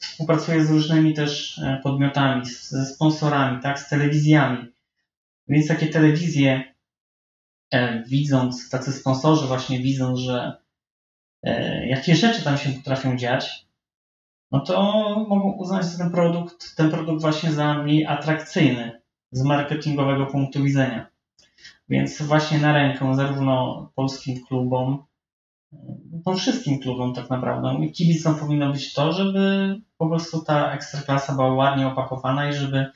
współpracuje 0.01 0.65
z 0.65 0.71
różnymi 0.71 1.15
też 1.15 1.59
e, 1.59 1.81
podmiotami, 1.83 2.47
ze 2.47 2.87
sponsorami, 2.87 3.63
tak, 3.63 3.81
z 3.81 3.89
telewizjami. 3.89 4.73
Więc 5.49 5.69
takie 5.69 5.87
telewizje, 5.87 6.75
e, 7.71 8.03
widząc, 8.03 8.71
tacy 8.71 8.93
sponsorzy 8.93 9.47
właśnie 9.47 9.81
widząc, 9.81 10.19
że 10.19 10.33
e, 10.35 10.57
jakie 11.87 12.17
rzeczy 12.17 12.45
tam 12.45 12.59
się 12.59 12.71
potrafią 12.71 13.17
dziać, 13.17 13.67
no 14.53 14.61
to 14.61 14.83
mogą 15.29 15.53
uznać 15.53 15.87
ten 15.99 16.11
produkt, 16.11 16.77
ten 16.77 16.91
produkt 16.91 17.21
właśnie 17.21 17.53
za 17.53 17.75
mniej 17.75 18.07
atrakcyjny 18.07 19.01
z 19.33 19.43
marketingowego 19.43 20.27
punktu 20.27 20.63
widzenia. 20.63 21.07
Więc 21.89 22.23
właśnie 22.23 22.59
na 22.59 22.73
rękę 22.73 23.15
zarówno 23.15 23.89
polskim 23.95 24.47
klubom, 24.47 25.05
no, 26.27 26.35
wszystkim 26.35 26.81
klubom 26.81 27.15
tak 27.15 27.31
naprawdę. 27.31 27.89
Kibicom 27.93 28.35
powinno 28.35 28.73
być 28.73 28.95
to, 28.95 29.13
żeby 29.13 29.75
po 29.99 30.09
prostu 30.09 30.41
ta 30.45 30.73
ekstraklasa 30.73 31.33
była 31.33 31.55
ładnie 31.55 31.87
opakowana 31.87 32.51
i 32.51 32.53
żeby 32.53 32.87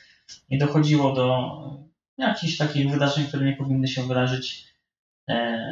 nie 0.51 0.59
dochodziło 0.59 1.13
do 1.13 1.51
jakichś 2.19 2.57
takich 2.57 2.91
wydarzeń, 2.91 3.27
które 3.27 3.45
nie 3.45 3.57
powinny 3.57 3.89
się 3.89 4.03
wydarzyć 4.03 4.67
e, 4.67 4.74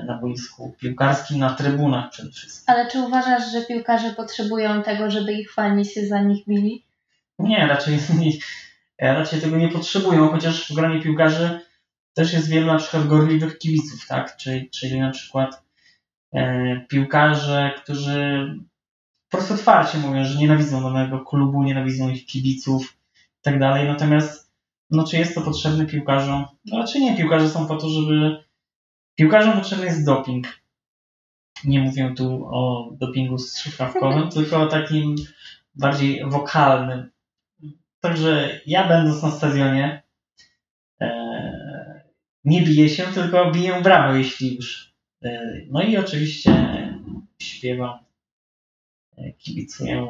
na 0.07 0.19
boisku 0.23 0.75
piłkarskim, 0.81 1.39
na 1.39 1.55
trybunach 1.55 2.11
przede 2.11 2.31
wszystkim. 2.31 2.75
Ale 2.75 2.91
czy 2.91 2.99
uważasz, 2.99 3.53
że 3.53 3.63
piłkarze 3.63 4.11
potrzebują 4.11 4.83
tego, 4.83 5.11
żeby 5.11 5.33
ich 5.33 5.53
fani 5.53 5.85
się 5.85 6.07
za 6.07 6.23
nich 6.23 6.47
bili? 6.49 6.85
Nie, 7.39 7.67
raczej, 7.67 7.99
nie, 8.21 8.31
raczej 8.99 9.41
tego 9.41 9.57
nie 9.57 9.69
potrzebują, 9.69 10.29
chociaż 10.29 10.71
w 10.71 10.75
gronie 10.75 11.03
piłkarzy 11.03 11.61
też 12.15 12.33
jest 12.33 12.49
wielu 12.49 12.67
na 12.67 12.79
przykład 12.79 13.07
gorliwych 13.07 13.59
kibiców, 13.59 14.07
tak? 14.07 14.37
Czyli, 14.37 14.71
czyli 14.71 15.01
na 15.01 15.11
przykład 15.11 15.63
E, 16.33 16.81
piłkarze, 16.89 17.75
którzy 17.83 18.47
po 19.31 19.37
prostu 19.37 19.55
otwarcie 19.55 19.99
mówią, 19.99 20.25
że 20.25 20.39
nienawidzą 20.39 20.83
danego 20.83 21.21
klubu, 21.21 21.63
nienawidzą 21.63 22.11
ich 22.11 22.27
kibiców 22.27 22.97
i 23.15 23.43
tak 23.43 23.59
dalej. 23.59 23.89
Natomiast 23.89 24.53
no, 24.91 25.05
czy 25.05 25.17
jest 25.17 25.35
to 25.35 25.41
potrzebne 25.41 25.87
piłkarzom? 25.87 26.45
No, 26.65 26.79
raczej 26.79 27.03
nie. 27.03 27.17
Piłkarze 27.17 27.49
są 27.49 27.67
po 27.67 27.77
to, 27.77 27.89
żeby. 27.89 28.45
Piłkarzom 29.23 29.53
potrzebny 29.53 29.87
jest 29.87 30.05
doping. 30.05 30.47
Nie 31.65 31.81
mówię 31.81 32.15
tu 32.17 32.45
o 32.47 32.91
dopingu 32.93 33.39
strzykawkowym, 33.39 34.31
tylko 34.35 34.63
o 34.63 34.67
takim 34.67 35.15
bardziej 35.75 36.31
wokalnym. 36.31 37.11
Także 38.01 38.61
ja 38.67 38.89
będąc 38.89 39.23
na 39.23 39.31
stadionie 39.31 40.03
e, 41.01 42.05
nie 42.45 42.63
biję 42.63 42.89
się, 42.89 43.03
tylko 43.03 43.51
biję 43.51 43.81
brawo, 43.83 44.15
jeśli 44.15 44.57
już 44.57 44.93
E, 45.25 45.53
no 45.71 45.83
i 45.83 45.97
oczywiście 45.97 46.53
śpiewam, 47.39 47.99
e, 49.19 49.33
kibicuję, 49.33 50.07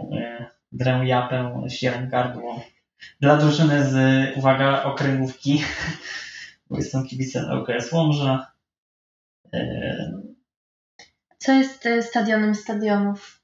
drę 0.73 1.07
japę, 1.07 1.63
ścieram 1.69 2.09
gardło. 2.09 2.65
Dla 3.21 3.37
drużyny 3.37 3.91
z, 3.91 3.97
uwaga, 4.37 4.83
okręgówki, 4.83 5.63
bo 6.71 6.77
jestem 6.77 7.07
kibicem 7.07 7.45
LKS 7.51 7.93
Łomża. 7.93 8.52
Co 11.39 11.53
jest 11.53 11.89
stadionem 12.01 12.55
stadionów? 12.55 13.43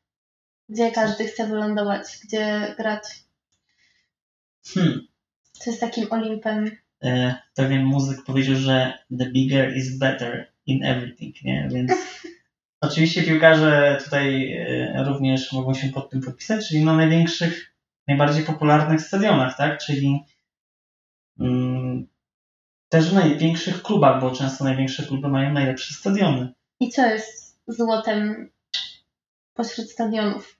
Gdzie 0.68 0.90
każdy 0.90 1.26
chce 1.26 1.46
wylądować? 1.46 2.18
Gdzie 2.24 2.74
grać? 2.78 3.02
Hmm. 4.66 5.06
Co 5.52 5.70
jest 5.70 5.80
takim 5.80 6.12
Olimpem? 6.12 6.70
Pewien 7.54 7.84
muzyk 7.84 8.24
powiedział, 8.24 8.56
że 8.56 8.98
the 9.18 9.30
bigger 9.30 9.76
is 9.76 9.98
better 9.98 10.52
in 10.66 10.84
everything, 10.84 11.42
nie? 11.42 11.68
Więc 11.72 11.92
oczywiście 12.80 13.22
piłkarze 13.22 13.98
tutaj 14.04 14.52
e, 14.52 15.04
również 15.04 15.52
mogą 15.52 15.74
się 15.74 15.88
pod 15.88 16.10
tym 16.10 16.20
podpisać, 16.20 16.68
czyli 16.68 16.84
na 16.84 16.96
największych, 16.96 17.74
najbardziej 18.08 18.44
popularnych 18.44 19.00
stadionach, 19.00 19.56
tak? 19.56 19.78
Czyli 19.78 20.24
mm, 21.40 22.06
też 22.88 23.10
w 23.10 23.14
największych 23.14 23.82
klubach, 23.82 24.20
bo 24.20 24.30
często 24.30 24.64
największe 24.64 25.06
kluby 25.06 25.28
mają 25.28 25.52
najlepsze 25.52 25.94
stadiony. 25.94 26.52
I 26.80 26.88
co 26.88 27.06
jest 27.06 27.58
złotem 27.66 28.50
pośród 29.54 29.90
stadionów? 29.90 30.58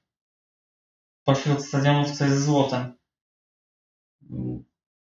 Pośród 1.25 1.65
stadionów 1.65 2.11
co 2.11 2.25
jest 2.25 2.45
złotem? 2.45 2.95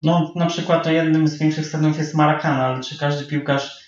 No, 0.03 0.33
na 0.35 0.45
przykład 0.45 0.83
to 0.83 0.91
jednym 0.91 1.27
z 1.27 1.37
większych 1.37 1.65
stadionów 1.65 1.97
jest 1.97 2.15
Maracana, 2.15 2.65
ale 2.65 2.83
czy 2.83 2.97
każdy 2.97 3.25
piłkarz 3.25 3.83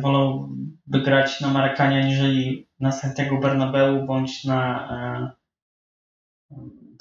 wolałby 0.00 1.02
grać 1.02 1.40
na 1.40 1.48
Marakanie 1.48 1.96
aniżeli 1.96 2.68
na 2.80 2.92
Santiago 2.92 3.38
Bernabeu 3.38 4.06
bądź 4.06 4.44
na 4.44 4.88
e, 4.90 6.56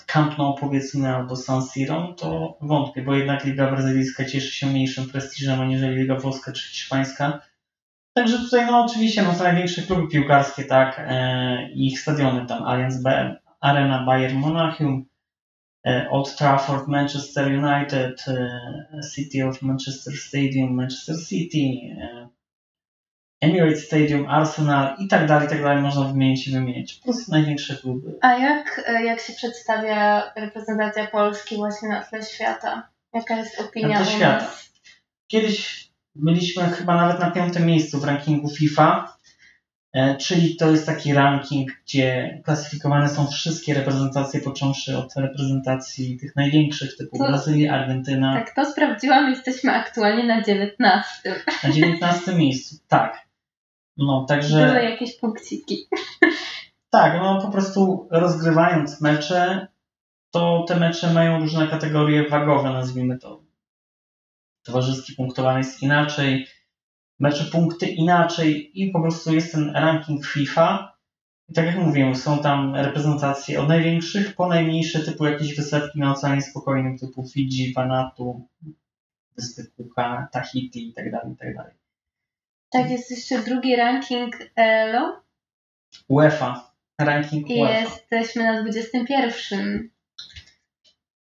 Camp 0.06 0.38
Nou 0.38 0.54
powiedzmy 0.54 1.16
albo 1.16 1.36
San 1.36 1.64
Siro, 1.64 2.16
to 2.18 2.58
wątpię, 2.62 3.02
bo 3.02 3.16
jednak 3.16 3.46
Liga 3.46 3.72
Brazylijska 3.72 4.26
cieszy 4.26 4.52
się 4.52 4.68
mniejszym 4.68 5.10
prestiżem 5.10 5.62
aniżeli 5.62 5.96
Liga 5.96 6.16
Włoska 6.16 6.52
czy 6.52 6.68
Hiszpańska. 6.70 7.42
Także 8.14 8.40
tutaj 8.40 8.66
no 8.66 8.86
oczywiście 8.86 9.24
no, 9.24 9.34
te 9.34 9.44
największe 9.44 9.82
kluby 9.82 10.08
piłkarskie, 10.08 10.64
tak, 10.64 11.06
e, 11.08 11.72
ich 11.72 12.00
stadiony 12.00 12.46
tam 12.46 12.64
Allianz 12.64 13.04
B, 13.04 13.36
Arena 13.60 14.06
Bayern 14.06 14.38
Monachium, 14.38 15.06
e, 15.86 16.10
Old 16.10 16.36
Trafford, 16.36 16.88
Manchester 16.88 17.48
United, 17.48 18.26
e, 18.28 18.60
City 19.16 19.48
of 19.48 19.62
Manchester 19.62 20.14
Stadium, 20.14 20.76
Manchester 20.76 21.16
City, 21.28 21.96
e, 22.02 22.28
Emirates 23.44 23.86
Stadium, 23.86 24.30
Arsenal 24.30 24.96
i 25.00 25.08
tak 25.08 25.28
dalej, 25.28 25.48
i 25.48 25.50
tak 25.50 25.62
dalej 25.62 25.82
można 25.82 26.04
wymienić 26.04 26.48
i 26.48 26.52
wymienić. 26.52 26.94
Po 26.94 27.04
prostu 27.04 27.32
największe 27.32 27.76
kluby. 27.76 28.18
A 28.22 28.34
jak, 28.34 28.82
e, 28.88 29.04
jak 29.04 29.20
się 29.20 29.34
przedstawia 29.34 30.24
reprezentacja 30.36 31.08
Polski 31.08 31.56
właśnie 31.56 31.90
na 31.90 32.04
tle 32.04 32.24
świata? 32.24 32.90
Jaka 33.14 33.36
jest 33.36 33.62
opinia 33.62 33.88
Na 33.88 34.06
tle 34.06 34.14
świata. 34.14 34.52
Kiedyś 35.28 35.88
byliśmy 36.16 36.64
chyba 36.64 36.96
nawet 36.96 37.20
na 37.20 37.32
piątym 37.32 37.66
miejscu 37.66 38.00
w 38.00 38.04
rankingu 38.04 38.50
FIFA, 38.50 39.18
e, 39.94 40.18
czyli 40.18 40.56
to 40.56 40.72
jest 40.72 40.86
taki 40.86 41.14
ranking, 41.14 41.72
gdzie 41.86 42.42
klasyfikowane 42.46 43.10
są 43.10 43.28
wszystkie 43.28 43.74
reprezentacje, 43.74 44.40
począwszy 44.42 44.98
od 44.98 45.16
reprezentacji 45.16 46.18
tych 46.18 46.36
największych 46.36 46.98
typu 46.98 47.18
To- 47.18 47.24
Brazylii, 47.28 47.68
Argentyna, 47.68 48.34
Tak, 48.34 48.56
to 48.56 48.72
sprawdziłam. 48.72 49.30
Jesteśmy 49.30 49.72
aktualnie 49.72 50.24
na 50.24 50.42
19. 50.42 51.36
na 51.64 51.70
19 51.70 52.36
miejscu. 52.36 52.76
Tak. 52.88 53.33
No, 53.98 54.26
także 54.30 54.68
Były 54.68 54.84
jakieś 54.84 55.20
punkciki. 55.20 55.88
tak, 56.90 57.22
no 57.22 57.42
po 57.42 57.52
prostu 57.52 58.08
rozgrywając 58.12 59.02
mecze, 59.02 59.68
to 60.32 60.66
te 60.68 60.80
mecze 60.80 61.14
mają 61.14 61.40
różne 61.40 61.68
kategorie 61.68 62.30
wagowe, 62.30 62.70
nazwijmy 62.70 63.18
to. 63.18 63.44
Towarzyski 64.64 65.14
punktowany 65.14 65.58
jest 65.58 65.84
inaczej, 65.84 66.48
mecze 67.20 67.44
punkty 67.44 67.86
inaczej 67.86 68.82
i 68.82 68.92
po 68.92 69.02
prostu 69.02 69.34
jest 69.34 69.52
ten 69.52 69.70
ranking 69.70 70.26
FIFA. 70.26 70.94
I 71.50 71.54
tak 71.54 71.66
jak 71.66 71.78
mówiłem, 71.78 72.16
są 72.16 72.40
tam 72.40 72.76
reprezentacje 72.76 73.62
od 73.62 73.68
największych 73.68 74.36
po 74.36 74.48
najmniejsze, 74.48 75.00
typu 75.00 75.26
jakieś 75.26 75.56
wysepki 75.56 76.00
na 76.00 76.12
Oceanie 76.12 76.42
Spokojnym, 76.42 76.98
typu 76.98 77.28
Fidżi, 77.28 77.74
Vanuatu, 77.74 78.48
Wyspy 79.36 79.72
Cooka, 79.78 80.28
Tahiti 80.32 80.90
i 80.90 80.94
tak 80.94 81.12
dalej, 81.12 81.34
i 81.34 81.38
tak 81.38 81.56
dalej. 81.56 81.74
Tak, 82.74 82.92
jest 82.92 83.12
jeszcze 83.12 83.40
drugi 83.40 83.76
ranking 83.76 84.36
ELO 84.56 85.22
UEFA, 86.10 86.72
ranking 87.02 87.50
i 87.50 87.62
UEFA. 87.62 87.80
jesteśmy 87.80 88.44
na 88.44 88.62
21. 88.62 89.90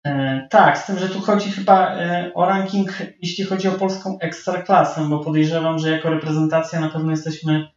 E, 0.06 0.46
tak, 0.50 0.78
z 0.78 0.86
tym, 0.86 0.98
że 0.98 1.08
tu 1.08 1.20
chodzi 1.20 1.50
chyba 1.50 1.96
e, 1.96 2.30
o 2.34 2.46
ranking, 2.46 2.98
jeśli 3.22 3.44
chodzi 3.44 3.68
o 3.68 3.72
polską 3.72 4.18
ekstraklasę, 4.18 5.08
bo 5.08 5.18
podejrzewam, 5.18 5.78
że 5.78 5.90
jako 5.90 6.10
reprezentacja 6.10 6.80
na 6.80 6.90
pewno 6.90 7.10
jesteśmy, 7.10 7.68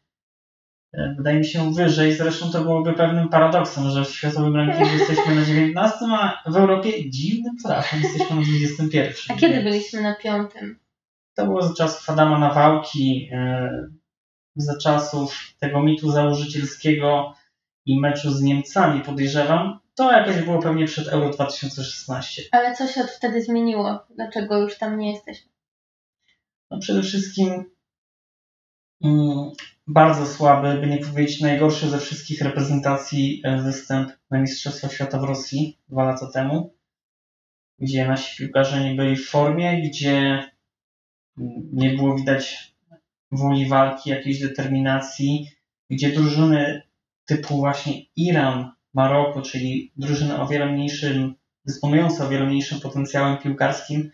e, 0.93 1.13
wydaje 1.17 1.38
mi 1.38 1.45
się, 1.45 1.74
wyżej. 1.74 2.13
Zresztą 2.13 2.51
to 2.51 2.61
byłoby 2.61 2.93
pewnym 2.93 3.30
paradoksem, 3.30 3.89
że 3.89 4.05
w 4.05 4.09
światowym 4.09 4.55
rankingu 4.55 4.93
jesteśmy 4.99 5.36
na 5.36 5.45
19, 5.45 5.97
a 6.11 6.51
w 6.51 6.55
Europie 6.57 7.09
dziwnym 7.09 7.57
trafem 7.63 8.01
jesteśmy 8.01 8.36
na 8.36 8.41
21. 8.41 9.13
A 9.30 9.34
kiedy 9.39 9.63
byliśmy 9.63 10.01
na 10.01 10.15
piątym? 10.15 10.80
To 11.39 11.45
było 11.45 11.61
za 11.61 11.73
czasów 11.73 12.09
Adama 12.09 12.39
Nawałki, 12.39 13.29
e, 13.31 13.69
za 14.55 14.77
czasów 14.77 15.53
tego 15.59 15.83
mitu 15.83 16.11
założycielskiego 16.11 17.33
i 17.85 17.99
meczu 17.99 18.31
z 18.31 18.41
Niemcami, 18.41 19.01
podejrzewam. 19.01 19.79
To 19.95 20.11
jakoś 20.11 20.41
było 20.41 20.61
pewnie 20.61 20.85
przed 20.85 21.07
Euro 21.07 21.29
2016. 21.29 22.41
Ale 22.51 22.75
co 22.75 22.87
się 22.87 23.01
od 23.01 23.09
wtedy 23.09 23.41
zmieniło? 23.41 23.99
Dlaczego 24.15 24.57
już 24.57 24.77
tam 24.77 24.99
nie 24.99 25.11
jesteśmy? 25.11 25.51
No 26.71 26.79
przede 26.79 27.03
wszystkim 27.03 27.63
mm, 29.03 29.51
bardzo 29.87 30.25
słaby, 30.25 30.73
by 30.81 30.87
nie 30.87 30.97
powiedzieć 30.97 31.41
najgorszy 31.41 31.89
ze 31.89 31.99
wszystkich 31.99 32.41
reprezentacji 32.41 33.41
e, 33.43 33.61
występ 33.61 34.11
na 34.31 34.39
Mistrzostwa 34.39 34.89
Świata 34.89 35.19
w 35.19 35.23
Rosji 35.23 35.79
dwa 35.89 36.03
lata 36.03 36.31
temu, 36.33 36.73
gdzie 37.79 38.07
nasi 38.07 38.37
piłkarze 38.37 38.83
nie 38.83 38.95
byli 38.95 39.15
w 39.15 39.29
formie, 39.29 39.89
gdzie 39.89 40.43
nie 41.73 41.89
było 41.89 42.15
widać 42.15 42.73
woli 43.31 43.67
walki, 43.67 44.09
jakiejś 44.09 44.39
determinacji, 44.39 45.51
gdzie 45.89 46.11
drużyny 46.11 46.81
typu 47.25 47.57
właśnie 47.57 47.93
Iran, 48.15 48.71
Maroko, 48.93 49.41
czyli 49.41 49.91
drużyny 49.97 50.41
o 50.41 50.47
wiele 50.47 50.71
mniejszym, 50.71 51.35
dysponujące 51.65 52.25
o 52.25 52.29
wiele 52.29 52.45
mniejszym 52.45 52.79
potencjałem 52.79 53.37
piłkarskim, 53.37 54.11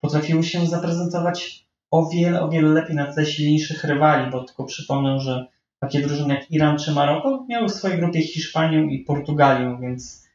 potrafiły 0.00 0.42
się 0.42 0.66
zaprezentować 0.66 1.66
o 1.90 2.08
wiele, 2.08 2.42
o 2.42 2.48
wiele 2.48 2.68
lepiej 2.68 2.96
na 2.96 3.12
tle 3.12 3.26
silniejszych 3.26 3.84
rywali, 3.84 4.30
bo 4.30 4.44
tylko 4.44 4.64
przypomnę, 4.64 5.20
że 5.20 5.46
takie 5.78 6.00
drużyny 6.00 6.34
jak 6.34 6.50
Iran 6.50 6.78
czy 6.78 6.92
Maroko 6.92 7.46
miały 7.48 7.68
w 7.68 7.72
swojej 7.72 7.98
grupie 7.98 8.22
Hiszpanię 8.22 8.94
i 8.94 8.98
Portugalię, 8.98 9.78
więc 9.80 10.28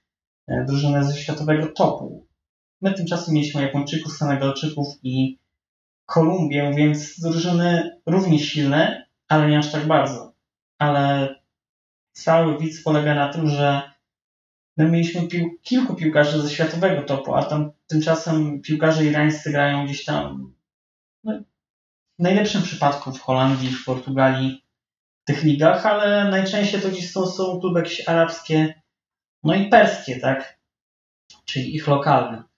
e, 0.48 0.66
drużyny 0.66 1.04
ze 1.04 1.18
światowego 1.18 1.68
topu. 1.68 2.26
My 2.82 2.94
tymczasem 2.94 3.34
mieliśmy 3.34 3.62
Japończyków, 3.62 4.14
Senegalczyków 4.14 4.88
i 5.04 5.38
Kolumbię, 6.12 6.74
więc 6.76 7.20
drużyny 7.20 8.00
równie 8.06 8.40
silne, 8.40 9.08
ale 9.28 9.50
nie 9.50 9.60
aż 9.60 9.72
tak 9.72 9.88
bardzo. 9.88 10.34
Ale 10.80 11.36
cały 12.12 12.58
widz 12.58 12.84
polega 12.84 13.16
na 13.16 13.34
tym, 13.34 13.48
że 13.48 13.92
my 14.78 14.90
mieliśmy 14.90 15.22
pił- 15.22 15.50
kilku 15.62 15.96
piłkarzy 15.96 16.42
ze 16.42 16.50
światowego 16.50 17.02
topu, 17.04 17.36
a 17.36 17.44
tam 17.44 17.72
tymczasem 17.88 18.62
piłkarze 18.62 19.06
irańscy 19.06 19.52
grają 19.52 19.86
gdzieś 19.86 20.06
tam 20.06 20.54
no, 21.24 21.40
w 22.20 22.24
najlepszym 22.24 22.62
przypadku 22.62 23.14
w 23.14 23.22
Holandii, 23.22 23.70
w 23.70 23.86
Portugalii, 23.86 24.64
w 25.24 25.26
tych 25.26 25.44
ligach, 25.44 25.86
ale 25.86 26.30
najczęściej 26.30 26.82
to 26.82 26.90
gdzieś 26.90 27.12
są, 27.12 27.26
są 27.26 27.60
kluby 27.60 27.80
jakieś 27.80 28.08
arabskie, 28.08 28.82
no 29.44 29.56
i 29.56 29.70
perskie, 29.70 30.20
tak? 30.20 30.60
Czyli 31.46 31.76
ich 31.76 31.88
lokalne. 31.88 32.51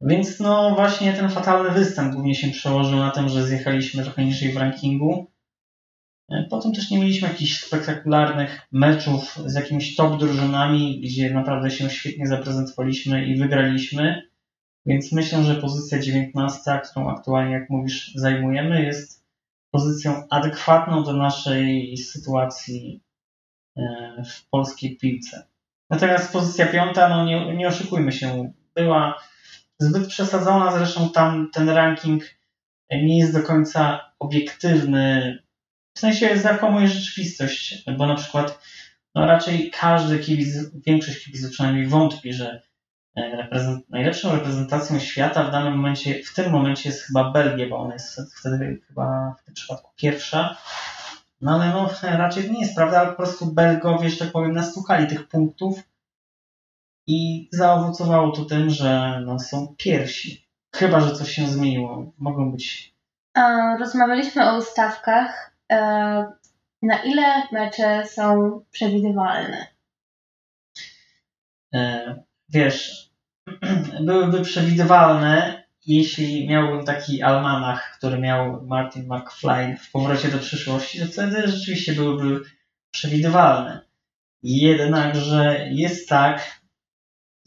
Więc 0.00 0.40
no 0.40 0.74
właśnie 0.74 1.12
ten 1.12 1.30
fatalny 1.30 1.70
występ 1.70 2.14
głównie 2.14 2.34
się 2.34 2.50
przełożył 2.50 2.98
na 2.98 3.10
tym, 3.10 3.28
że 3.28 3.46
zjechaliśmy 3.46 4.02
trochę 4.02 4.24
niżej 4.24 4.52
w 4.52 4.56
rankingu. 4.56 5.26
E, 6.30 6.46
Potem 6.50 6.72
też 6.72 6.90
nie 6.90 6.98
mieliśmy 6.98 7.28
jakichś 7.28 7.60
spektakularnych 7.60 8.60
meczów 8.72 9.38
z 9.46 9.54
jakimiś 9.54 9.96
top 9.96 10.18
drużynami, 10.18 11.00
gdzie 11.00 11.34
naprawdę 11.34 11.70
się 11.70 11.90
świetnie 11.90 12.26
zaprezentowaliśmy 12.26 13.26
i 13.26 13.36
wygraliśmy. 13.36 14.22
Więc 14.86 15.12
myślę, 15.12 15.44
że 15.44 15.54
pozycja 15.54 15.98
19, 15.98 16.80
którą 16.90 17.10
aktualnie, 17.10 17.52
jak 17.52 17.70
mówisz, 17.70 18.12
zajmujemy, 18.14 18.82
jest 18.82 19.24
pozycją 19.70 20.22
adekwatną 20.30 21.04
do 21.04 21.12
naszej 21.12 21.96
sytuacji 21.96 23.00
e, 23.76 23.82
w 24.24 24.48
polskiej 24.48 24.96
piłce. 24.96 25.46
Natomiast 25.90 26.32
pozycja 26.32 26.66
piąta, 26.66 27.08
no 27.08 27.24
nie, 27.24 27.56
nie 27.56 27.68
oszukujmy 27.68 28.12
się, 28.12 28.52
była 28.74 29.18
zbyt 29.78 30.08
przesadzona, 30.08 30.78
zresztą 30.78 31.10
tam 31.10 31.50
ten 31.52 31.70
ranking 31.70 32.24
nie 32.90 33.18
jest 33.18 33.32
do 33.32 33.42
końca 33.42 34.00
obiektywny, 34.18 35.38
w 35.96 36.00
sensie 36.00 36.38
zakłamuje 36.38 36.88
rzeczywistość, 36.88 37.84
bo 37.98 38.06
na 38.06 38.14
przykład 38.14 38.58
no 39.14 39.26
raczej 39.26 39.70
każdy 39.70 40.18
kibic, 40.18 40.56
większość 40.86 41.24
kibiców 41.24 41.50
przynajmniej 41.50 41.86
wątpi, 41.86 42.32
że 42.32 42.62
e, 43.16 43.36
reprezent, 43.36 43.90
najlepszą 43.90 44.32
reprezentacją 44.32 44.98
świata 44.98 45.44
w 45.44 45.52
danym 45.52 45.76
momencie, 45.76 46.22
w 46.22 46.34
tym 46.34 46.52
momencie 46.52 46.88
jest 46.88 47.02
chyba 47.02 47.30
Belgia, 47.30 47.68
bo 47.68 47.78
ona 47.78 47.92
jest 47.92 48.20
wtedy 48.40 48.80
chyba 48.88 49.36
w 49.40 49.44
tym 49.44 49.54
przypadku 49.54 49.90
pierwsza. 49.96 50.56
No 51.40 51.54
ale 51.54 51.68
no 51.68 51.90
raczej 52.02 52.50
nie 52.50 52.60
jest 52.60 52.74
prawda, 52.74 53.00
ale 53.00 53.10
po 53.10 53.16
prostu 53.16 53.46
Belgowie, 53.46 54.10
że 54.10 54.16
tak 54.16 54.32
powiem, 54.32 54.52
nastukali 54.52 55.06
tych 55.06 55.28
punktów 55.28 55.82
i 57.06 57.48
zaowocowało 57.52 58.32
to 58.32 58.44
tym, 58.44 58.70
że 58.70 59.20
no, 59.26 59.38
są 59.38 59.74
pierwsi. 59.78 60.44
Chyba, 60.76 61.00
że 61.00 61.14
coś 61.14 61.30
się 61.30 61.46
zmieniło. 61.46 62.12
Mogą 62.18 62.52
być 62.52 62.94
Rozmawialiśmy 63.80 64.50
o 64.50 64.58
ustawkach. 64.58 65.56
E, 65.72 65.76
Na 66.82 67.02
ile 67.04 67.42
mecze 67.52 68.06
są 68.06 68.60
przewidywalne? 68.70 69.66
e, 71.74 72.22
wiesz, 72.48 73.10
byłyby 74.06 74.40
przewidywalne, 74.42 75.64
jeśli 75.86 76.48
miałbym 76.48 76.84
taki 76.84 77.22
almanach, 77.22 77.94
który 77.98 78.18
miał 78.18 78.62
Martin 78.66 79.08
McFly 79.14 79.76
w 79.76 79.90
powrocie 79.90 80.28
do 80.28 80.38
przyszłości, 80.38 81.00
to 81.00 81.06
wtedy 81.06 81.48
rzeczywiście 81.48 81.92
byłyby 81.92 82.40
przewidywalne. 82.90 83.80
Jednakże 84.42 85.66
jest 85.70 86.08
tak, 86.08 86.60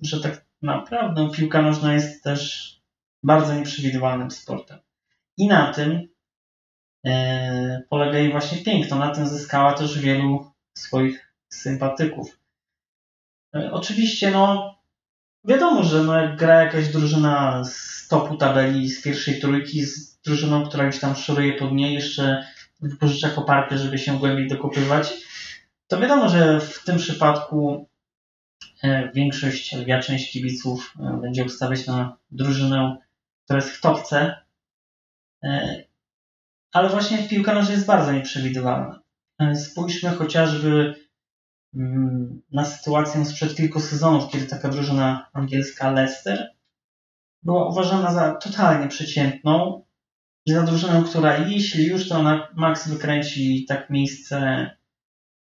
że 0.02 0.22
tak 0.22 0.46
naprawdę 0.62 1.30
piłka 1.32 1.62
nożna 1.62 1.94
jest 1.94 2.24
też 2.24 2.74
bardzo 3.24 3.54
nieprzewidywalnym 3.54 4.32
sportem. 4.32 4.80
I 5.38 5.48
na 5.48 5.74
tym 5.74 6.08
e, 7.06 7.82
polega 7.90 8.18
jej 8.18 8.32
właśnie 8.32 8.58
piękno. 8.58 8.98
Na 8.98 9.16
tym 9.16 9.28
zyskała 9.28 9.74
też 9.74 10.00
wielu 10.00 10.52
swoich 10.78 11.34
sympatyków. 11.50 12.40
E, 13.56 13.72
oczywiście, 13.72 14.32
no, 14.32 14.76
wiadomo, 15.46 15.84
że 15.84 16.04
no, 16.04 16.22
jak 16.22 16.38
gra 16.38 16.64
jakaś 16.64 16.88
drużyna 16.88 17.64
z 17.64 18.08
topu 18.08 18.38
tabeli, 18.38 18.90
z 18.90 19.02
pierwszej 19.02 19.40
trójki, 19.40 19.86
z 19.86 20.20
drużyną, 20.22 20.68
która 20.68 20.88
gdzieś 20.88 21.02
tam 21.02 21.16
szoruje 21.16 21.54
pod 21.54 21.72
niej, 21.72 21.94
jeszcze 21.94 22.48
wypożycza 22.80 23.30
koparkę, 23.30 23.78
żeby 23.78 23.98
się 23.98 24.20
głębiej 24.20 24.48
dokopywać, 24.48 25.14
to 25.88 26.00
wiadomo, 26.00 26.30
że 26.30 26.60
w 26.60 26.84
tym 26.84 26.98
przypadku 26.98 27.90
większość, 29.14 29.74
lwia 29.74 30.00
część 30.02 30.32
kibiców 30.32 30.94
e, 31.00 31.20
będzie 31.22 31.46
ustawiać 31.46 31.88
na 31.88 32.18
drużynę, 32.32 32.98
która 33.44 33.60
jest 33.60 33.70
w 33.70 33.82
topce, 33.82 34.36
e, 35.44 35.84
ale 36.74 36.90
właśnie 36.90 37.18
piłka 37.18 37.54
nożna 37.54 37.74
jest 37.74 37.86
bardzo 37.86 38.12
nieprzewidywalna. 38.12 39.00
Spójrzmy 39.56 40.10
chociażby 40.10 40.96
mm, 41.76 42.42
na 42.52 42.66
sytuację 42.66 43.26
sprzed 43.26 43.56
kilku 43.56 43.80
sezonów, 43.80 44.32
kiedy 44.32 44.46
taka 44.46 44.70
drużyna 44.70 45.30
angielska 45.34 45.92
Leicester 45.92 46.56
była 47.44 47.70
uważana 47.70 48.14
za 48.14 48.36
totalnie 48.36 48.88
przeciętną 48.88 49.86
i 50.46 50.52
za 50.52 50.64
drużynę, 50.64 51.04
która 51.10 51.38
jeśli 51.38 51.86
już 51.86 52.10
to 52.10 52.24
na 52.24 52.48
max 52.56 52.88
wykręci 52.88 53.66
tak 53.68 53.90
miejsce 53.90 54.70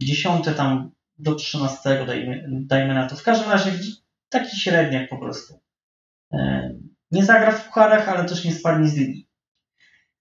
dziesiąte 0.01 0.53
tam 0.53 0.91
do 1.19 1.35
trzynastego 1.35 2.05
dajmy, 2.05 2.47
dajmy 2.49 2.93
na 2.93 3.09
to. 3.09 3.15
W 3.15 3.23
każdym 3.23 3.51
razie 3.51 3.71
taki 4.29 4.57
średniak 4.57 5.09
po 5.09 5.17
prostu. 5.17 5.59
E, 6.33 6.71
nie 7.11 7.25
zagra 7.25 7.51
w 7.51 7.65
pucharach, 7.65 8.09
ale 8.09 8.25
też 8.25 8.45
nie 8.45 8.53
spadnie 8.53 8.87
z 8.87 8.97
ligi. 8.97 9.27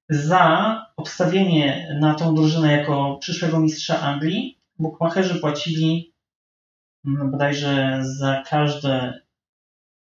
Za 0.09 0.87
obstawienie 0.97 1.97
na 2.01 2.15
tą 2.15 2.35
drużynę 2.35 2.73
jako 2.73 3.19
przyszłego 3.21 3.61
mistrza 3.61 4.01
Anglii 4.01 4.61
bukmacherzy 4.79 5.41
płacili 5.41 6.15
no 7.05 7.25
bodajże 7.25 8.01
za 8.03 8.43
każde 8.47 9.21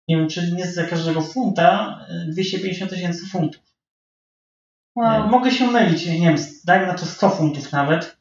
nie 0.09 0.17
wiem, 0.17 0.29
czy 0.29 0.53
nie 0.53 0.67
za 0.67 0.85
każdego 0.85 1.23
funta 1.23 2.01
250 2.29 2.93
e, 2.93 2.95
tysięcy 2.95 3.27
funtów. 3.27 3.63
Wow. 4.97 5.29
Mogę 5.29 5.51
się 5.51 5.67
mylić, 5.67 6.07
nie 6.07 6.21
wiem, 6.21 6.37
dajmy 6.65 6.87
na 6.87 6.95
to 6.95 7.07
100 7.07 7.31
funtów 7.31 7.73
nawet. 7.73 8.16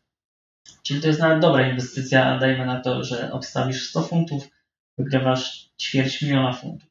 Czyli 0.88 1.02
to 1.02 1.08
jest 1.08 1.20
nawet 1.20 1.40
dobra 1.40 1.70
inwestycja, 1.70 2.40
dajmy 2.40 2.66
na 2.66 2.82
to, 2.82 3.04
że 3.04 3.32
obstawisz 3.32 3.90
100 3.90 4.02
funtów, 4.02 4.50
wygrywasz 4.98 5.70
ćwierć 5.82 6.22
miliona 6.22 6.54
funtów. 6.54 6.90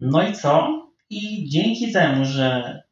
No 0.00 0.28
i 0.28 0.32
co? 0.32 0.80
I 1.10 1.48
dzięki 1.48 1.92
temu, 1.92 2.24
że 2.24 2.82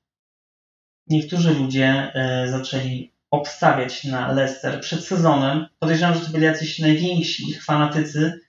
niektórzy 1.07 1.55
ludzie 1.55 2.13
e, 2.15 2.49
zaczęli 2.49 3.13
obstawiać 3.31 4.05
na 4.05 4.33
Leicester 4.33 4.81
przed 4.81 5.05
sezonem, 5.05 5.67
podejrzewam, 5.79 6.15
że 6.15 6.21
to 6.21 6.33
byli 6.33 6.45
jacyś 6.45 6.79
najwięksi 6.79 7.51
ich 7.51 7.65
fanatycy, 7.65 8.41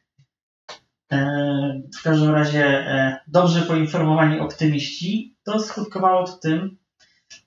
e, 1.11 1.81
w 1.99 2.03
każdym 2.03 2.29
razie 2.29 2.65
e, 2.65 3.19
dobrze 3.27 3.61
poinformowani 3.61 4.39
optymiści, 4.39 5.35
to 5.43 5.59
skutkowało 5.59 6.27
to 6.27 6.33
tym, 6.33 6.77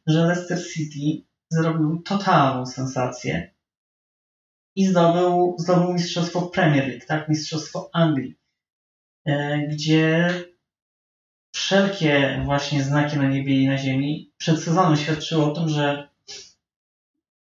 że 0.07 0.27
Leicester 0.27 0.59
City 0.73 1.27
zrobił 1.51 2.03
totalną 2.03 2.67
sensację 2.67 3.51
i 4.77 4.87
zdobył, 4.87 5.57
zdobył 5.59 5.93
mistrzostwo 5.93 6.43
Premier 6.43 6.89
League, 6.89 7.07
tak? 7.07 7.29
Mistrzostwo 7.29 7.91
Anglii, 7.93 8.37
e, 9.27 9.59
gdzie 9.68 10.31
wszelkie 11.55 12.43
właśnie 12.45 12.83
znaki 12.83 13.16
na 13.16 13.29
niebie 13.29 13.62
i 13.62 13.68
na 13.68 13.79
ziemi 13.79 14.33
przed 14.37 14.62
sezonem 14.62 14.97
świadczyły 14.97 15.45
o 15.45 15.51
tym, 15.51 15.68
że 15.68 16.09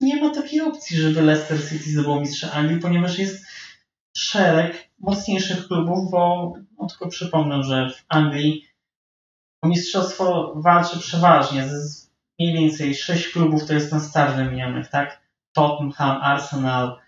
nie 0.01 0.23
ma 0.23 0.35
takiej 0.35 0.61
opcji, 0.61 0.97
żeby 0.97 1.23
Leicester 1.23 1.69
City 1.69 1.91
zdobył 1.91 2.21
mistrza 2.21 2.53
Anglii, 2.53 2.81
ponieważ 2.81 3.19
jest 3.19 3.47
szereg 4.17 4.91
mocniejszych 4.99 5.67
klubów, 5.67 6.11
bo 6.11 6.53
no, 6.79 6.87
tylko 6.87 7.09
przypomnę, 7.09 7.63
że 7.63 7.91
w 7.91 8.05
Anglii 8.09 8.67
o 9.63 9.69
mistrzostwo 9.69 10.53
walczy 10.57 10.99
przeważnie 10.99 11.69
z 11.69 12.11
mniej 12.39 12.53
więcej 12.53 12.95
sześć 12.95 13.29
klubów 13.29 13.67
to 13.67 13.75
jest 13.75 13.91
ten 13.91 14.01
star 14.01 14.37
wymienionych, 14.37 14.89
tak? 14.89 15.21
Tottenham, 15.53 16.23
Arsenal, 16.23 16.99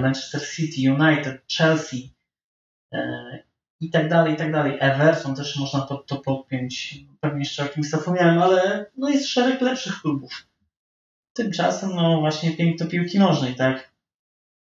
Manchester 0.00 0.48
City, 0.48 0.92
United, 0.92 1.42
Chelsea 1.56 2.14
e, 2.92 2.98
i 3.80 3.90
tak 3.90 4.08
dalej, 4.08 4.34
i 4.34 4.36
tak 4.36 4.52
dalej. 4.52 4.78
Everton 4.80 5.34
też 5.34 5.56
można 5.56 5.80
to, 5.80 5.96
to 5.96 6.16
podpiąć. 6.16 6.98
Pewnie 7.20 7.38
jeszcze 7.38 7.64
o 7.64 7.68
kimś 7.68 7.88
zapomniałem, 7.88 8.42
ale 8.42 8.86
no 8.96 9.08
jest 9.08 9.28
szereg 9.28 9.60
lepszych 9.60 10.00
klubów. 10.00 10.46
Tymczasem, 11.32 11.94
no 11.94 12.20
właśnie 12.20 12.56
piękno 12.56 12.86
piłki 12.86 13.18
nożnej, 13.18 13.54
tak? 13.54 13.92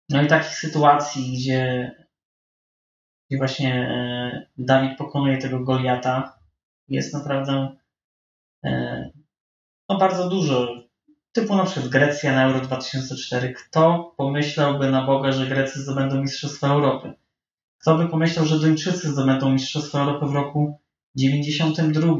No 0.09 0.21
i 0.21 0.27
takich 0.27 0.57
sytuacji, 0.57 1.37
gdzie, 1.37 1.91
gdzie 3.29 3.37
właśnie 3.37 3.73
e, 3.75 4.47
Dawid 4.57 4.97
pokonuje 4.97 5.37
tego 5.37 5.59
Goliata, 5.59 6.39
jest 6.87 7.13
naprawdę 7.13 7.77
no 9.89 9.97
bardzo 9.97 10.29
dużo. 10.29 10.86
Typu 11.37 11.55
na 11.55 11.65
przykład 11.65 11.87
Grecja 11.87 12.35
na 12.35 12.43
Euro 12.43 12.61
2004. 12.61 13.53
Kto 13.53 14.13
pomyślałby 14.17 14.91
na 14.91 15.05
Boga, 15.05 15.31
że 15.31 15.47
Grecy 15.47 15.81
zdobędą 15.81 16.21
Mistrzostwo 16.21 16.67
Europy? 16.67 17.13
Kto 17.81 17.97
by 17.97 18.07
pomyślał, 18.07 18.45
że 18.45 18.59
Duńczycy 18.59 19.11
zdobędą 19.11 19.51
Mistrzostwo 19.51 19.99
Europy 19.99 20.25
w 20.25 20.31
roku 20.31 20.79
92? 21.15 22.15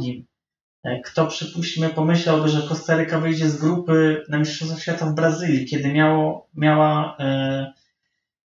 E, 0.83 1.01
kto, 1.01 1.27
przypuśćmy, 1.27 1.89
pomyślałby, 1.89 2.49
że 2.49 2.67
Kostaryka 2.67 3.19
wyjdzie 3.19 3.49
z 3.49 3.57
grupy 3.57 4.23
na 4.29 4.39
Mistrzostwa 4.39 4.79
Świata 4.79 5.05
w 5.05 5.15
Brazylii, 5.15 5.65
kiedy 5.65 5.93
miało, 5.93 6.49
miała 6.55 7.17
e, 7.19 7.73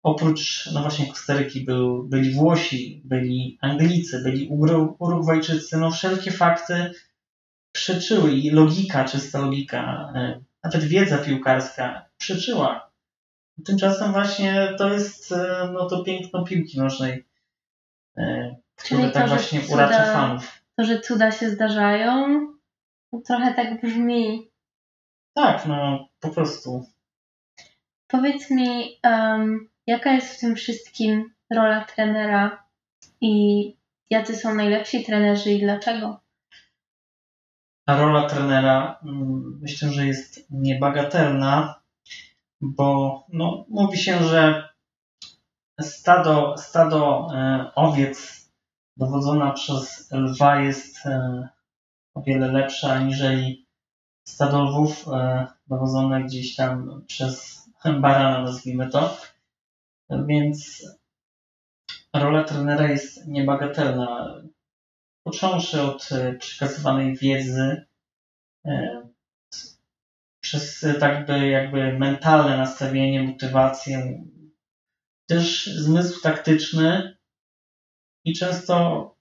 oprócz, 0.03 0.70
no 0.74 0.82
właśnie 0.82 1.07
Kostaryki 1.07 1.66
był, 1.66 2.03
byli 2.03 2.34
Włosi, 2.34 3.01
byli 3.05 3.57
Anglicy, 3.61 4.24
byli 4.24 4.47
Urugwajczycy, 4.99 5.78
no 5.78 5.91
wszelkie 5.91 6.32
fakty 6.32 6.91
przeczyły 7.72 8.32
i 8.32 8.49
logika, 8.49 9.05
czysta 9.05 9.39
logika, 9.39 10.11
e, 10.16 10.52
nawet 10.64 10.84
wiedza 10.84 11.18
piłkarska 11.18 12.05
przeczyła. 12.18 12.91
Tymczasem 13.66 14.11
właśnie 14.11 14.70
to 14.78 14.93
jest 14.93 15.32
e, 15.32 15.70
no, 15.74 15.89
to 15.89 16.03
piękno 16.03 16.43
piłki 16.43 16.80
nożnej, 16.80 17.26
e, 18.18 18.55
które 18.76 19.09
tak 19.09 19.30
właśnie 19.30 19.61
cuda, 19.61 19.74
uracza 19.74 20.14
fanów. 20.14 20.61
To, 20.76 20.84
że 20.84 20.99
cuda 20.99 21.32
się 21.32 21.49
zdarzają, 21.49 22.47
to 23.11 23.18
trochę 23.18 23.53
tak 23.53 23.82
brzmi. 23.82 24.49
Tak, 25.34 25.66
no 25.66 26.07
po 26.20 26.30
prostu. 26.30 26.86
Powiedz 28.07 28.51
mi, 28.51 28.99
um, 29.03 29.70
jaka 29.88 30.14
jest 30.14 30.38
w 30.38 30.39
tym 30.39 30.55
wszystkim 30.55 31.34
rola 31.53 31.86
trenera 31.86 32.66
i 33.22 33.76
jacy 34.09 34.36
są 34.36 34.55
najlepsi 34.55 35.03
trenerzy 35.05 35.51
i 35.51 35.59
dlaczego? 35.59 36.22
Rola 37.88 38.29
trenera 38.29 38.99
mm, 39.03 39.59
myślę, 39.61 39.89
że 39.89 40.07
jest 40.07 40.51
niebagatelna, 40.51 41.81
bo 42.61 43.23
no, 43.29 43.65
mówi 43.69 43.97
się, 43.97 44.23
że 44.23 44.69
stado, 45.81 46.57
stado 46.57 47.27
e, 47.34 47.71
owiec 47.75 48.49
dowodzona 48.97 49.51
przez 49.51 50.11
lwa 50.11 50.61
jest 50.61 51.05
e, 51.05 51.49
o 52.15 52.21
wiele 52.21 52.51
lepsze 52.51 52.93
aniżeli 52.93 53.67
stado 54.27 54.63
lwów 54.63 55.07
e, 55.07 55.47
dowodzone 55.67 56.23
gdzieś 56.23 56.55
tam 56.55 57.03
przez 57.07 57.63
barana, 57.99 58.41
nazwijmy 58.41 58.89
to. 58.89 59.17
Więc 60.09 60.86
rola 62.15 62.43
trenera 62.43 62.88
jest 62.88 63.27
niebagatelna 63.27 64.41
począwszy 65.34 65.81
od 65.81 66.11
e, 66.11 66.34
przekazywanej 66.34 67.17
wiedzy, 67.17 67.86
e, 68.65 69.01
przez 70.39 70.86
tak 70.99 71.25
by 71.25 71.47
jakby 71.47 71.99
mentalne 71.99 72.57
nastawienie, 72.57 73.23
motywację, 73.23 74.23
też 75.29 75.65
zmysł 75.65 76.21
taktyczny 76.21 77.17
i 78.25 78.34
często 78.34 79.15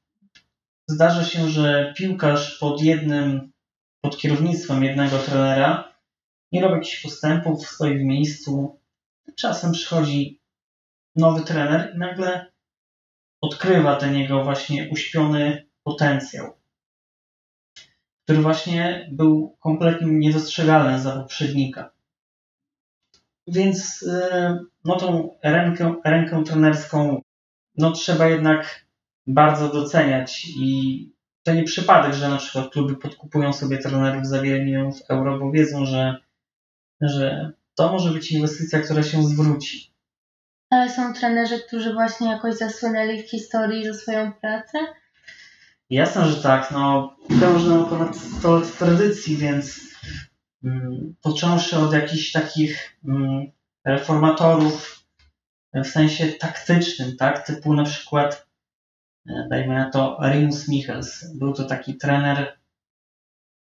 zdarza 0.88 1.24
się, 1.24 1.48
że 1.48 1.94
piłkarz 1.96 2.58
pod 2.58 2.82
jednym, 2.82 3.52
pod 4.00 4.18
kierownictwem 4.18 4.84
jednego 4.84 5.18
trenera 5.18 5.92
nie 6.52 6.60
robi 6.60 6.74
jakichś 6.74 7.02
postępów, 7.02 7.66
stoi 7.66 7.98
w 7.98 8.02
miejscu. 8.02 8.80
Czasem 9.36 9.72
przychodzi 9.72 10.40
nowy 11.16 11.44
trener 11.44 11.92
i 11.94 11.98
nagle 11.98 12.52
odkrywa 13.40 13.96
ten 13.96 14.16
jego 14.16 14.44
właśnie 14.44 14.88
uśpiony 14.90 15.71
potencjał, 15.84 16.56
który 18.24 18.38
właśnie 18.38 19.08
był 19.12 19.56
kompletnie 19.60 20.12
niedostrzegalny 20.12 21.00
za 21.00 21.16
poprzednika. 21.16 21.90
Więc 23.46 24.04
e, 24.08 24.58
no 24.84 24.96
tą 24.96 25.38
rękę, 25.42 25.94
rękę 26.04 26.44
trenerską 26.44 27.22
no 27.76 27.92
trzeba 27.92 28.28
jednak 28.28 28.86
bardzo 29.26 29.68
doceniać 29.68 30.46
i 30.56 31.12
to 31.42 31.54
nie 31.54 31.64
przypadek, 31.64 32.14
że 32.14 32.28
na 32.28 32.36
przykład 32.36 32.72
kluby 32.72 32.96
podkupują 32.96 33.52
sobie 33.52 33.78
trenerów 33.78 34.26
za 34.26 34.42
wiele 34.42 34.64
milionów 34.64 35.00
euro, 35.08 35.38
bo 35.38 35.50
wiedzą, 35.50 35.86
że, 35.86 36.16
że 37.00 37.52
to 37.74 37.92
może 37.92 38.10
być 38.10 38.32
inwestycja, 38.32 38.80
która 38.80 39.02
się 39.02 39.22
zwróci. 39.22 39.92
Ale 40.70 40.90
są 40.90 41.14
trenerzy, 41.14 41.60
którzy 41.60 41.92
właśnie 41.92 42.30
jakoś 42.30 42.54
zasłynęli 42.54 43.22
w 43.22 43.30
historii 43.30 43.86
za 43.86 43.94
swoją 43.94 44.32
pracę? 44.32 44.78
Jasne, 45.92 46.28
że 46.28 46.42
tak. 46.42 46.70
No, 46.70 47.16
krążę 47.38 47.84
ponad 47.90 48.16
100 48.16 48.54
lat 48.54 48.78
tradycji, 48.78 49.36
więc 49.36 49.80
mm, 50.64 51.14
począwszy 51.22 51.78
od 51.78 51.92
jakichś 51.92 52.32
takich 52.32 53.00
mm, 53.04 53.52
reformatorów 53.86 55.04
w 55.74 55.86
sensie 55.86 56.26
taktycznym, 56.26 57.16
tak, 57.16 57.46
typu 57.46 57.74
na 57.74 57.84
przykład 57.84 58.48
e, 59.28 59.46
dajmy 59.50 59.74
na 59.74 59.90
to 59.90 60.18
Remus 60.20 60.68
Michels. 60.68 61.36
Był 61.38 61.52
to 61.52 61.64
taki 61.64 61.98
trener, 61.98 62.58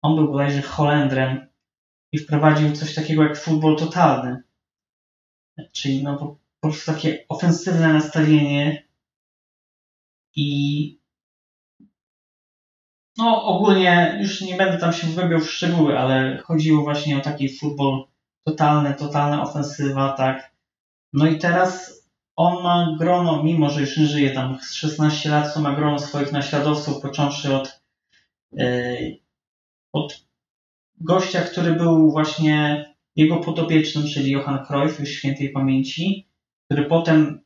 on 0.02 0.16
był 0.16 0.32
bodajże 0.32 0.62
Holendrem 0.62 1.48
i 2.12 2.20
wprowadził 2.20 2.72
coś 2.72 2.96
takiego 2.96 3.24
jak 3.24 3.38
futbol 3.38 3.78
totalny. 3.78 4.44
Czyli 5.72 6.04
no 6.04 6.18
po 6.18 6.38
prostu 6.62 6.92
takie 6.92 7.26
ofensywne 7.30 7.94
nastawienie 7.94 8.88
i 10.36 11.01
no 13.18 13.46
ogólnie 13.46 14.18
już 14.22 14.42
nie 14.42 14.56
będę 14.56 14.78
tam 14.78 14.94
się 14.94 15.08
wgłębiał 15.08 15.40
w 15.40 15.52
szczegóły, 15.52 16.00
ale 16.00 16.38
chodziło 16.38 16.84
właśnie 16.84 17.18
o 17.18 17.22
taki 17.22 17.58
futbol 17.58 18.04
totalny, 18.44 18.94
totalna 18.94 19.42
ofensywa, 19.42 20.14
tak. 20.14 20.52
No 21.14 21.28
i 21.28 21.38
teraz 21.38 22.02
on 22.36 22.64
ma 22.64 22.96
grono, 23.00 23.44
mimo 23.44 23.70
że 23.70 23.82
już 23.82 23.98
nie 23.98 24.06
żyje 24.06 24.32
tam 24.32 24.58
z 24.62 24.74
16 24.74 25.30
lat, 25.30 25.54
to 25.54 25.62
ma 25.62 25.76
grono 25.76 26.00
swoich 26.00 26.32
naśladowców, 26.32 27.02
począwszy 27.02 27.56
od, 27.56 27.82
yy, 28.52 29.20
od 29.94 30.26
gościa, 30.98 31.42
który 31.42 31.76
był 31.76 32.12
właśnie 32.12 32.86
jego 33.16 33.38
podopiecznym, 33.38 34.08
czyli 34.08 34.32
Johan 34.32 34.66
Cruyff, 34.66 35.00
już 35.00 35.10
świętej 35.10 35.50
pamięci, 35.50 36.28
który 36.66 36.86
potem 36.86 37.42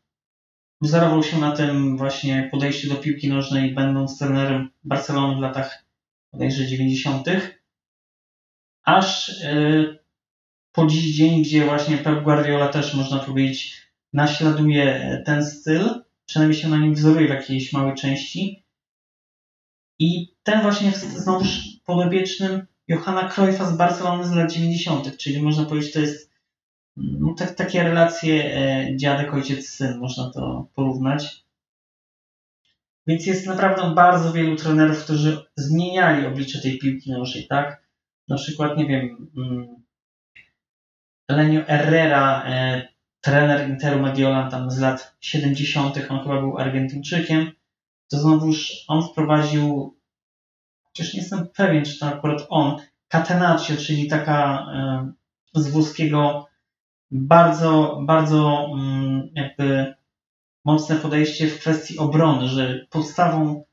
wzorował 0.82 1.24
się 1.24 1.38
na 1.38 1.52
tym 1.52 1.98
właśnie 1.98 2.50
podejściu 2.52 2.90
do 2.90 2.96
piłki 2.96 3.30
nożnej, 3.30 3.74
będąc 3.74 4.20
trenerem 4.20 4.70
Barcelony 4.84 5.36
w 5.36 5.40
latach 5.40 5.86
bodajże 6.34 6.68
90. 6.68 7.28
Aż 8.84 9.40
yy, 9.44 10.00
po 10.72 10.86
dziś 10.86 11.16
dzień, 11.16 11.42
gdzie 11.42 11.66
właśnie 11.66 11.98
Pep 11.98 12.24
Guardiola 12.24 12.68
też 12.68 12.94
można 12.94 13.20
powiedzieć 13.20 13.86
naśladuje 14.14 15.22
ten 15.26 15.46
styl, 15.46 16.04
przynajmniej 16.26 16.62
się 16.62 16.70
na 16.70 16.78
nim 16.78 16.94
wzoruje 16.94 17.28
w 17.28 17.30
jakiejś 17.30 17.74
małej 17.74 17.96
części. 17.96 18.66
I 20.00 20.36
ten 20.44 20.62
właśnie 20.62 20.92
znowuż 20.92 21.48
podobiecznym 21.86 22.66
Johanna 22.88 23.30
Cruyffa 23.30 23.66
z 23.66 23.78
Barcelony 23.78 24.28
z 24.28 24.32
lat 24.32 24.52
90., 24.52 25.18
czyli 25.18 25.42
można 25.42 25.66
powiedzieć, 25.66 25.94
to 25.94 26.00
jest 26.00 26.35
no, 26.98 27.34
tak, 27.34 27.56
takie 27.56 27.84
relacje 27.84 28.56
e, 28.56 28.98
dziadek, 28.98 29.34
ojciec, 29.34 29.70
syn, 29.70 29.98
można 29.98 30.32
to 30.32 30.68
porównać. 30.76 31.46
Więc 33.08 33.26
jest 33.26 33.48
naprawdę 33.48 33.94
bardzo 33.96 34.34
wielu 34.34 34.56
trenerów, 34.56 35.04
którzy 35.04 35.46
zmieniali 35.56 36.26
oblicze 36.26 36.62
tej 36.62 36.80
piłki 36.80 37.12
nożnej, 37.12 37.48
tak? 37.48 37.86
Na 38.28 38.36
przykład, 38.36 38.78
nie 38.78 38.86
wiem, 38.88 39.32
mm, 39.38 39.76
Lenio 41.30 41.64
Herrera, 41.66 42.44
e, 42.46 42.88
trener 43.22 43.70
Interu 43.70 44.02
Mediolan 44.02 44.52
tam 44.52 44.72
z 44.72 44.80
lat 44.80 45.16
70., 45.20 45.98
on 46.10 46.24
chyba 46.24 46.42
był 46.42 46.58
Argentyńczykiem, 46.58 47.52
to 48.12 48.18
znowuż 48.18 48.86
on 48.88 49.04
wprowadził, 49.04 49.96
chociaż 50.84 51.14
nie 51.14 51.20
jestem 51.20 51.48
pewien, 51.48 51.86
czy 51.86 52.00
to 52.00 52.06
akurat 52.06 52.46
on, 52.50 52.78
catenaccio, 53.12 53.78
czyli 53.78 54.08
taka 54.08 54.68
e, 54.74 55.12
z 55.62 55.68
włoskiego 55.70 56.48
bardzo, 57.16 58.00
bardzo 58.06 58.70
mm, 58.74 59.30
jakby 59.36 59.96
mocne 60.66 60.96
podejście 60.96 61.48
w 61.48 61.60
kwestii 61.60 61.98
obrony, 61.98 62.48
że 62.48 62.86
podstawą 62.90 63.64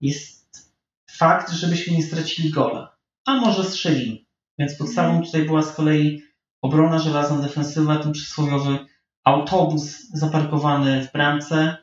jest 0.00 0.72
fakt, 1.10 1.52
żebyśmy 1.52 1.96
nie 1.96 2.02
stracili 2.02 2.50
gola, 2.50 2.96
a 3.24 3.34
może 3.40 3.64
strzelimy. 3.64 4.18
Więc 4.58 4.74
podstawą 4.74 5.08
mhm. 5.08 5.26
tutaj 5.26 5.42
była 5.42 5.62
z 5.62 5.74
kolei 5.74 6.22
obrona 6.62 6.98
żelazna, 6.98 7.42
defensywa, 7.42 7.96
ten 7.96 8.12
przysłowiowy 8.12 8.78
autobus 9.24 10.10
zaparkowany 10.12 11.02
w 11.02 11.12
bramce 11.12 11.76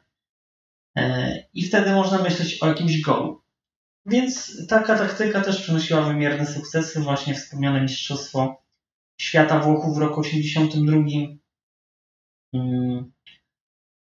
e, 0.95 1.33
i 1.53 1.63
wtedy 1.63 1.91
można 1.91 2.23
myśleć 2.23 2.63
o 2.63 2.67
jakimś 2.67 3.01
golu. 3.01 3.41
Więc 4.05 4.57
taka 4.67 4.97
taktyka 4.97 5.41
też 5.41 5.61
przynosiła 5.61 6.01
wymierne 6.01 6.45
sukcesy, 6.45 6.99
właśnie 6.99 7.35
wspomniane 7.35 7.81
Mistrzostwo 7.81 8.60
Świata 9.21 9.59
Włochów 9.59 9.95
w 9.95 9.99
roku 9.99 10.21
1982. 10.21 11.37
Mm. 12.53 13.11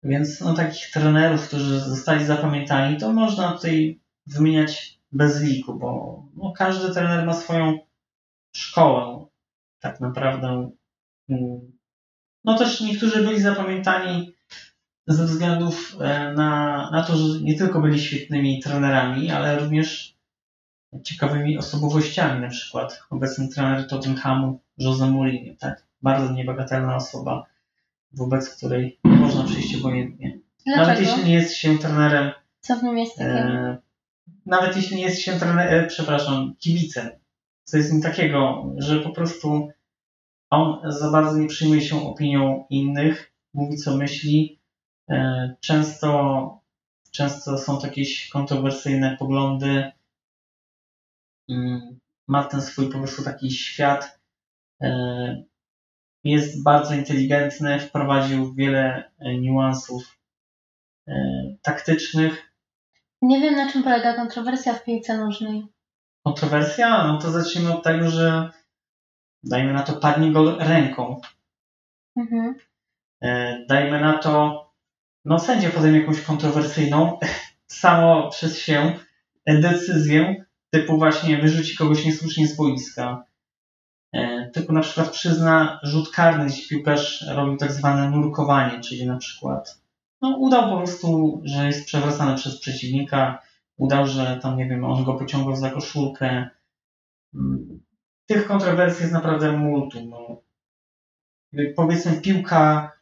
Więc 0.02 0.40
no, 0.40 0.54
takich 0.54 0.90
trenerów, 0.90 1.48
którzy 1.48 1.80
zostali 1.80 2.24
zapamiętani, 2.24 2.96
to 2.96 3.12
można 3.12 3.52
tutaj 3.52 4.00
wymieniać 4.26 4.98
bez 5.12 5.42
liku, 5.42 5.78
bo 5.78 6.22
no, 6.34 6.52
każdy 6.56 6.94
trener 6.94 7.26
ma 7.26 7.34
swoją 7.34 7.78
szkołę 8.56 9.26
tak 9.80 10.00
naprawdę. 10.00 10.70
Mm. 11.28 11.78
No 12.44 12.58
też 12.58 12.80
niektórzy 12.80 13.24
byli 13.24 13.40
zapamiętani 13.40 14.32
ze 15.06 15.24
względów 15.24 15.96
e, 16.00 16.32
na, 16.32 16.90
na 16.90 17.02
to, 17.02 17.16
że 17.16 17.40
nie 17.40 17.58
tylko 17.58 17.80
byli 17.80 18.00
świetnymi 18.00 18.62
trenerami, 18.62 19.30
ale 19.30 19.58
również 19.58 20.16
ciekawymi 21.04 21.58
osobowościami. 21.58 22.40
Na 22.40 22.48
przykład 22.48 23.02
obecny 23.10 23.48
trener 23.48 23.86
Tottenhamu, 23.86 24.61
Jose 24.78 25.10
Mourinho, 25.10 25.54
tak? 25.58 25.86
Bardzo 26.02 26.32
niebagatelna 26.32 26.96
osoba, 26.96 27.46
wobec 28.12 28.56
której 28.56 28.98
nie 29.04 29.16
można 29.16 29.44
przyjść 29.44 29.76
obojętnie. 29.76 30.38
Dlaczego? 30.66 30.86
Nawet 30.86 31.00
jeśli 31.00 31.24
nie 31.24 31.34
jest 31.34 31.54
się 31.54 31.78
trenerem. 31.78 32.30
Co 32.60 32.76
w 32.76 32.82
nim 32.82 32.98
jest 32.98 33.16
takiego? 33.16 33.38
E, 33.38 33.78
nawet 34.46 34.76
jeśli 34.76 34.96
nie 34.96 35.02
jest 35.02 35.20
się 35.20 35.32
trenerem, 35.32 35.84
e, 35.84 35.86
przepraszam, 35.86 36.54
kibicem. 36.58 37.10
Co 37.64 37.76
jest 37.76 37.92
nim 37.92 38.02
takiego, 38.02 38.66
że 38.78 39.00
po 39.00 39.10
prostu 39.10 39.68
on 40.50 40.92
za 40.92 41.10
bardzo 41.10 41.38
nie 41.38 41.48
przyjmuje 41.48 41.80
się 41.80 42.08
opinią 42.08 42.64
innych, 42.70 43.32
mówi 43.54 43.76
co 43.76 43.96
myśli. 43.96 44.60
E, 45.10 45.56
często, 45.60 46.60
często 47.10 47.58
są 47.58 47.78
to 47.78 47.86
jakieś 47.86 48.28
kontrowersyjne 48.28 49.16
poglądy. 49.18 49.92
Mm, 51.48 51.98
ma 52.28 52.44
ten 52.44 52.62
swój 52.62 52.88
po 52.88 52.98
prostu 52.98 53.24
taki 53.24 53.50
świat. 53.50 54.21
E, 54.82 55.42
jest 56.24 56.62
bardzo 56.62 56.94
inteligentny, 56.94 57.80
wprowadził 57.80 58.54
wiele 58.54 59.10
e, 59.18 59.38
niuansów 59.38 60.18
taktycznych. 61.62 62.52
Nie 63.22 63.40
wiem, 63.40 63.56
na 63.56 63.72
czym 63.72 63.82
polega 63.82 64.14
kontrowersja 64.16 64.74
w 64.74 64.84
piłce 64.84 65.18
nożnej. 65.18 65.66
Kontrowersja? 66.24 67.06
No 67.06 67.18
to 67.18 67.30
zacznijmy 67.30 67.74
od 67.74 67.84
tego, 67.84 68.10
że 68.10 68.50
dajmy 69.44 69.72
na 69.72 69.82
to 69.82 69.92
padnie 69.92 70.32
go 70.32 70.58
ręką. 70.58 71.20
Mhm. 72.16 72.54
E, 73.22 73.58
dajmy 73.68 74.00
na 74.00 74.18
to, 74.18 74.64
no 75.24 75.38
sędzia 75.38 75.70
podejmie 75.70 76.00
jakąś 76.00 76.20
kontrowersyjną, 76.20 77.18
samo 77.66 78.30
przez 78.30 78.58
się 78.58 78.98
decyzję, 79.46 80.44
typu 80.70 80.98
właśnie 80.98 81.38
wyrzuci 81.38 81.76
kogoś 81.76 82.04
niesłusznie 82.04 82.46
z 82.46 82.56
boiska. 82.56 83.24
E, 84.12 84.50
typu 84.50 84.72
na 84.72 84.80
przykład 84.80 85.10
przyzna 85.10 85.80
rzut 85.82 86.10
karny, 86.10 86.46
gdzie 86.46 86.68
piłkarz 86.68 87.24
robił 87.28 87.56
tak 87.56 87.72
zwane 87.72 88.10
nurkowanie, 88.10 88.80
czyli 88.80 89.06
na 89.06 89.16
przykład 89.16 89.82
no, 90.22 90.36
udał 90.36 90.70
po 90.70 90.76
prostu, 90.76 91.40
że 91.44 91.66
jest 91.66 91.86
przewracany 91.86 92.36
przez 92.36 92.60
przeciwnika, 92.60 93.42
udał, 93.76 94.06
że 94.06 94.38
tam, 94.42 94.56
nie 94.56 94.68
wiem, 94.68 94.84
on 94.84 95.04
go 95.04 95.14
pociągał 95.14 95.56
za 95.56 95.70
koszulkę. 95.70 96.48
Mm, 97.34 97.80
tych 98.26 98.46
kontrowersji 98.46 99.02
jest 99.02 99.14
naprawdę 99.14 99.52
multum. 99.52 100.10
No. 100.10 100.42
Powiedzmy, 101.76 102.20
piłka 102.20 102.92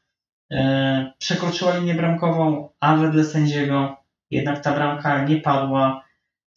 e, 0.52 1.12
przekroczyła 1.18 1.76
linię 1.76 1.94
bramkową, 1.94 2.68
a 2.80 2.96
wedle 2.96 3.24
sędziego 3.24 3.96
jednak 4.30 4.60
ta 4.62 4.74
bramka 4.74 5.24
nie 5.24 5.40
padła. 5.40 6.04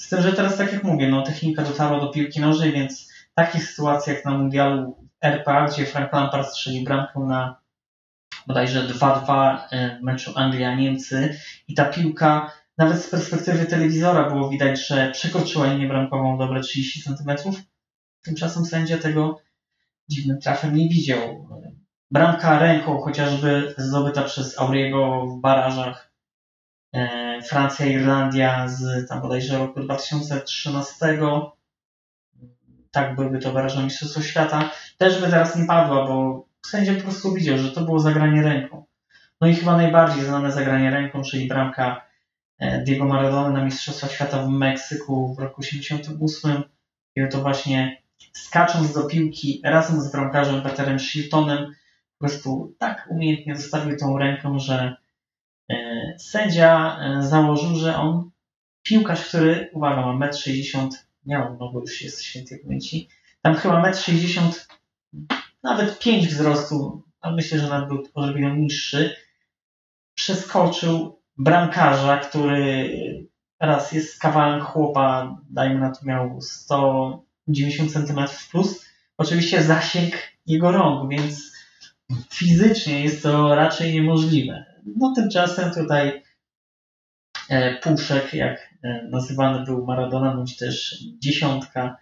Z 0.01 0.09
tym, 0.09 0.21
że 0.21 0.33
teraz, 0.33 0.57
tak 0.57 0.73
jak 0.73 0.83
mówię, 0.83 1.07
no, 1.09 1.21
technika 1.21 1.63
dotarła 1.63 1.99
do 1.99 2.11
piłki 2.11 2.41
nożnej, 2.41 2.71
więc 2.71 3.12
takich 3.36 3.69
sytuacjach 3.69 4.15
jak 4.15 4.25
na 4.25 4.38
mundialu 4.38 5.09
RPA, 5.21 5.67
gdzie 5.67 5.86
Frank 5.86 6.13
Lampard 6.13 6.47
strzelił 6.47 6.84
bramkę 6.84 7.19
na 7.19 7.63
bodajże 8.47 8.88
2-2 8.88 9.57
e, 9.71 9.97
w 9.99 10.01
meczu 10.01 10.31
Anglia-Niemcy 10.36 11.38
i 11.67 11.73
ta 11.73 11.86
piłka 11.86 12.51
nawet 12.77 13.03
z 13.03 13.09
perspektywy 13.09 13.65
telewizora 13.65 14.29
było 14.29 14.49
widać, 14.49 14.88
że 14.88 15.11
przekroczyła 15.11 15.73
linię 15.73 15.88
bramkową 15.88 16.38
dobre 16.38 16.61
30 16.61 17.03
cm. 17.03 17.53
Tymczasem 18.23 18.65
sędzia 18.65 18.97
tego 18.97 19.41
dziwnym 20.09 20.39
trafem 20.39 20.75
nie 20.75 20.89
widział. 20.89 21.47
Bramka 22.11 22.59
ręką 22.59 23.01
chociażby 23.01 23.75
zdobyta 23.77 24.23
przez 24.23 24.59
Auriego 24.59 25.25
w 25.25 25.41
barażach 25.41 26.11
e, 26.93 27.41
Francja, 27.41 27.86
Irlandia 27.86 28.67
z 28.67 29.09
tam 29.09 29.21
bodajże 29.21 29.57
roku 29.57 29.79
2013. 29.79 31.17
Tak 32.93 33.15
byłby 33.15 33.39
to 33.39 33.53
baraża 33.53 33.81
Mistrzostwa 33.81 34.21
Świata. 34.21 34.71
Też 34.97 35.21
by 35.21 35.27
teraz 35.27 35.55
nie 35.55 35.65
padła, 35.65 36.07
bo 36.07 36.45
sędzia 36.65 36.93
po 36.93 37.01
prostu 37.01 37.33
widział, 37.33 37.57
że 37.57 37.71
to 37.71 37.81
było 37.81 37.99
zagranie 37.99 38.41
ręką. 38.41 38.85
No 39.41 39.47
i 39.47 39.55
chyba 39.55 39.77
najbardziej 39.77 40.25
znane 40.25 40.51
zagranie 40.51 40.89
ręką, 40.91 41.21
czyli 41.21 41.47
bramka 41.47 42.05
e, 42.59 42.83
Diego 42.83 43.05
Maradona 43.05 43.49
na 43.49 43.65
Mistrzostwa 43.65 44.07
Świata 44.07 44.43
w 44.43 44.49
Meksyku 44.49 45.35
w 45.35 45.39
roku 45.39 45.61
1988. 45.61 46.63
I 47.15 47.29
to 47.31 47.41
właśnie 47.41 48.01
skacząc 48.33 48.93
do 48.93 49.03
piłki 49.03 49.61
razem 49.63 50.01
z 50.01 50.11
bramkarzem 50.11 50.61
Peterem 50.61 50.99
Shiltonem, 50.99 51.65
po 52.17 52.27
prostu 52.27 52.75
tak 52.79 53.07
umiejętnie 53.09 53.55
zostawił 53.55 53.97
tą 53.97 54.17
rękę, 54.17 54.59
że 54.59 54.95
e, 55.69 55.75
sędzia 56.17 56.99
e, 56.99 57.23
założył, 57.23 57.75
że 57.75 57.95
on, 57.95 58.31
piłkarz, 58.83 59.27
który, 59.27 59.69
uwaga, 59.73 60.13
ma 60.13 60.27
1,60 60.27 60.83
m, 60.83 60.89
miał, 61.26 61.57
no 61.59 61.71
bo 61.71 61.82
już 61.82 62.01
jest 62.01 62.21
świętej 62.21 62.59
pamięci, 62.59 63.09
tam 63.41 63.55
chyba 63.55 63.91
1,60 63.91 64.65
m, 65.13 65.28
nawet 65.63 65.99
5 65.99 66.28
wzrostu, 66.28 67.03
ale 67.21 67.36
myślę, 67.36 67.59
że 67.59 67.69
nawet 67.69 67.89
był 67.89 68.03
odrobinę 68.13 68.57
niższy, 68.57 69.15
przeskoczył 70.15 71.19
bramkarza, 71.38 72.17
który 72.17 72.89
raz 73.59 73.91
jest 73.91 74.19
kawałem 74.19 74.61
chłopa, 74.61 75.38
dajmy 75.49 75.80
na 75.80 75.91
to 75.91 76.05
miał 76.05 76.41
190 76.41 77.93
cm 77.93 78.19
plus, 78.51 78.86
oczywiście 79.17 79.63
zasięg 79.63 80.13
jego 80.45 80.71
rąk, 80.71 81.11
więc 81.11 81.53
fizycznie 82.30 83.03
jest 83.03 83.24
to 83.24 83.55
raczej 83.55 83.93
niemożliwe. 83.93 84.65
No 84.86 85.13
tymczasem 85.15 85.71
tutaj 85.74 86.24
e, 87.49 87.76
Puszek, 87.76 88.34
jak 88.34 88.72
nazywany 89.09 89.65
był 89.65 89.86
Maradona, 89.86 90.36
bądź 90.36 90.57
też 90.57 91.03
dziesiątka, 91.19 91.97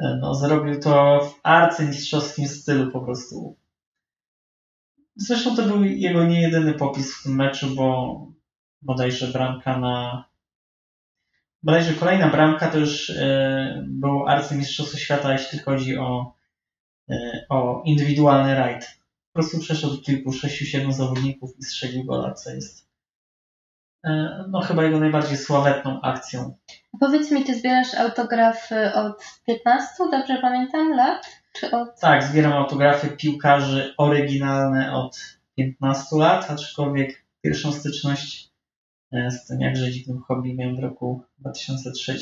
e, 0.00 0.18
no, 0.20 0.34
zrobił 0.34 0.80
to 0.80 1.20
w 1.20 1.40
arcymistrzowskim 1.42 2.48
stylu 2.48 2.90
po 2.90 3.00
prostu. 3.00 3.56
Zresztą 5.16 5.56
to 5.56 5.62
był 5.62 5.84
jego 5.84 6.24
nie 6.24 6.42
jedyny 6.42 6.74
popis 6.74 7.14
w 7.14 7.22
tym 7.22 7.34
meczu, 7.36 7.74
bo 7.74 8.26
bodajże 8.82 9.26
bramka 9.26 9.78
na 9.78 10.24
bodajże 11.62 11.94
kolejna 11.94 12.28
bramka 12.28 12.70
to 12.70 12.78
już 12.78 13.10
e, 13.10 13.84
był 13.88 14.28
arcymistrzostwo 14.28 14.98
świata, 14.98 15.32
jeśli 15.32 15.58
chodzi 15.58 15.98
o, 15.98 16.34
e, 17.10 17.46
o 17.48 17.82
indywidualny 17.84 18.54
rajd. 18.54 18.98
Po 19.32 19.40
prostu 19.40 19.58
przeszedł 19.58 20.02
kilku, 20.02 20.32
sześciu, 20.32 20.64
siedmiu 20.64 20.92
zawodników 20.92 21.58
i 21.58 21.62
strzelił 21.62 22.04
gola, 22.04 22.34
co 22.34 22.50
jest 22.50 22.88
e, 22.88 22.91
no 24.48 24.60
chyba 24.60 24.84
jego 24.84 24.98
najbardziej 24.98 25.36
sławetną 25.36 26.00
akcją. 26.00 26.54
Powiedz 27.00 27.30
mi, 27.30 27.44
ty 27.44 27.54
zbierasz 27.54 27.94
autografy 27.94 28.94
od 28.94 29.24
15, 29.46 29.88
dobrze 30.10 30.38
pamiętam, 30.40 30.96
lat? 30.96 31.26
Czy 31.52 31.70
od... 31.70 32.00
Tak, 32.00 32.24
zbieram 32.24 32.52
autografy 32.52 33.08
piłkarzy 33.08 33.94
oryginalne 33.98 34.96
od 34.96 35.18
15 35.56 36.16
lat, 36.16 36.50
aczkolwiek 36.50 37.24
pierwszą 37.42 37.72
styczność 37.72 38.50
e, 39.12 39.30
z 39.30 39.46
tym 39.46 39.60
jakże 39.60 39.90
dziwnym 39.90 40.20
hobby 40.20 40.54
miałem 40.54 40.76
w 40.76 40.82
roku 40.82 41.22
2003. 41.38 42.18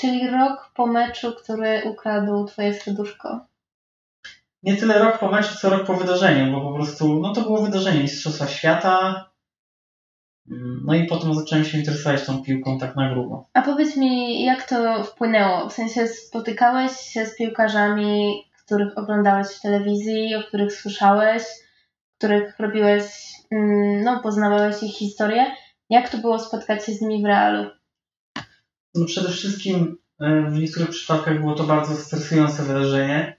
Czyli 0.00 0.30
rok 0.30 0.72
po 0.74 0.86
meczu, 0.86 1.32
który 1.32 1.82
ukradł 1.84 2.44
twoje 2.44 2.74
serduszko. 2.74 3.46
Nie 4.62 4.76
tyle 4.76 4.98
rok 4.98 5.18
po 5.18 5.30
meczu, 5.30 5.54
co 5.54 5.70
rok 5.70 5.86
po 5.86 5.94
wydarzeniu, 5.94 6.52
bo 6.52 6.60
po 6.60 6.74
prostu 6.74 7.20
no 7.20 7.32
to 7.32 7.40
było 7.40 7.62
wydarzenie 7.62 8.02
Mistrzostwa 8.02 8.46
Świata, 8.46 9.29
no 10.84 10.94
i 10.94 11.06
potem 11.06 11.34
zacząłem 11.34 11.64
się 11.64 11.78
interesować 11.78 12.24
tą 12.24 12.42
piłką 12.42 12.78
tak 12.78 12.96
na 12.96 13.14
grubo. 13.14 13.48
A 13.54 13.62
powiedz 13.62 13.96
mi, 13.96 14.44
jak 14.44 14.68
to 14.68 15.04
wpłynęło? 15.04 15.68
W 15.68 15.72
sensie 15.72 16.06
spotykałeś 16.06 16.92
się 16.92 17.26
z 17.26 17.36
piłkarzami, 17.36 18.44
których 18.64 18.98
oglądałeś 18.98 19.46
w 19.46 19.60
telewizji, 19.60 20.34
o 20.34 20.42
których 20.42 20.72
słyszałeś, 20.72 21.42
których 22.18 22.58
robiłeś, 22.58 23.04
mm, 23.50 24.04
no 24.04 24.20
poznawałeś 24.20 24.82
ich 24.82 24.94
historię. 24.94 25.46
Jak 25.90 26.08
to 26.08 26.18
było 26.18 26.38
spotkać 26.38 26.86
się 26.86 26.92
z 26.92 27.00
nimi 27.00 27.22
w 27.22 27.26
realu? 27.26 27.70
No 28.94 29.06
przede 29.06 29.28
wszystkim 29.28 29.98
e, 30.20 30.42
w 30.50 30.52
niektórych 30.52 30.88
przypadkach 30.88 31.40
było 31.40 31.54
to 31.54 31.64
bardzo 31.64 31.94
stresujące 31.94 32.62
wydarzenie. 32.62 33.36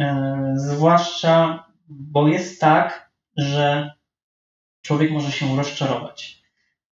E, 0.00 0.52
zwłaszcza, 0.56 1.64
bo 1.88 2.28
jest 2.28 2.60
tak, 2.60 3.10
że 3.36 3.90
człowiek 4.82 5.10
może 5.10 5.32
się 5.32 5.56
rozczarować. 5.56 6.42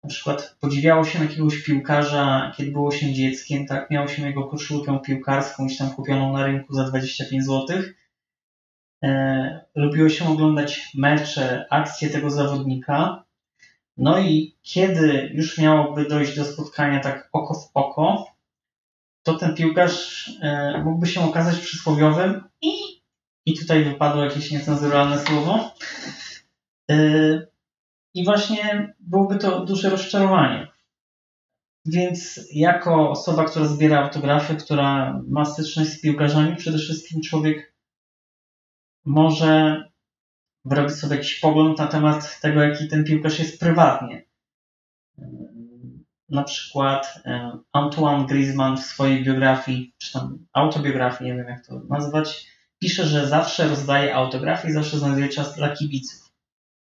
Na 0.03 0.09
przykład 0.09 0.55
podziwiało 0.59 1.03
się 1.03 1.23
jakiegoś 1.23 1.63
piłkarza, 1.63 2.53
kiedy 2.57 2.71
było 2.71 2.91
się 2.91 3.13
dzieckiem, 3.13 3.65
tak, 3.65 3.91
miało 3.91 4.07
się 4.07 4.27
jego 4.27 4.43
koszulkę 4.43 4.99
piłkarską, 5.05 5.65
gdzieś 5.65 5.77
tam 5.77 5.89
kupioną 5.91 6.33
na 6.33 6.45
rynku 6.45 6.73
za 6.73 6.83
25 6.83 7.45
zł. 7.45 7.67
E, 9.03 9.65
lubiło 9.75 10.09
się 10.09 10.29
oglądać 10.29 10.91
mecze, 10.95 11.65
akcje 11.69 12.09
tego 12.09 12.29
zawodnika. 12.29 13.23
No 13.97 14.19
i 14.19 14.55
kiedy 14.61 15.31
już 15.33 15.57
miałoby 15.57 16.05
dojść 16.05 16.35
do 16.35 16.45
spotkania 16.45 16.99
tak 16.99 17.29
oko 17.31 17.53
w 17.53 17.71
oko, 17.73 18.25
to 19.23 19.33
ten 19.33 19.55
piłkarz 19.55 20.29
e, 20.41 20.81
mógłby 20.85 21.07
się 21.07 21.21
okazać 21.21 21.59
przysłowiowym 21.59 22.43
i, 22.61 22.71
i 23.45 23.57
tutaj 23.59 23.83
wypadło 23.83 24.23
jakieś 24.23 24.51
niecenzuralne 24.51 25.19
słowo. 25.19 25.73
E, 26.91 27.56
I 28.17 28.25
właśnie 28.25 28.93
byłoby 28.99 29.37
to 29.37 29.65
duże 29.65 29.89
rozczarowanie. 29.89 30.67
Więc 31.85 32.39
jako 32.53 33.09
osoba, 33.09 33.45
która 33.45 33.65
zbiera 33.65 34.03
autografy, 34.03 34.55
która 34.55 35.21
ma 35.27 35.45
styczność 35.45 35.89
z 35.89 36.01
piłkarzami, 36.01 36.55
przede 36.55 36.77
wszystkim 36.77 37.21
człowiek 37.21 37.73
może 39.05 39.83
wyrobić 40.65 40.95
sobie 40.95 41.15
jakiś 41.15 41.39
pogląd 41.39 41.77
na 41.77 41.87
temat 41.87 42.39
tego, 42.41 42.61
jaki 42.61 42.87
ten 42.87 43.03
piłkarz 43.03 43.39
jest 43.39 43.59
prywatnie. 43.59 44.25
Na 46.29 46.43
przykład 46.43 47.21
e, 47.25 47.57
Antoine 47.73 48.25
Griezmann 48.25 48.77
w 48.77 48.85
swojej 48.85 49.23
biografii, 49.23 49.93
czy 49.97 50.13
tam 50.13 50.45
autobiografii, 50.53 51.29
nie 51.29 51.37
wiem 51.37 51.47
jak 51.47 51.65
to 51.65 51.81
nazwać, 51.89 52.47
pisze, 52.79 53.05
że 53.05 53.27
zawsze 53.27 53.67
rozdaje 53.67 54.15
autografy 54.15 54.67
i 54.67 54.71
zawsze 54.71 54.99
znajduje 54.99 55.29
czas 55.29 55.55
dla 55.55 55.69
kibiców. 55.69 56.26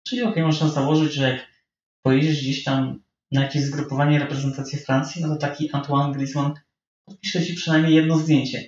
Czyli 0.06 0.22
ok, 0.22 0.36
można 0.36 0.68
założyć, 0.68 1.12
że 1.12 1.30
jak 1.30 1.46
pojedziesz 2.02 2.40
gdzieś 2.40 2.64
tam 2.64 3.00
na 3.32 3.42
jakieś 3.42 3.62
zgrupowanie 3.62 4.18
reprezentacji 4.18 4.78
Francji, 4.78 5.22
no 5.22 5.28
to 5.28 5.36
taki 5.36 5.72
Antoine 5.72 6.12
Griezmann 6.12 6.54
podpisze 7.04 7.46
ci 7.46 7.54
przynajmniej 7.54 7.94
jedno 7.94 8.18
zdjęcie. 8.18 8.62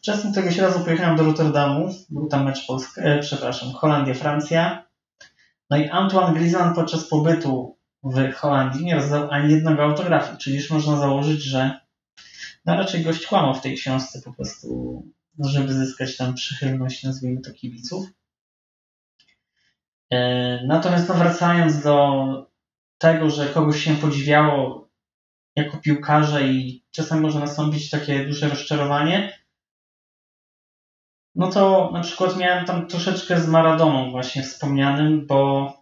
Czasem 0.00 0.32
któregoś 0.32 0.58
razu 0.58 0.80
pojechałem 0.80 1.16
do 1.16 1.24
Rotterdamu, 1.24 1.94
był 2.10 2.26
tam 2.26 2.44
mecz 2.44 2.66
Polska, 2.66 3.02
e, 3.02 3.18
przepraszam, 3.18 3.72
Holandia-Francja. 3.72 4.82
No 5.70 5.76
i 5.76 5.88
Antoine 5.88 6.34
Griezmann 6.34 6.74
podczas 6.74 7.08
pobytu 7.08 7.76
w 8.04 8.32
Holandii 8.32 8.84
nie 8.84 8.94
rozdał 8.94 9.30
ani 9.30 9.52
jednego 9.52 9.82
autografu, 9.82 10.36
czyli 10.36 10.56
już 10.56 10.70
można 10.70 10.96
założyć, 10.96 11.42
że 11.42 11.80
no 12.66 12.76
raczej 12.76 13.04
gość 13.04 13.26
kłamał 13.26 13.54
w 13.54 13.60
tej 13.60 13.76
książce 13.76 14.22
po 14.24 14.32
prostu, 14.32 15.02
żeby 15.38 15.74
zyskać 15.74 16.16
tam 16.16 16.34
przychylność, 16.34 17.02
nazwijmy 17.02 17.40
to, 17.40 17.52
kibiców. 17.52 18.06
E, 20.12 20.60
natomiast 20.66 21.08
no 21.08 21.14
wracając 21.14 21.82
do 21.82 22.50
tego, 22.98 23.30
że 23.30 23.46
kogoś 23.46 23.84
się 23.84 23.94
podziwiało 23.94 24.88
jako 25.56 25.76
piłkarze 25.78 26.48
i 26.48 26.84
czasem 26.90 27.20
może 27.20 27.40
nastąpić 27.40 27.90
takie 27.90 28.26
duże 28.26 28.48
rozczarowanie, 28.48 29.42
no 31.34 31.50
to 31.50 31.90
na 31.92 32.00
przykład 32.00 32.36
miałem 32.36 32.64
tam 32.64 32.86
troszeczkę 32.86 33.40
z 33.40 33.48
Maradoną 33.48 34.10
właśnie 34.10 34.42
wspomnianym, 34.42 35.26
bo 35.26 35.72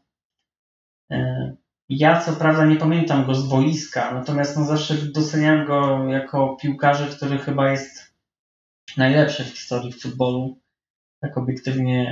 e, 1.10 1.56
ja 1.88 2.20
co 2.20 2.32
prawda 2.32 2.64
nie 2.64 2.76
pamiętam 2.76 3.26
go 3.26 3.34
z 3.34 3.48
boiska, 3.48 4.14
natomiast 4.14 4.56
no 4.56 4.64
zawsze 4.64 4.94
doceniałem 4.94 5.66
go 5.66 6.08
jako 6.08 6.56
piłkarza, 6.56 7.06
który 7.06 7.38
chyba 7.38 7.70
jest 7.70 8.14
najlepszy 8.96 9.44
w 9.44 9.48
historii 9.48 9.92
futbolu, 9.92 10.58
tak 11.20 11.38
obiektywnie 11.38 12.08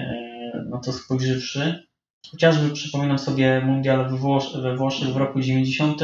e, 0.55 0.65
na 0.71 0.79
to 0.79 0.93
spojrzywszy. 0.93 1.88
Chociażby 2.31 2.71
przypominam 2.71 3.19
sobie 3.19 3.61
mundial 3.61 4.11
we, 4.11 4.17
Włosz 4.17 4.57
we 4.63 4.77
Włoszech 4.77 5.09
w 5.09 5.17
roku 5.17 5.41
90, 5.41 6.03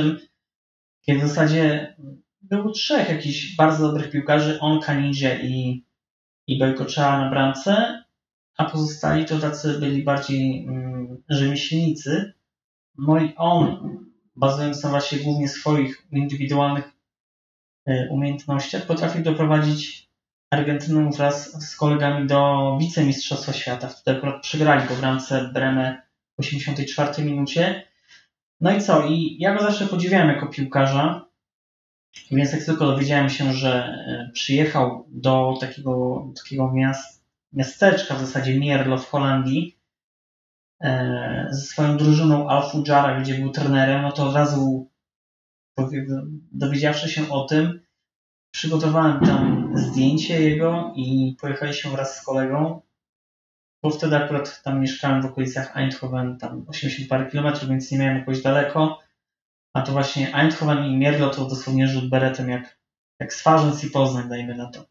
kiedy 1.07 1.21
w 1.21 1.29
zasadzie 1.29 1.97
było 2.43 2.71
trzech 2.71 3.09
jakichś 3.09 3.57
bardzo 3.57 3.89
dobrych 3.89 4.11
piłkarzy, 4.11 4.61
on, 4.61 4.81
Kanidzie 4.81 5.41
i 5.43 5.85
i 6.47 6.59
Belkoczała 6.59 7.19
na 7.19 7.31
bramce, 7.31 8.05
a 8.57 8.65
pozostali 8.65 9.25
to 9.25 9.39
tacy 9.39 9.79
byli 9.79 10.05
bardziej 10.05 10.67
mm, 10.67 11.23
rzemieślnicy. 11.29 12.33
No 12.99 13.19
i 13.19 13.35
on, 13.37 13.99
bazując 14.37 14.83
na 14.83 14.91
właśnie 14.91 15.19
głównie 15.19 15.49
swoich 15.49 16.07
indywidualnych 16.13 16.93
y, 17.89 18.09
umiejętnościach, 18.11 18.87
potrafił 18.87 19.23
doprowadzić 19.23 20.04
Argentynę 20.55 21.11
wraz 21.11 21.69
z 21.71 21.77
kolegami 21.77 22.27
do 22.27 22.77
wicemistrzostwa 22.81 23.53
świata. 23.53 23.89
Wtedy 23.89 24.19
akurat 24.19 24.43
przegrali 24.43 24.89
po 24.89 24.95
bramce 24.95 25.51
Bremę 25.55 26.03
w 26.37 26.41
84 26.41 27.25
minucie. 27.25 27.83
No 28.61 28.77
i 28.77 28.81
co? 28.81 29.07
I 29.07 29.37
ja 29.41 29.55
go 29.55 29.63
zawsze 29.63 29.87
podziwiałem 29.87 30.29
jako 30.29 30.47
piłkarza. 30.47 31.25
Więc 32.31 32.53
jak 32.53 32.65
tylko 32.65 32.87
dowiedziałem 32.87 33.31
się, 33.31 33.53
że 33.53 33.73
e, 33.85 34.31
przyjechał 34.33 35.07
do 35.09 35.55
takiego, 35.61 36.25
takiego 36.37 36.73
miast, 36.73 37.25
miasteczka, 37.53 38.15
w 38.15 38.21
zasadzie 38.21 38.59
Mierlo 38.59 38.99
w 38.99 39.11
Holandii, 39.11 39.79
e, 40.81 41.47
ze 41.51 41.61
swoją 41.61 41.97
drużyną 41.97 42.49
Alfujara, 42.49 43.21
gdzie 43.21 43.35
był 43.35 43.51
trenerem, 43.51 44.03
no 44.03 44.13
to 44.13 44.29
od 44.29 44.35
razu 44.35 44.91
dowiedziawszy 46.53 47.09
się 47.09 47.31
o 47.31 47.45
tym, 47.45 47.84
przygotowałem 48.55 49.21
tam 49.21 49.73
zdjęcie 49.75 50.43
jego 50.43 50.93
i 50.97 51.37
pojechaliśmy 51.41 51.91
wraz 51.91 52.17
z 52.17 52.25
kolegą, 52.25 52.81
bo 53.83 53.91
wtedy 53.91 54.17
akurat 54.17 54.63
tam 54.63 54.81
mieszkałem 54.81 55.23
w 55.23 55.27
okolicach 55.27 55.77
Eindhoven, 55.77 56.39
tam 56.39 56.65
80 56.69 57.09
parę 57.09 57.31
kilometrów, 57.31 57.69
więc 57.69 57.91
nie 57.91 57.99
miałem 57.99 58.19
jakoś 58.19 58.43
daleko. 58.43 59.01
A 59.73 59.83
to 59.83 59.93
właśnie 59.93 60.35
Eindhoven 60.35 60.85
i 60.85 60.97
Mierlo 60.97 61.31
to 61.31 61.45
dosłownie 61.45 61.89
rzut 61.89 62.11
beretem 62.11 62.49
jak, 62.49 62.79
jak 63.21 63.35
Swarzędz 63.35 63.85
i 63.85 63.91
Poznań, 63.91 64.29
dajmy 64.29 64.55
na 64.55 64.71
to. 64.71 64.85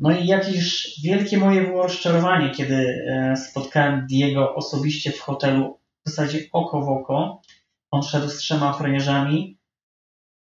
No 0.00 0.16
i 0.16 0.26
jakieś 0.26 1.00
wielkie 1.04 1.38
moje 1.38 1.62
było 1.62 1.82
rozczarowanie, 1.82 2.50
kiedy 2.50 3.04
e, 3.08 3.36
spotkałem 3.36 4.06
Diego 4.06 4.54
osobiście 4.54 5.12
w 5.12 5.20
hotelu, 5.20 5.80
w 6.06 6.10
zasadzie 6.10 6.38
oko 6.52 6.80
w 6.80 6.88
oko. 6.88 7.42
On 7.90 8.02
szedł 8.02 8.28
z 8.28 8.36
trzema 8.36 8.70
ochroniarzami. 8.70 9.58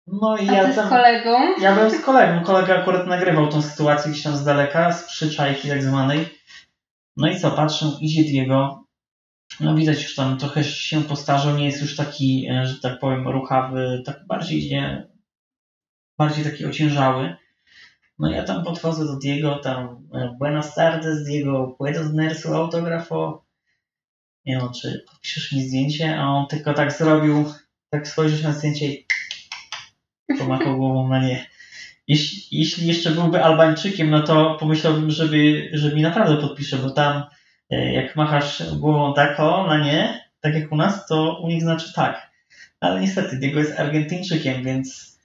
No 0.08 0.38
i 0.38 0.49
A 0.49 0.54
ja 0.54 0.66
ty 0.66 0.74
z 0.74 0.76
tam... 0.76 0.89
kolegą? 0.89 1.60
Ja 1.62 1.76
byłem 1.76 1.91
z 1.91 2.01
kolegą. 2.01 2.43
Kolega 2.43 2.82
akurat 2.82 3.08
nagrywał 3.08 3.47
tą 3.47 3.62
sytuację 3.62 4.12
gdzieś 4.12 4.24
tam 4.24 4.38
z 4.38 4.43
daleka, 4.43 4.91
z 4.93 5.08
przyczajki 5.08 5.70
tak 5.70 5.84
zwanej. 5.84 6.30
No 7.18 7.28
i 7.28 7.39
co, 7.39 7.51
patrzę, 7.51 7.86
idzie 8.01 8.24
Diego. 8.24 8.84
No 9.60 9.76
widać 9.76 10.04
już 10.04 10.16
tam 10.16 10.38
trochę 10.38 10.64
się 10.64 11.01
postarzał, 11.01 11.58
nie 11.58 11.66
jest 11.66 11.82
już 11.82 11.95
taki, 11.95 12.47
e, 12.51 12.68
że 12.68 12.80
tak 12.80 12.99
powiem, 12.99 13.28
ruchawy, 13.28 14.04
tak 14.06 14.28
bardziej 14.28 14.66
idzie, 14.66 15.08
bardziej 16.18 16.43
taki 16.43 16.66
ociężały. 16.66 17.36
No 18.20 18.32
ja 18.32 18.43
tam 18.43 18.64
podchodzę 18.64 19.06
do 19.06 19.18
Diego, 19.18 19.56
tam 19.56 20.08
e, 20.14 20.36
Buenas 20.39 20.76
tardes, 20.76 21.24
Diego, 21.24 21.76
¿puedo 21.80 22.10
tener 22.10 22.36
su 22.36 22.54
autografo? 22.54 23.45
Nie 24.45 24.58
no, 24.58 24.72
czy 24.82 25.06
podpiszesz 25.08 25.51
mi 25.51 25.62
zdjęcie? 25.62 26.20
A 26.20 26.28
on 26.28 26.47
tylko 26.47 26.74
tak 26.74 26.91
zrobił, 26.91 27.54
tak 27.89 28.08
spojrzał 28.08 28.39
się 28.39 28.47
na 28.47 28.54
zdjęcie 28.54 28.86
i 28.86 29.06
pomachał 30.39 30.78
głową 30.78 31.07
na 31.07 31.28
nie. 31.28 31.45
Jeśli, 32.07 32.59
jeśli 32.59 32.88
jeszcze 32.88 33.11
byłby 33.11 33.43
Albańczykiem, 33.43 34.09
no 34.09 34.21
to 34.21 34.57
pomyślałbym, 34.59 35.11
żeby, 35.11 35.69
że 35.74 35.95
mi 35.95 36.01
naprawdę 36.01 36.38
podpisze, 36.38 36.78
bo 36.78 36.89
tam 36.89 37.24
e, 37.69 37.93
jak 37.93 38.15
machasz 38.15 38.76
głową 38.76 39.13
tak 39.13 39.39
o, 39.39 39.67
na 39.67 39.86
nie, 39.86 40.30
tak 40.39 40.55
jak 40.55 40.71
u 40.71 40.76
nas, 40.76 41.07
to 41.07 41.39
u 41.43 41.47
nich 41.47 41.61
znaczy 41.61 41.93
tak. 41.93 42.32
Ale 42.80 43.01
niestety, 43.01 43.38
Diego 43.38 43.59
jest 43.59 43.80
Argentyńczykiem, 43.80 44.63
więc 44.63 45.17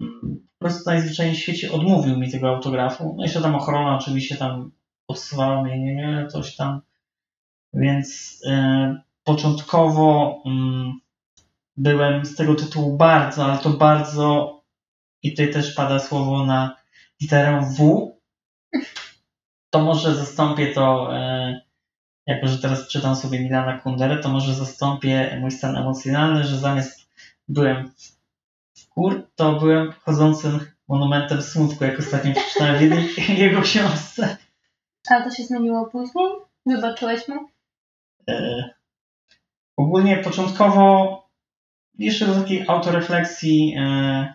mm, 0.00 0.48
po 0.58 0.64
prostu 0.64 0.90
najzwyczajniej 0.90 1.36
w 1.36 1.40
świecie 1.40 1.72
odmówił 1.72 2.18
mi 2.18 2.30
tego 2.30 2.48
autografu. 2.48 3.14
No 3.16 3.22
jeszcze 3.22 3.40
tam 3.40 3.54
ochrona 3.54 3.96
oczywiście 3.96 4.36
tam 4.36 4.70
odsuwała 5.08 5.62
mnie, 5.62 5.78
nie, 5.78 5.94
nie, 5.94 6.26
coś 6.26 6.56
tam. 6.56 6.80
Więc 7.74 8.38
e, 8.46 9.00
początkowo 9.24 10.42
mm, 10.46 11.00
byłem 11.78 12.26
z 12.26 12.36
tego 12.36 12.54
tytułu 12.54 12.96
bardzo, 12.96 13.44
ale 13.44 13.58
to 13.58 13.70
bardzo 13.70 14.58
i 15.22 15.30
tutaj 15.30 15.52
też 15.52 15.74
pada 15.74 15.98
słowo 15.98 16.46
na 16.46 16.76
literę 17.20 17.60
W. 17.78 18.10
To 19.70 19.80
może 19.80 20.14
zastąpię 20.14 20.72
to, 20.74 21.16
e, 21.16 21.60
jako 22.26 22.48
że 22.48 22.58
teraz 22.58 22.88
czytam 22.88 23.16
sobie 23.16 23.40
Milana 23.40 23.78
Kunderę, 23.78 24.18
to 24.18 24.28
może 24.28 24.54
zastąpię 24.54 25.38
mój 25.40 25.50
stan 25.50 25.76
emocjonalny, 25.76 26.44
że 26.44 26.58
zamiast 26.58 27.08
byłem 27.48 27.90
w 28.76 28.88
kur, 28.88 29.26
to 29.34 29.52
byłem 29.52 29.92
chodzącym 29.92 30.60
monumentem 30.88 31.42
smutku, 31.42 31.84
jak 31.84 31.98
ostatnio 31.98 32.34
przeczytałem 32.34 32.78
w 32.78 32.80
jednej 32.80 33.08
jego 33.44 33.62
książce. 33.62 34.36
Ale 35.10 35.24
to 35.24 35.30
się 35.30 35.42
zmieniło 35.42 35.86
później? 35.86 36.26
Wybaczyłeś 36.66 37.28
mu? 37.28 37.48
E, 38.28 38.64
ogólnie 39.76 40.16
początkowo 40.16 41.17
jeszcze 41.98 42.26
do 42.26 42.34
takiej 42.34 42.64
autorefleksji, 42.68 43.74
e, 43.78 44.34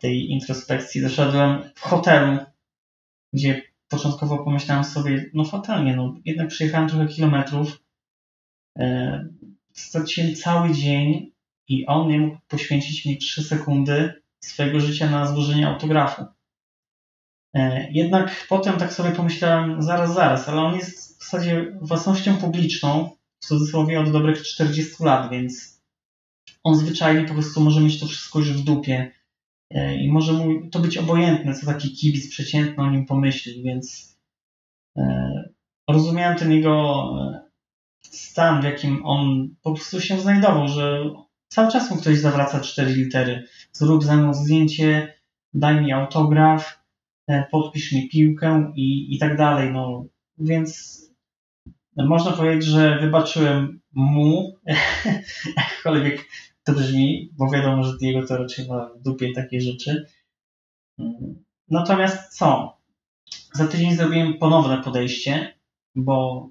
tej 0.00 0.30
introspekcji 0.30 1.02
doszedłem 1.02 1.70
w 1.74 1.80
hotelu, 1.80 2.38
gdzie 3.32 3.62
początkowo 3.88 4.44
pomyślałem 4.44 4.84
sobie, 4.84 5.30
no 5.34 5.44
fatalnie, 5.44 5.96
no 5.96 6.14
jednak 6.24 6.48
przejechałem 6.48 6.88
trochę 6.88 7.06
kilometrów, 7.06 7.82
e, 8.78 9.28
straciłem 9.72 10.34
cały 10.34 10.74
dzień 10.74 11.32
i 11.68 11.86
on 11.86 12.08
nie 12.08 12.18
mógł 12.18 12.38
poświęcić 12.48 13.04
mi 13.04 13.18
3 13.18 13.42
sekundy 13.42 14.22
swojego 14.40 14.80
życia 14.80 15.10
na 15.10 15.26
złożenie 15.26 15.68
autografu. 15.68 16.24
E, 17.54 17.90
jednak 17.90 18.46
potem 18.48 18.78
tak 18.78 18.92
sobie 18.92 19.10
pomyślałem, 19.10 19.82
zaraz, 19.82 20.14
zaraz, 20.14 20.48
ale 20.48 20.60
on 20.60 20.74
jest 20.74 21.20
w 21.20 21.24
zasadzie 21.24 21.78
własnością 21.80 22.36
publiczną, 22.36 23.10
w 23.40 23.46
cudzysłowie 23.46 24.00
od 24.00 24.12
dobrych 24.12 24.42
40 24.42 25.04
lat, 25.04 25.30
więc 25.30 25.77
on 26.68 26.76
zwyczajnie 26.76 27.24
po 27.24 27.34
prostu 27.34 27.60
może 27.60 27.80
mieć 27.80 28.00
to 28.00 28.06
wszystko 28.06 28.38
już 28.38 28.52
w 28.52 28.64
dupie 28.64 29.12
e, 29.70 29.96
i 29.96 30.12
może 30.12 30.32
mu 30.32 30.70
to 30.70 30.78
być 30.78 30.98
obojętne, 30.98 31.54
co 31.54 31.66
taki 31.66 31.92
kibic 31.92 32.30
przeciętny 32.30 32.84
o 32.84 32.90
nim 32.90 33.06
pomyśli, 33.06 33.62
więc 33.62 34.16
e, 34.96 35.32
rozumiałem 35.88 36.38
ten 36.38 36.52
jego 36.52 37.04
e, 37.20 37.40
stan, 38.02 38.60
w 38.60 38.64
jakim 38.64 39.06
on 39.06 39.48
po 39.62 39.72
prostu 39.72 40.00
się 40.00 40.20
znajdował, 40.20 40.68
że 40.68 41.10
cały 41.48 41.72
czas 41.72 41.90
mu 41.90 41.96
ktoś 41.96 42.18
zawraca 42.18 42.60
cztery 42.60 42.92
litery. 42.92 43.44
Zrób 43.72 44.04
ze 44.04 44.16
mną 44.16 44.34
zdjęcie, 44.34 45.14
daj 45.54 45.80
mi 45.80 45.92
autograf, 45.92 46.84
podpisz 47.50 47.92
mi 47.92 48.08
piłkę 48.08 48.72
i, 48.76 49.14
i 49.14 49.18
tak 49.18 49.36
dalej. 49.36 49.72
No, 49.72 50.04
więc 50.38 50.98
można 51.96 52.32
powiedzieć, 52.32 52.64
że 52.64 52.98
wybaczyłem 53.00 53.80
mu, 53.92 54.58
jakkolwiek 55.56 56.24
brzmi, 56.72 57.30
bo 57.36 57.50
wiadomo, 57.50 57.84
że 57.84 57.96
Diego 57.96 58.26
to 58.26 58.36
raczej 58.36 58.68
ma 58.68 58.88
w 58.88 59.02
dupie 59.02 59.32
takie 59.34 59.60
rzeczy. 59.60 60.06
Natomiast 61.68 62.38
co? 62.38 62.78
Za 63.52 63.66
tydzień 63.66 63.96
zrobiłem 63.96 64.38
ponowne 64.38 64.82
podejście, 64.82 65.58
bo 65.94 66.48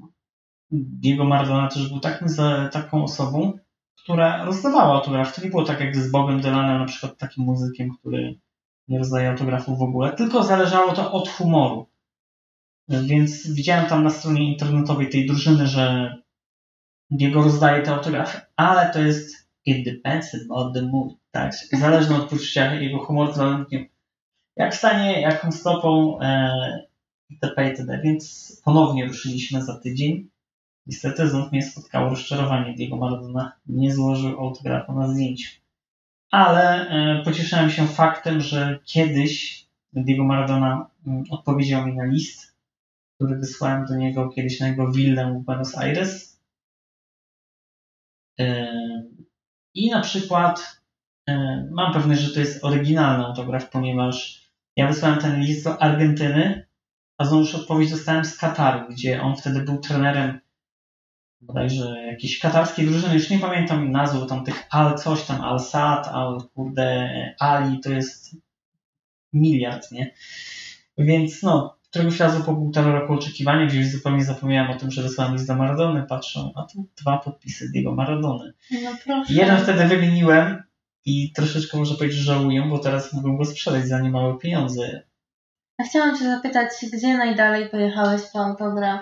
Diego 0.71 1.25
Maradona 1.25 1.67
też 1.67 1.89
był 1.89 1.99
takim, 1.99 2.27
taką 2.71 3.03
osobą, 3.03 3.59
która 3.95 4.45
rozdawała 4.45 4.95
autograf. 4.95 5.35
To 5.35 5.41
nie 5.43 5.49
było 5.49 5.63
tak 5.63 5.79
jak 5.79 5.97
z 5.97 6.11
Bogiem 6.11 6.41
Dylanem, 6.41 6.79
na 6.79 6.85
przykład 6.85 7.17
takim 7.17 7.43
muzykiem, 7.43 7.89
który 7.99 8.39
nie 8.87 8.97
rozdaje 8.97 9.29
autografów 9.29 9.79
w 9.79 9.81
ogóle, 9.81 10.13
tylko 10.13 10.43
zależało 10.43 10.93
to 10.93 11.11
od 11.11 11.29
humoru. 11.29 11.87
Więc 12.89 13.53
widziałem 13.53 13.85
tam 13.85 14.03
na 14.03 14.09
stronie 14.09 14.51
internetowej 14.53 15.09
tej 15.09 15.27
drużyny, 15.27 15.67
że 15.67 16.15
Diego 17.11 17.43
rozdaje 17.43 17.83
te 17.83 17.95
autografy, 17.95 18.41
ale 18.55 18.93
to 18.93 18.99
jest 18.99 19.46
it 19.67 19.85
depends 19.85 20.35
on 20.49 20.73
the 20.73 20.81
mood, 20.81 21.13
tak? 21.31 21.53
Zależne 21.71 22.15
od 22.15 22.29
poczucia 22.29 22.73
jego 22.73 22.99
humoru, 22.99 23.33
jak 24.55 24.75
stanie, 24.75 25.21
jaką 25.21 25.51
stopą 25.51 26.19
e, 26.21 26.87
itp. 27.29 27.69
itd. 27.69 27.99
Więc 28.03 28.51
ponownie 28.65 29.05
ruszyliśmy 29.05 29.61
za 29.61 29.79
tydzień. 29.79 30.29
Niestety 30.87 31.29
znów 31.29 31.51
mnie 31.51 31.61
spotkało 31.61 32.09
rozczarowanie. 32.09 32.73
Diego 32.73 32.97
Maradona 32.97 33.51
nie 33.65 33.93
złożył 33.93 34.39
autografu 34.39 34.93
na 34.93 35.07
zdjęciu. 35.07 35.51
Ale 36.31 36.89
e, 36.89 37.23
pocieszyłem 37.23 37.69
się 37.69 37.87
faktem, 37.87 38.41
że 38.41 38.79
kiedyś 38.85 39.65
Diego 39.93 40.23
Maradona 40.23 40.89
m, 41.07 41.23
odpowiedział 41.29 41.87
mi 41.87 41.93
na 41.93 42.05
list, 42.05 42.55
który 43.15 43.35
wysłałem 43.35 43.85
do 43.85 43.95
niego 43.95 44.29
kiedyś 44.29 44.59
na 44.59 44.67
jego 44.67 44.91
willę 44.91 45.33
w 45.33 45.45
Buenos 45.45 45.77
Aires. 45.77 46.39
E, 48.39 48.67
I 49.77 49.89
na 49.89 50.01
przykład 50.01 50.81
e, 51.29 51.67
mam 51.71 51.93
pewność, 51.93 52.21
że 52.21 52.33
to 52.33 52.39
jest 52.39 52.63
oryginalny 52.63 53.25
autograf, 53.25 53.69
ponieważ 53.69 54.41
ja 54.75 54.87
wysłałem 54.87 55.19
ten 55.19 55.41
list 55.41 55.63
do 55.63 55.81
Argentyny, 55.81 56.65
a 57.17 57.25
znowuż 57.25 57.55
odpowiedź 57.55 57.91
dostałem 57.91 58.25
z 58.25 58.37
Kataru, 58.37 58.87
gdzie 58.89 59.21
on 59.21 59.35
wtedy 59.35 59.61
był 59.61 59.77
trenerem 59.77 60.39
bodajże 61.41 62.03
jakiejś 62.05 62.39
katarskiej 62.39 62.85
drużyny, 62.85 63.13
już 63.13 63.29
nie 63.29 63.39
pamiętam 63.39 63.91
nazwy, 63.91 64.27
tam 64.27 64.43
tych 64.43 64.63
Al 64.69 64.97
coś 64.97 65.23
tam, 65.23 65.41
Al 65.41 65.59
Sad, 65.59 66.07
Al 66.07 66.41
kurde, 66.53 67.09
Ali, 67.39 67.79
to 67.79 67.89
jest 67.89 68.35
miliard, 69.33 69.91
nie? 69.91 70.13
Więc 70.97 71.43
no, 71.43 71.76
któregoś 71.97 72.19
razu 72.19 72.43
po 72.43 72.55
półtora 72.55 72.91
roku 72.91 73.13
oczekiwania, 73.13 73.65
gdzie 73.65 73.77
już 73.77 73.87
zupełnie 73.87 74.23
zapomniałem 74.23 74.71
o 74.71 74.79
tym, 74.79 74.91
że 74.91 75.01
wysłałem 75.01 75.33
list 75.33 75.47
do 75.47 75.55
Maradony, 75.55 76.03
patrzą, 76.03 76.51
a 76.55 76.63
tu 76.63 76.87
dwa 77.01 77.17
podpisy 77.17 77.69
Diego 77.71 77.95
Maradony. 77.95 78.53
No 78.71 78.91
proszę. 79.03 79.33
Jeden 79.33 79.57
wtedy 79.57 79.87
wymieniłem 79.87 80.63
i 81.05 81.31
troszeczkę 81.31 81.77
może 81.77 81.95
powiedzieć, 81.95 82.19
że 82.19 82.33
żałuję, 82.33 82.61
bo 82.69 82.79
teraz 82.79 83.13
mógłbym 83.13 83.37
go 83.37 83.45
sprzedać 83.45 83.87
za 83.87 83.99
niemałe 83.99 84.37
pieniądze. 84.37 85.03
A 85.77 85.83
chciałam 85.83 86.17
Cię 86.17 86.23
zapytać, 86.23 86.69
gdzie 86.93 87.17
najdalej 87.17 87.69
pojechałeś 87.69 88.21
po 88.33 88.39
autograf? 88.39 89.01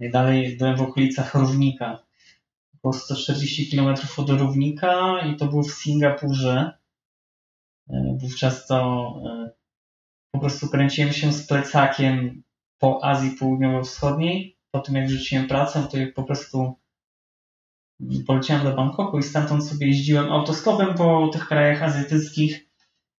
Najdalej 0.00 0.56
byłem 0.56 0.76
w 0.76 0.82
okolicach 0.82 1.34
Równika. 1.34 1.98
Około 2.78 2.92
140 2.92 3.76
km 3.76 3.94
od 4.16 4.30
Równika 4.30 5.20
i 5.20 5.36
to 5.36 5.46
było 5.46 5.62
w 5.62 5.70
Singapurze. 5.70 6.72
E, 7.90 8.16
Wówczas 8.20 8.66
to 8.66 9.14
e, 9.26 9.65
po 10.36 10.40
prostu 10.40 10.68
kręciłem 10.68 11.12
się 11.12 11.32
z 11.32 11.46
plecakiem 11.46 12.42
po 12.78 13.04
Azji 13.04 13.30
Południowo-Wschodniej. 13.30 14.56
Po 14.70 14.80
tym 14.80 14.94
jak 14.94 15.10
rzuciłem 15.10 15.46
pracę, 15.48 15.88
to 15.90 15.98
po 16.14 16.22
prostu 16.22 16.74
poleciałem 18.26 18.64
do 18.64 18.74
Bangkoku 18.74 19.18
i 19.18 19.22
stamtąd 19.22 19.68
sobie 19.68 19.86
jeździłem 19.86 20.32
autostopem 20.32 20.94
po 20.94 21.28
tych 21.32 21.48
krajach 21.48 21.82
azjatyckich 21.82 22.66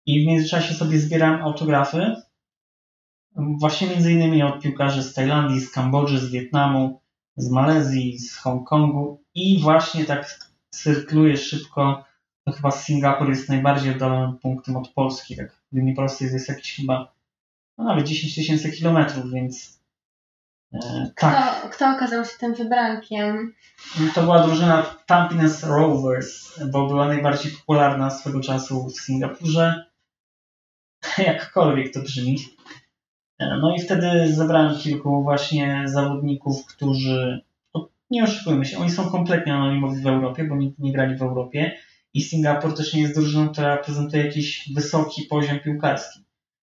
I 0.07 0.25
w 0.25 0.27
międzyczasie 0.27 0.75
sobie 0.75 0.99
zbierałem 0.99 1.43
autografy. 1.43 2.15
Właśnie 3.37 3.89
między 3.89 4.13
innymi 4.13 4.43
od 4.43 4.63
piłkarzy 4.63 5.03
z 5.03 5.15
Tajlandii, 5.15 5.61
z 5.61 5.71
Kambodży, 5.71 6.19
z 6.19 6.31
Wietnamu, 6.31 7.01
z 7.37 7.51
Malezji, 7.51 8.19
z 8.19 8.37
Hongkongu 8.37 9.23
i 9.35 9.61
właśnie 9.63 10.05
tak 10.05 10.39
cyrkluje 10.71 11.37
szybko. 11.37 12.05
To 12.45 12.53
chyba 12.53 12.71
Singapur 12.71 13.29
jest 13.29 13.49
najbardziej 13.49 13.93
oddalonym 13.93 14.39
punktem 14.39 14.77
od 14.77 14.89
Polski. 14.89 15.37
Tak 15.37 15.56
linii 15.73 15.95
prostej 15.95 16.33
jest 16.33 16.49
jakieś 16.49 16.77
chyba 16.77 17.13
no, 17.79 17.85
nawet 17.85 18.07
10 18.07 18.35
tysięcy 18.35 18.73
kilometrów, 18.73 19.33
więc 19.33 19.81
e, 20.73 21.11
tak. 21.17 21.61
Kto, 21.61 21.69
kto 21.69 21.91
okazał 21.97 22.25
się 22.25 22.39
tym 22.39 22.55
wybrankiem? 22.55 23.55
To 24.15 24.23
była 24.23 24.47
drużyna 24.47 24.83
Tampines 25.07 25.65
Rovers, 25.65 26.61
bo 26.71 26.87
była 26.87 27.09
najbardziej 27.09 27.53
popularna 27.53 28.11
swego 28.11 28.41
czasu 28.41 28.89
w 28.89 29.01
Singapurze. 29.01 29.85
Jakkolwiek 31.19 31.95
to 31.95 32.01
brzmi. 32.01 32.39
E, 33.39 33.59
No 33.61 33.75
i 33.75 33.81
wtedy 33.81 34.35
zebrałem 34.35 34.79
kilku 34.79 35.23
właśnie 35.23 35.83
zawodników, 35.85 36.67
którzy, 36.67 37.41
no, 37.75 37.89
nie 38.11 38.25
oszukujmy 38.25 38.65
się, 38.65 38.79
oni 38.79 38.91
są 38.91 39.11
kompletnie 39.11 39.55
anonimowi 39.55 40.03
w 40.03 40.07
Europie, 40.07 40.45
bo 40.45 40.57
nigdy 40.57 40.83
nie 40.83 40.93
grali 40.93 41.17
w 41.17 41.23
Europie 41.23 41.79
i 42.17 42.23
Singapur 42.23 42.75
też 42.75 42.95
nie 42.95 43.03
jest 43.03 43.15
drużyną, 43.15 43.49
która 43.49 43.77
prezentuje 43.77 44.25
jakiś 44.25 44.73
wysoki 44.75 45.23
poziom 45.23 45.61
piłkarski. 45.61 46.25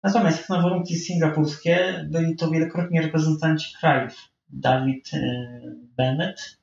Natomiast 0.04 0.50
na 0.50 0.62
warunki 0.62 0.96
singapurskie 0.96 2.06
byli 2.10 2.36
to 2.36 2.52
wielokrotnie 2.52 3.02
reprezentanci 3.02 3.76
krajów. 3.80 4.14
Dawid 4.50 5.14
e, 5.14 5.20
Bennett, 5.98 6.58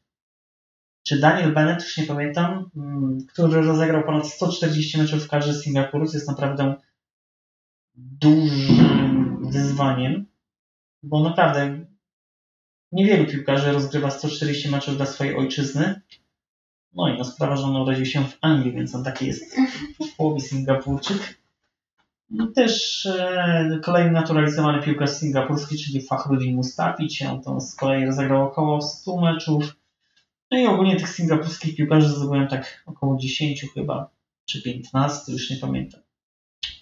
czy 1.03 1.21
Daniel 1.21 1.55
Bennett, 1.55 1.85
już 1.85 1.97
nie 1.97 2.05
pamiętam, 2.05 2.71
mm, 2.77 3.19
który 3.29 3.63
rozegrał 3.63 4.05
ponad 4.05 4.27
140 4.29 4.99
meczów 4.99 5.25
w 5.25 5.29
kadrze 5.29 5.55
Singapuru, 5.55 6.07
co 6.07 6.17
jest 6.17 6.29
naprawdę 6.29 6.75
dużym 7.95 9.51
wyzwaniem, 9.51 10.27
bo 11.03 11.23
naprawdę 11.23 11.87
niewielu 12.93 13.27
piłkarzy 13.27 13.73
rozgrywa 13.73 14.11
140 14.11 14.71
meczów 14.71 14.97
dla 14.97 15.07
swojej 15.07 15.37
ojczyzny. 15.37 16.01
No 16.95 17.09
i 17.09 17.19
no 17.19 17.25
sprawa, 17.25 17.57
że 17.57 17.63
on 17.63 17.77
urodził 17.77 18.07
się 18.07 18.25
w 18.25 18.39
Anglii, 18.41 18.73
więc 18.73 18.95
on 18.95 19.05
taki 19.05 19.27
jest 19.27 19.57
w 20.13 20.17
połowie 20.17 20.41
Singapurczyk. 20.41 21.39
I 22.31 22.53
też 22.55 23.07
e, 23.07 23.79
kolejny 23.83 24.11
naturalizowany 24.11 24.83
piłkarz 24.83 25.11
singapurski, 25.11 25.79
czyli 25.79 26.03
Fahrudin 26.03 26.57
Mustafi, 26.57 27.09
on 27.31 27.43
to 27.43 27.61
z 27.61 27.75
kolei 27.75 28.07
rozegrał 28.07 28.43
około 28.43 28.83
100 28.83 29.17
meczów. 29.17 29.77
No 30.51 30.59
i 30.59 30.67
ogólnie 30.67 30.97
tych 30.97 31.09
singapurskich 31.09 31.77
piłkarzy 31.77 32.09
zdobyłem 32.09 32.49
tak 32.49 32.83
około 32.87 33.17
10 33.17 33.67
chyba, 33.75 34.11
czy 34.45 34.63
15, 34.63 35.33
już 35.33 35.51
nie 35.51 35.57
pamiętam. 35.57 36.01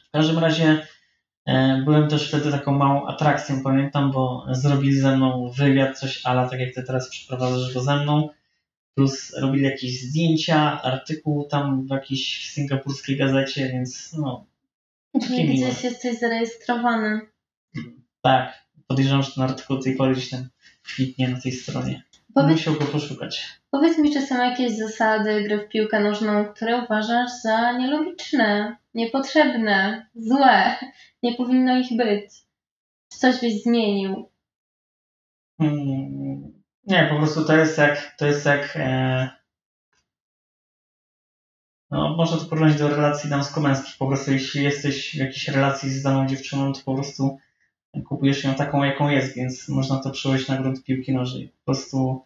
W 0.08 0.10
każdym 0.10 0.38
razie 0.38 0.86
e, 1.46 1.82
byłem 1.84 2.08
też 2.08 2.28
wtedy 2.28 2.50
taką 2.50 2.72
małą 2.72 3.06
atrakcją, 3.06 3.62
pamiętam, 3.62 4.12
bo 4.12 4.46
zrobili 4.50 5.00
ze 5.00 5.16
mną 5.16 5.50
wywiad, 5.56 5.98
coś 5.98 6.26
ala, 6.26 6.48
tak 6.48 6.60
jak 6.60 6.74
ty 6.74 6.82
teraz 6.82 7.10
przeprowadzasz 7.10 7.74
go 7.74 7.80
ze 7.80 7.96
mną, 7.96 8.28
plus 8.96 9.32
robili 9.40 9.64
jakieś 9.64 10.02
zdjęcia, 10.02 10.82
artykuł 10.82 11.44
tam 11.44 11.86
w 11.86 11.90
jakiejś 11.90 12.50
singapurskiej 12.50 13.16
gazecie, 13.16 13.68
więc 13.68 14.12
no, 14.12 14.46
Czyli 15.26 15.44
miłe. 15.44 15.54
gdzieś 15.70 15.84
jesteś 15.84 16.18
zarejestrowany. 16.18 17.20
Tak, 18.22 18.64
podejrzewam, 18.86 19.22
że 19.22 19.32
ten 19.32 19.44
artykuł 19.44 19.78
tej 19.78 19.96
pory 19.96 20.12
gdzieś 20.12 20.30
tam 20.30 20.48
kwitnie 20.82 21.28
na 21.28 21.40
tej 21.40 21.52
stronie. 21.52 22.02
Powiedz, 22.34 22.52
Musiał 22.52 22.74
go 22.74 22.84
poszukać. 22.84 23.46
powiedz 23.70 23.98
mi, 23.98 24.12
czy 24.12 24.26
są 24.26 24.36
jakieś 24.44 24.76
zasady 24.78 25.42
gry 25.42 25.58
w 25.58 25.68
piłkę 25.68 26.00
nożną, 26.00 26.44
które 26.44 26.84
uważasz 26.84 27.30
za 27.42 27.72
nielogiczne, 27.78 28.76
niepotrzebne, 28.94 30.06
złe, 30.14 30.76
nie 31.22 31.34
powinno 31.34 31.78
ich 31.78 31.96
być? 31.96 32.30
Czy 33.12 33.18
coś 33.18 33.40
byś 33.40 33.62
zmienił? 33.62 34.28
Mm, 35.60 36.35
Nie, 36.86 37.08
po 37.10 37.16
prostu 37.16 37.44
to 37.44 37.56
jest 37.56 37.78
jak, 37.78 38.14
to 38.18 38.26
jest 38.26 38.46
jak 38.46 38.76
e, 38.76 39.28
no, 41.90 42.16
można 42.16 42.36
to 42.36 42.44
porównać 42.44 42.78
do 42.78 42.88
relacji 42.88 43.30
damsko-męskich. 43.30 43.96
Po 43.98 44.06
prostu 44.06 44.32
jeśli 44.32 44.64
jesteś 44.64 45.10
w 45.10 45.18
jakiejś 45.18 45.48
relacji 45.48 45.90
z 45.90 46.02
daną 46.02 46.26
dziewczyną, 46.26 46.72
to 46.72 46.80
po 46.84 46.94
prostu 46.94 47.38
kupujesz 48.08 48.44
ją 48.44 48.54
taką, 48.54 48.84
jaką 48.84 49.08
jest, 49.08 49.34
więc 49.34 49.68
można 49.68 49.96
to 49.96 50.10
przełożyć 50.10 50.48
na 50.48 50.56
grunt 50.56 50.84
piłki 50.84 51.14
nożnej. 51.14 51.48
Po 51.48 51.64
prostu 51.64 52.24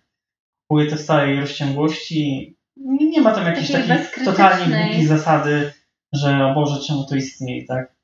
kupuję 0.62 0.90
to 0.90 0.96
w 0.96 1.00
stałej 1.00 1.40
rozciągłości. 1.40 2.56
Nie 2.76 3.20
ma 3.20 3.34
tam 3.34 3.46
jakiejś 3.46 3.72
Takiej 3.72 3.88
takiej 3.88 4.24
totalnie 4.24 4.76
głupiej 4.76 5.06
zasady, 5.06 5.72
że 6.12 6.46
o 6.46 6.54
Boże, 6.54 6.86
czemu 6.86 7.06
to 7.06 7.16
istnieje, 7.16 7.66
tak? 7.66 7.94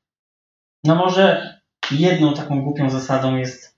No 0.85 0.95
może 0.95 1.55
jedną 1.91 2.35
taką 2.35 2.63
głupią 2.63 2.91
zasadą 2.91 3.37
jest 3.37 3.76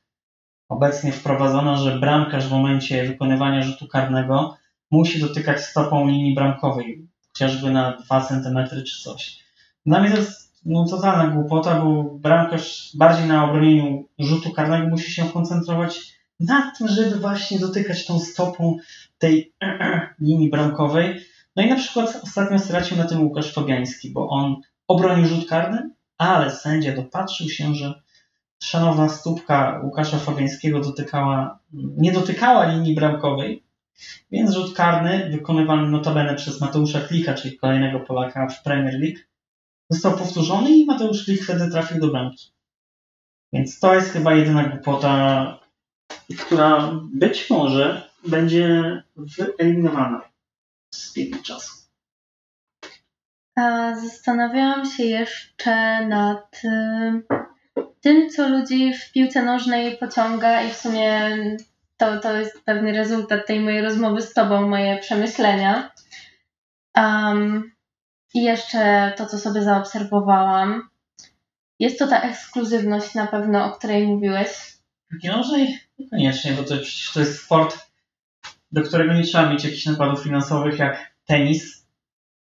obecnie 0.69 1.12
wprowadzona, 1.12 1.77
że 1.77 1.99
bramkarz 1.99 2.47
w 2.47 2.51
momencie 2.51 3.07
wykonywania 3.07 3.62
rzutu 3.62 3.89
karnego 3.89 4.57
musi 4.91 5.21
dotykać 5.21 5.61
stopą 5.61 6.09
linii 6.09 6.35
bramkowej, 6.35 7.07
chociażby 7.29 7.71
na 7.71 7.97
2 7.97 8.21
cm 8.21 8.59
czy 8.87 9.03
coś. 9.03 9.39
Dla 9.87 10.01
mnie 10.01 10.11
to 10.11 10.16
jest 10.16 10.62
no, 10.64 10.85
totalna 10.85 11.27
głupota, 11.27 11.81
bo 11.81 12.03
bramkarz 12.03 12.93
bardziej 12.95 13.27
na 13.27 13.45
obronieniu 13.45 14.09
rzutu 14.19 14.53
karnego 14.53 14.89
musi 14.89 15.12
się 15.12 15.29
koncentrować 15.29 16.19
na 16.41 16.73
tym, 16.79 16.89
żeby 16.89 17.16
właśnie 17.16 17.59
dotykać 17.59 18.07
tą 18.07 18.21
stopą 18.21 18.77
tej 19.19 19.53
linii 20.21 20.51
bramkowej. 20.51 21.21
No 21.57 21.62
i 21.62 21.69
na 21.69 21.77
przykład 21.77 22.21
ostatnio 22.23 22.59
stracił 22.59 22.97
na 22.97 23.05
tym 23.05 23.23
Łukasz 23.23 23.53
Fabiański, 23.53 24.11
bo 24.11 24.29
on 24.29 24.57
obronił 24.89 25.27
rzut 25.27 25.49
karny, 25.49 25.91
ale 26.19 26.51
sędzia 26.51 26.97
dopatrzył 26.97 27.49
się, 27.49 27.75
że 27.75 28.03
szanowna 28.62 29.09
stópka 29.09 29.80
Łukasza 29.84 30.18
Fabiańskiego 30.18 30.80
dotykała, 30.80 31.59
nie 31.72 32.12
dotykała 32.12 32.72
linii 32.72 32.94
bramkowej, 32.94 33.64
więc 34.30 34.50
rzut 34.50 34.76
karny 34.76 35.30
wykonywany 35.30 35.90
notabene 35.90 36.34
przez 36.34 36.61
Mateusza 36.61 37.00
Klika, 37.00 37.34
czyli 37.34 37.59
kolejnego 37.59 38.00
Polaka 38.00 38.48
w 38.48 38.62
Premier 38.62 38.94
League, 39.00 39.18
został 39.90 40.18
powtórzony 40.18 40.70
i 40.70 40.86
Mateusz 40.86 41.24
Klik 41.24 41.42
wtedy 41.42 41.70
trafił 41.70 42.00
do 42.00 42.09
bramki. 42.09 42.52
Więc 43.52 43.80
to 43.80 43.94
jest 43.94 44.12
chyba 44.12 44.34
jedyna 44.34 44.64
głupota, 44.64 45.59
która 46.38 46.92
być 47.12 47.50
może 47.50 48.09
będzie 48.26 49.02
wyeliminowana 49.59 50.22
z 50.94 51.14
biegiem 51.14 51.42
czasu. 51.42 51.78
Zastanawiałam 54.02 54.86
się 54.86 55.04
jeszcze 55.04 56.06
nad 56.06 56.61
y, 56.64 57.47
tym, 58.09 58.30
co 58.30 58.48
ludzi 58.48 58.94
w 58.94 59.12
piłce 59.12 59.42
nożnej 59.42 59.96
pociąga 59.96 60.62
i 60.62 60.70
w 60.70 60.76
sumie 60.76 61.36
to, 61.96 62.20
to 62.20 62.36
jest 62.36 62.64
pewny 62.64 62.93
rezultat 62.93 63.47
tej 63.47 63.60
mojej 63.60 63.82
rozmowy 63.82 64.22
z 64.22 64.35
Tobą, 64.35 64.68
moje 64.68 64.98
przemyślenia. 64.98 65.90
Um, 66.97 67.72
I 68.35 68.43
jeszcze 68.43 69.12
to, 69.16 69.26
co 69.26 69.39
sobie 69.39 69.62
zaobserwowałam. 69.62 70.89
Jest 71.78 71.98
to 71.98 72.06
ta 72.06 72.20
ekskluzywność 72.20 73.14
na 73.14 73.26
pewno, 73.26 73.64
o 73.64 73.78
której 73.78 74.06
mówiłeś. 74.06 74.48
Piłki 75.10 75.28
nożnej? 75.28 75.78
Niekoniecznie, 75.98 76.52
bo 76.52 76.62
to, 76.62 76.74
to 77.14 77.20
jest 77.20 77.43
sport, 77.43 77.78
do 78.72 78.82
którego 78.82 79.14
nie 79.14 79.22
trzeba 79.22 79.51
mieć 79.51 79.64
jakichś 79.64 79.86
nakładów 79.86 80.22
finansowych 80.22 80.78
jak 80.78 81.12
tenis, 81.26 81.86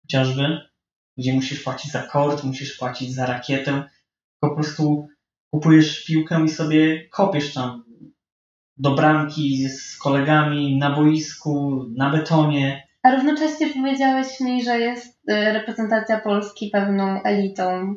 chociażby, 0.03 0.61
gdzie 1.19 1.33
musisz 1.33 1.63
płacić 1.63 1.93
za 1.93 2.03
kort, 2.03 2.45
musisz 2.45 2.77
płacić 2.77 3.15
za 3.15 3.27
rakietę. 3.27 3.83
Po 4.41 4.55
prostu 4.55 5.14
kupujesz 5.55 6.05
piłkę 6.05 6.45
i 6.45 6.49
sobie 6.49 7.09
kopiesz 7.09 7.55
tam 7.55 7.85
do 8.77 8.91
bramki 8.91 9.69
z 9.69 9.99
kolegami 9.99 10.79
na 10.79 10.91
boisku, 10.91 11.85
na 11.97 12.11
betonie. 12.11 12.89
A 13.03 13.11
równocześnie 13.11 13.67
powiedziałeś 13.67 14.41
mi, 14.41 14.65
że 14.65 14.79
jest 14.79 15.29
y, 15.31 15.53
reprezentacja 15.53 16.21
Polski 16.21 16.71
pewną 16.71 17.23
elitą. 17.23 17.97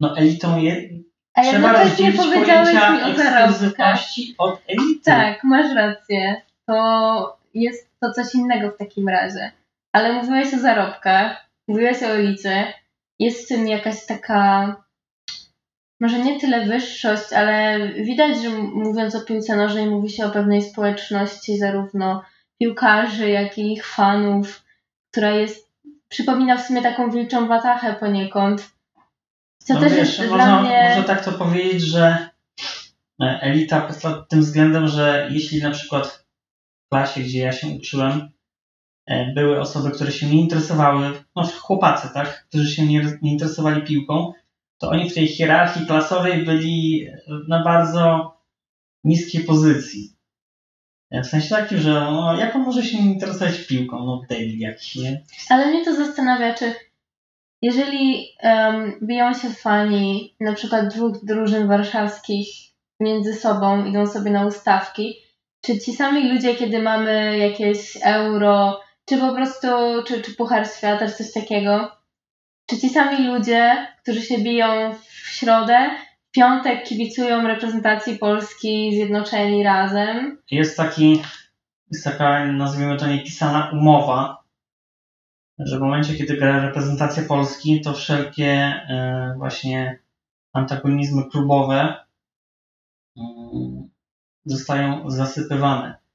No 0.00 0.16
elitą 0.16 0.58
jest. 0.58 0.86
A 1.34 1.42
Trzeba 1.42 1.72
jednocześnie 1.72 2.12
powiedziałeś 2.12 2.74
mi 2.74 3.12
o 3.12 3.16
zarobkach. 3.16 4.00
od 4.38 4.62
elity. 4.68 5.04
Tak, 5.04 5.44
masz 5.44 5.74
rację. 5.74 6.42
To 6.66 7.38
jest 7.54 7.90
to 8.00 8.12
coś 8.12 8.34
innego 8.34 8.70
w 8.70 8.76
takim 8.76 9.08
razie. 9.08 9.52
Ale 9.92 10.12
mówiłeś 10.12 10.54
o 10.54 10.58
zarobkach, 10.58 11.46
mówiłeś 11.68 12.02
o 12.02 12.06
elicie. 12.06 12.74
Jest 13.18 13.44
w 13.44 13.48
tym 13.48 13.68
jakaś 13.68 14.06
taka, 14.06 14.76
może 16.00 16.18
nie 16.18 16.40
tyle 16.40 16.66
wyższość, 16.66 17.32
ale 17.32 17.78
widać, 17.88 18.42
że 18.42 18.50
mówiąc 18.58 19.14
o 19.14 19.20
piłce 19.20 19.56
nożnej 19.56 19.86
mówi 19.86 20.10
się 20.10 20.26
o 20.26 20.30
pewnej 20.30 20.62
społeczności, 20.62 21.58
zarówno 21.58 22.22
piłkarzy, 22.58 23.30
jak 23.30 23.58
i 23.58 23.72
ich 23.72 23.86
fanów, 23.86 24.64
która 25.10 25.30
jest, 25.30 25.70
przypomina 26.08 26.56
w 26.56 26.66
sumie 26.66 26.82
taką 26.82 27.10
wilczą 27.10 27.48
watachę 27.48 27.94
poniekąd. 27.94 28.70
Co 29.58 29.74
no 29.74 29.80
też 29.80 29.92
wiesz, 29.92 30.18
jest 30.18 30.30
można, 30.30 30.46
dla 30.46 30.62
mnie... 30.62 30.84
można 30.88 31.14
tak 31.14 31.24
to 31.24 31.32
powiedzieć, 31.32 31.82
że 31.82 32.28
e, 33.22 33.40
elita 33.40 33.80
pod 33.80 34.28
tym 34.28 34.40
względem, 34.40 34.88
że 34.88 35.28
jeśli 35.30 35.62
na 35.62 35.70
przykład 35.70 36.26
w 36.86 36.88
klasie, 36.88 37.20
gdzie 37.20 37.38
ja 37.38 37.52
się 37.52 37.66
uczyłem, 37.66 38.30
e, 39.06 39.32
były 39.32 39.60
osoby, 39.60 39.90
które 39.90 40.12
się 40.12 40.26
nie 40.26 40.40
interesowały, 40.40 41.12
no 41.36 41.42
chłopacy, 41.42 42.08
tak, 42.14 42.46
którzy 42.48 42.70
się 42.70 42.86
nie, 42.86 43.18
nie 43.22 43.32
interesowali 43.32 43.82
piłką, 43.82 44.32
to 44.78 44.88
oni 44.88 45.10
w 45.10 45.14
tej 45.14 45.26
hierarchii 45.26 45.86
klasowej 45.86 46.44
byli 46.44 47.06
na 47.48 47.64
bardzo 47.64 48.32
niskiej 49.04 49.44
pozycji. 49.44 50.16
W 51.10 51.26
sensie 51.26 51.48
takim, 51.48 51.78
że 51.78 51.90
no, 51.90 52.36
jak 52.38 52.56
on 52.56 52.62
może 52.62 52.82
się 52.82 52.98
interesować 52.98 53.58
piłką? 53.58 54.06
No 54.06 54.22
debil 54.28 54.58
jakiś, 54.58 54.96
nie? 54.96 55.22
Ale 55.48 55.66
mnie 55.66 55.84
to 55.84 55.94
zastanawia, 55.94 56.54
czy 56.54 56.74
jeżeli 57.62 58.28
um, 58.42 58.98
biją 59.02 59.34
się 59.34 59.50
fani 59.50 60.36
na 60.40 60.52
przykład 60.52 60.94
dwóch 60.94 61.24
drużyn 61.24 61.68
warszawskich 61.68 62.48
między 63.00 63.34
sobą, 63.34 63.84
idą 63.86 64.06
sobie 64.06 64.30
na 64.30 64.46
ustawki, 64.46 65.14
czy 65.60 65.78
ci 65.78 65.92
sami 65.92 66.32
ludzie, 66.32 66.54
kiedy 66.54 66.82
mamy 66.82 67.38
jakieś 67.38 67.98
euro, 68.02 68.80
czy 69.04 69.18
po 69.18 69.34
prostu, 69.34 69.68
czy, 70.06 70.22
czy 70.22 70.34
Puchar 70.34 70.68
Świata, 70.68 71.06
czy 71.06 71.14
coś 71.14 71.32
takiego, 71.32 71.95
czy 72.66 72.78
ci 72.78 72.88
sami 72.88 73.26
ludzie, 73.26 73.86
którzy 74.02 74.22
się 74.22 74.38
biją 74.38 74.94
w 74.94 75.28
środę, 75.28 75.90
w 76.28 76.30
piątek 76.30 76.84
kibicują 76.84 77.46
reprezentacji 77.46 78.18
Polski 78.18 78.90
zjednoczeni 78.94 79.62
razem? 79.62 80.42
Jest 80.50 80.76
taki, 80.76 81.22
jest 81.92 82.04
taka, 82.04 82.46
nazwijmy 82.46 82.96
to 82.96 83.06
niepisana 83.06 83.70
umowa, 83.72 84.44
że 85.58 85.78
w 85.78 85.80
momencie, 85.80 86.14
kiedy 86.14 86.36
gra 86.36 86.66
reprezentacja 86.66 87.22
Polski, 87.22 87.80
to 87.80 87.92
wszelkie 87.92 88.52
e, 88.52 89.34
właśnie 89.38 89.98
antagonizmy 90.52 91.22
klubowe 91.30 91.94
mm, 93.16 93.88
zostają 94.44 95.10
zasypywane. 95.10 96.05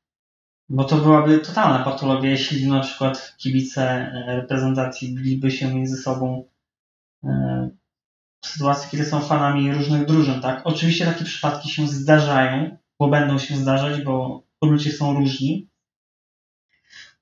Bo 0.73 0.83
to 0.83 0.97
byłaby 0.97 1.39
totalna 1.39 1.83
patologia, 1.83 2.29
jeśli 2.29 2.67
na 2.67 2.79
przykład 2.79 3.35
kibice 3.37 3.83
e, 3.83 4.35
reprezentacji 4.35 5.15
biliby 5.15 5.51
się 5.51 5.73
między 5.73 5.97
sobą 5.97 6.45
e, 7.23 7.69
w 8.41 8.47
sytuacji, 8.47 8.91
kiedy 8.91 9.05
są 9.05 9.21
fanami 9.21 9.73
różnych 9.73 10.05
drużyn, 10.05 10.41
tak? 10.41 10.61
Oczywiście 10.63 11.05
takie 11.05 11.25
przypadki 11.25 11.69
się 11.69 11.87
zdarzają, 11.87 12.77
bo 12.99 13.07
będą 13.07 13.37
się 13.39 13.55
zdarzać, 13.57 14.01
bo 14.01 14.43
ludzie 14.61 14.91
są 14.91 15.13
różni. 15.13 15.67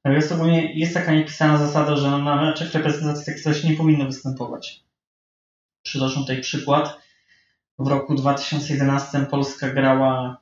Natomiast 0.04 0.32
ogólnie 0.32 0.74
jest 0.80 0.94
taka 0.94 1.14
niepisana 1.14 1.58
zasada, 1.58 1.96
że 1.96 2.12
na 2.12 2.36
meczach 2.42 2.74
reprezentacji 2.74 3.26
takie 3.26 3.42
coś 3.42 3.64
nie 3.64 3.76
powinno 3.76 4.06
występować. 4.06 4.84
Przytoczę 5.84 6.16
tutaj 6.16 6.42
przykład. 6.42 7.00
W 7.80 7.88
roku 7.88 8.16
2011 8.16 9.26
Polska 9.26 9.70
grała 9.70 10.42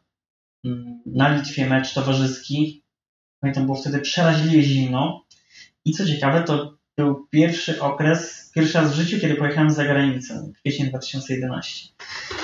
mm, 0.66 1.02
na 1.06 1.36
Litwie 1.36 1.70
mecz 1.70 1.94
towarzyski. 1.94 2.87
Pamiętam, 3.40 3.66
było 3.66 3.78
wtedy 3.78 4.00
przeraźliwie 4.00 4.64
zimno. 4.64 5.26
I 5.86 5.92
co 5.92 6.06
ciekawe, 6.06 6.44
to 6.44 6.78
był 6.98 7.28
pierwszy 7.32 7.82
okres, 7.82 8.52
pierwszy 8.56 8.78
raz 8.78 8.92
w 8.92 8.96
życiu, 8.96 9.20
kiedy 9.20 9.36
pojechałem 9.36 9.72
za 9.72 9.84
granicę, 9.84 10.52
kwiecień 10.60 10.90
2011. 10.90 11.90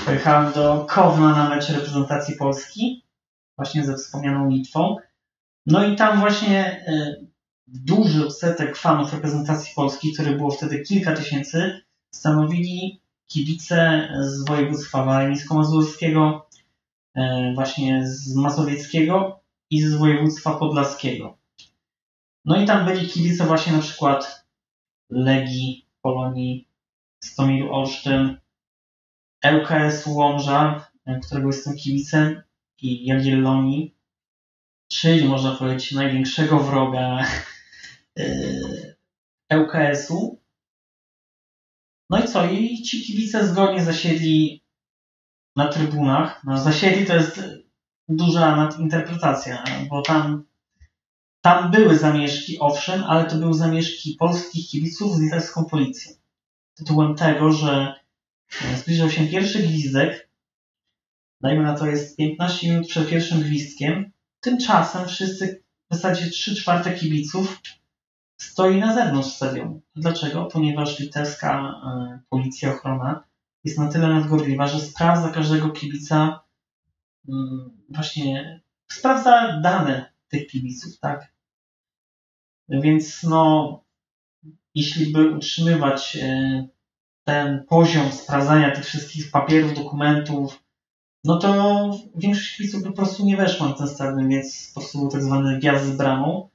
Pojechałem 0.06 0.54
do 0.54 0.86
Kowna 0.90 1.36
na 1.36 1.50
mecz 1.50 1.70
reprezentacji 1.70 2.36
Polski, 2.36 3.04
właśnie 3.58 3.86
ze 3.86 3.96
wspomnianą 3.96 4.50
Litwą. 4.50 4.98
No 5.66 5.86
i 5.86 5.96
tam 5.96 6.20
właśnie 6.20 6.86
e, 6.88 7.16
duży 7.68 8.26
odsetek 8.26 8.78
fanów 8.78 9.14
reprezentacji 9.14 9.74
Polski, 9.76 10.14
które 10.14 10.32
było 10.32 10.52
wtedy 10.52 10.80
kilka 10.80 11.16
tysięcy, 11.16 11.82
stanowili 12.16 13.02
kibice 13.28 14.10
z 14.22 14.46
województwa 14.48 15.06
warmińsko-mazurskiego, 15.06 16.48
e, 17.16 17.54
właśnie 17.56 18.08
z 18.08 18.36
mazowieckiego 18.36 19.43
i 19.74 19.82
z 19.82 19.96
województwa 19.96 20.60
podlaskiego. 20.60 21.38
No 22.46 22.62
i 22.62 22.66
tam 22.66 22.86
byli 22.86 23.08
kibice 23.08 23.46
właśnie 23.46 23.74
na 23.74 23.82
przykład 23.82 24.46
Legii, 25.10 25.86
Polonii, 26.02 26.68
Stomiru 27.24 27.74
Olsztyn, 27.74 28.38
ŁKS 29.46 30.08
Łomża, 30.08 30.88
którego 31.26 31.48
jestem 31.48 31.76
kibicem, 31.76 32.42
i 32.82 33.06
Jagiellonii, 33.06 33.96
czyli 34.88 35.28
można 35.28 35.56
powiedzieć 35.56 35.92
największego 35.92 36.60
wroga 36.60 37.26
ŁKS-u. 39.58 40.40
No 42.10 42.24
i 42.24 42.28
co? 42.28 42.46
I 42.46 42.82
ci 42.82 43.04
kibice 43.04 43.48
zgodnie 43.48 43.84
zasiedli 43.84 44.64
na 45.56 45.68
trybunach. 45.68 46.44
No, 46.44 46.58
zasiedli 46.58 47.06
to 47.06 47.16
jest 47.16 47.42
duża 48.10 48.56
nadinterpretacja, 48.56 49.64
bo 49.90 50.02
tam, 50.02 50.44
tam 51.42 51.72
były 51.72 51.98
zamieszki, 51.98 52.60
owszem, 52.60 53.04
ale 53.04 53.26
to 53.26 53.36
były 53.36 53.54
zamieszki 53.54 54.16
polskich 54.20 54.68
kibiców 54.68 55.16
z 55.16 55.22
litewską 55.22 55.66
policją. 55.66 56.14
Tytułem 56.76 57.16
tego, 57.16 57.52
że 57.52 57.94
zbliżał 58.76 59.10
się 59.10 59.28
pierwszy 59.28 59.60
gwizdek, 59.60 60.30
dajmy 61.42 61.64
na 61.64 61.78
to 61.78 61.86
jest 61.86 62.18
15 62.18 62.70
minut 62.70 62.88
przed 62.88 63.10
pierwszym 63.10 63.42
gwizdkiem, 63.42 64.12
tymczasem 64.40 65.08
wszyscy, 65.08 65.64
w 65.92 65.96
zasadzie 65.96 66.30
3 66.30 66.56
czwarte 66.56 66.94
kibiców 66.94 67.62
stoi 68.38 68.80
na 68.80 68.96
zewnątrz 68.96 69.30
stadionu. 69.30 69.82
Dlaczego? 69.96 70.46
Ponieważ 70.46 71.00
litewska 71.00 71.82
y, 72.16 72.20
policja 72.30 72.74
ochrona 72.74 73.24
jest 73.64 73.80
na 73.80 73.88
tyle 73.88 74.08
nadgorliwa, 74.08 74.68
że 74.68 74.80
sprawdza 74.80 75.30
każdego 75.30 75.70
kibica, 75.70 76.43
właśnie 77.90 78.62
sprawdza 78.92 79.60
dane 79.62 80.14
tych 80.28 80.48
kibiców, 80.48 81.00
tak? 81.00 81.34
Więc 82.70 83.24
no, 83.24 83.84
jeśli 84.76 85.12
by 85.12 85.30
utrzymywać 85.30 86.16
y, 86.16 86.68
ten 87.24 87.66
poziom 87.70 88.12
sprawdzania 88.12 88.72
tych 88.72 88.86
wszystkich 88.86 89.32
papierów, 89.32 89.74
dokumentów, 89.74 90.64
no 91.24 91.38
to 91.38 91.92
większość 92.16 92.58
kibiców 92.58 92.84
po 92.84 92.92
prostu 92.92 93.26
nie 93.26 93.38
weszła 93.38 93.68
na 93.68 93.74
ten 93.74 93.88
stadion, 93.88 94.30
więc 94.30 94.72
po 94.74 94.80
prostu 94.80 95.00
był 95.00 95.10
tak 95.10 95.24
zwany 95.24 95.60
wjazd 95.60 95.86
z 95.86 95.98
bramą. 95.98 96.50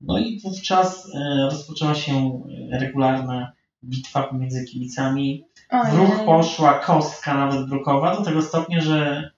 No 0.00 0.18
i 0.18 0.40
wówczas 0.40 1.08
e, 1.14 1.48
rozpoczęła 1.50 1.94
się 1.94 2.42
regularna 2.70 3.52
bitwa 3.84 4.22
pomiędzy 4.22 4.64
kibicami. 4.64 5.44
W 5.92 5.94
ruch 5.94 6.24
poszła 6.24 6.78
kostka 6.78 7.34
nawet 7.34 7.68
brukowa 7.68 8.16
do 8.16 8.24
tego 8.24 8.42
stopnia, 8.42 8.80
że 8.80 9.30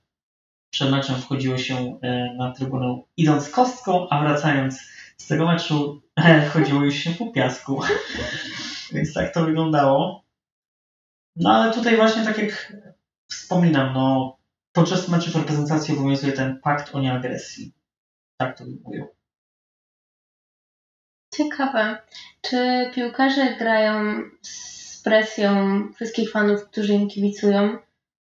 przed 0.77 0.90
meczem 0.90 1.16
wchodziło 1.16 1.59
się 1.59 1.98
e, 2.03 2.35
na 2.35 2.53
trybunę 2.53 3.03
idąc 3.16 3.51
kostką, 3.51 4.09
a 4.09 4.20
wracając 4.20 4.81
z 5.16 5.27
tego 5.27 5.47
meczu 5.47 6.03
e, 6.16 6.51
wchodziło 6.51 6.85
już 6.85 6.94
się 6.94 7.11
po 7.11 7.27
piasku. 7.27 7.82
Więc 8.93 9.15
tak 9.15 9.35
to 9.35 9.44
wyglądało. 9.44 10.24
No 11.36 11.51
ale 11.51 11.73
tutaj 11.73 11.97
właśnie 11.97 12.24
tak 12.24 12.39
jak 12.39 12.73
wspominam, 13.31 13.94
no 13.94 14.36
podczas 14.73 15.09
meczów 15.09 15.36
reprezentacji 15.36 15.98
obowiązuje 15.98 16.32
ten 16.32 16.61
pakt 16.61 16.94
o 16.94 17.01
nieagresji. 17.01 17.73
Tak 18.40 18.59
to 18.59 18.65
mówią. 18.85 19.07
Ciekawe. 21.35 21.98
Czy 22.43 22.90
piłkarze 22.94 23.57
grają 23.59 24.23
z 24.43 25.03
presją 25.03 25.82
wszystkich 25.94 26.31
fanów, 26.31 26.65
którzy 26.65 26.93
im 26.93 27.09
kibicują? 27.09 27.78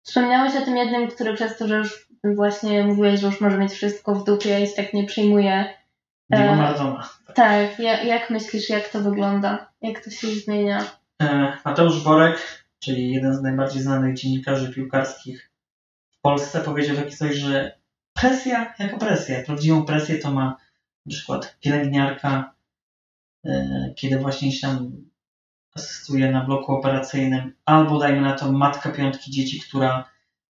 Wspomniałeś 0.02 0.56
o 0.56 0.64
tym 0.64 0.76
jednym, 0.76 1.08
który 1.08 1.34
przez 1.34 1.58
to, 1.58 1.68
że 1.68 1.76
już 1.78 2.07
właśnie 2.24 2.84
mówiłeś, 2.84 3.20
że 3.20 3.26
już 3.26 3.40
może 3.40 3.58
mieć 3.58 3.72
wszystko 3.72 4.14
w 4.14 4.24
dupie 4.24 4.64
i 4.64 4.74
tak 4.74 4.94
nie 4.94 5.04
przyjmuje. 5.04 5.74
Diego 6.30 6.52
e, 6.52 6.56
Maradona. 6.56 7.08
Tak, 7.34 7.78
ja, 7.78 8.02
jak 8.02 8.30
myślisz, 8.30 8.70
jak 8.70 8.88
to 8.88 9.00
wygląda? 9.00 9.72
Jak 9.82 10.04
to 10.04 10.10
się 10.10 10.28
zmienia? 10.28 10.84
E, 11.22 11.52
Mateusz 11.64 12.04
Borek, 12.04 12.66
czyli 12.78 13.12
jeden 13.12 13.34
z 13.34 13.42
najbardziej 13.42 13.82
znanych 13.82 14.16
dziennikarzy 14.16 14.72
piłkarskich 14.72 15.50
w 16.10 16.20
Polsce, 16.20 16.60
powiedział 16.60 16.96
takie 16.96 17.16
coś, 17.16 17.36
że 17.36 17.78
presja 18.14 18.74
jako 18.78 18.98
presja. 18.98 19.42
Prawdziwą 19.42 19.84
presję 19.84 20.18
to 20.18 20.30
ma 20.30 20.56
na 21.06 21.10
przykład 21.10 21.56
pielęgniarka, 21.60 22.58
E, 23.48 23.92
kiedy 23.96 24.18
właśnie 24.18 24.52
się 24.52 24.66
tam 24.66 24.92
asystuje 25.74 26.30
na 26.30 26.44
bloku 26.44 26.72
operacyjnym, 26.72 27.52
albo 27.64 27.98
dajmy 27.98 28.20
na 28.20 28.32
to 28.32 28.52
matka 28.52 28.90
piątki 28.90 29.30
dzieci, 29.30 29.60
która 29.60 30.10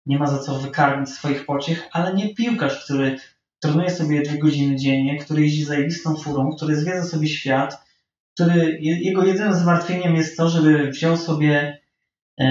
nie 0.06 0.20
ma 0.20 0.28
za 0.28 0.40
co 0.40 0.60
wykarmić 0.60 1.10
swoich 1.10 1.46
pociech, 1.46 1.88
ale 1.92 2.14
nie 2.14 2.36
piłkarz, 2.36 2.86
który 2.86 3.20
trenuje 3.60 3.90
sobie 3.90 4.22
dwie 4.22 4.40
godziny 4.40 4.76
dziennie, 4.76 5.18
który 5.18 5.42
jeździ 5.42 5.64
zajebistą 5.64 6.16
furą, 6.16 6.56
który 6.56 6.76
zwiedza 6.76 7.04
sobie 7.04 7.28
świat, 7.28 7.86
który 8.34 8.78
jego 8.82 9.26
jedynym 9.26 9.54
zmartwieniem 9.54 10.16
jest 10.16 10.38
to, 10.38 10.50
żeby 10.50 10.92
wziął 10.92 11.18
sobie, 11.18 11.80
e, 12.38 12.46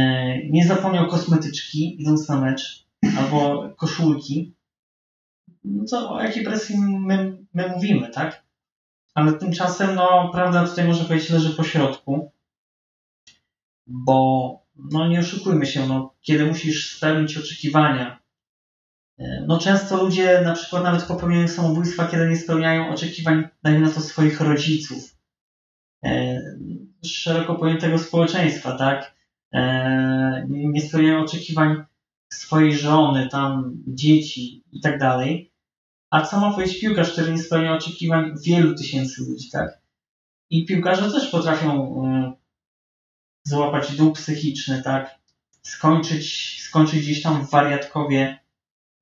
nie 0.48 0.66
zapomniał 0.66 1.09
kosmetyczki 1.09 2.02
idąc 2.02 2.28
na 2.28 2.40
mecz, 2.40 2.86
albo 3.18 3.68
koszulki. 3.77 4.55
No 5.64 5.85
to 5.90 6.10
o 6.10 6.22
jakiej 6.22 6.44
presji 6.44 6.78
my, 6.78 7.39
my 7.55 7.68
mówimy, 7.68 8.09
tak? 8.09 8.51
ale 9.14 9.32
tymczasem, 9.32 9.94
no, 9.94 10.31
prawda 10.32 10.66
tutaj 10.66 10.85
można 10.86 11.05
powiedzieć 11.05 11.31
leży 11.31 11.56
po 11.56 11.64
środku, 11.64 12.31
bo, 13.86 14.59
no, 14.93 15.09
nie 15.09 15.20
oszukujmy 15.20 15.66
się, 15.66 15.86
no, 15.86 16.15
kiedy 16.20 16.47
musisz 16.47 16.97
spełnić 16.97 17.36
oczekiwania 17.36 18.20
E, 19.20 19.44
no 19.47 19.59
często 19.59 20.05
ludzie 20.05 20.40
na 20.44 20.52
przykład 20.52 20.85
nawet 20.85 21.02
popełniają 21.02 21.48
samobójstwa, 21.48 22.07
kiedy 22.07 22.28
nie 22.28 22.36
spełniają 22.36 22.90
oczekiwań, 22.90 23.48
dajmy 23.62 23.81
na 23.81 23.90
to, 23.93 24.01
swoich 24.01 24.40
rodziców, 24.40 25.16
e, 26.05 26.40
szeroko 27.05 27.55
pojętego 27.55 27.98
społeczeństwa, 27.98 28.73
tak? 28.78 29.15
E, 29.52 30.47
nie 30.48 30.81
spełniają 30.81 31.20
oczekiwań 31.20 31.85
swojej 32.32 32.77
żony, 32.77 33.28
tam 33.28 33.73
dzieci 33.86 34.65
i 34.73 34.81
tak 34.81 34.98
dalej. 34.98 35.52
A 36.11 36.23
co 36.23 36.40
ma 36.40 36.52
powiedzieć 36.52 36.81
piłkarz, 36.81 37.12
który 37.12 37.32
nie 37.32 37.39
spełnia 37.39 37.74
oczekiwań 37.74 38.35
wielu 38.47 38.74
tysięcy 38.74 39.23
ludzi, 39.23 39.51
tak? 39.51 39.81
I 40.51 40.66
piłkarze 40.66 41.12
też 41.12 41.28
potrafią 41.28 41.94
złapać 43.45 43.97
dół 43.97 44.12
psychiczny, 44.12 44.83
tak? 44.83 45.19
Skończyć, 45.62 46.57
skończyć 46.62 47.01
gdzieś 47.01 47.23
tam 47.23 47.47
w 47.47 47.51
wariatkowie. 47.51 48.39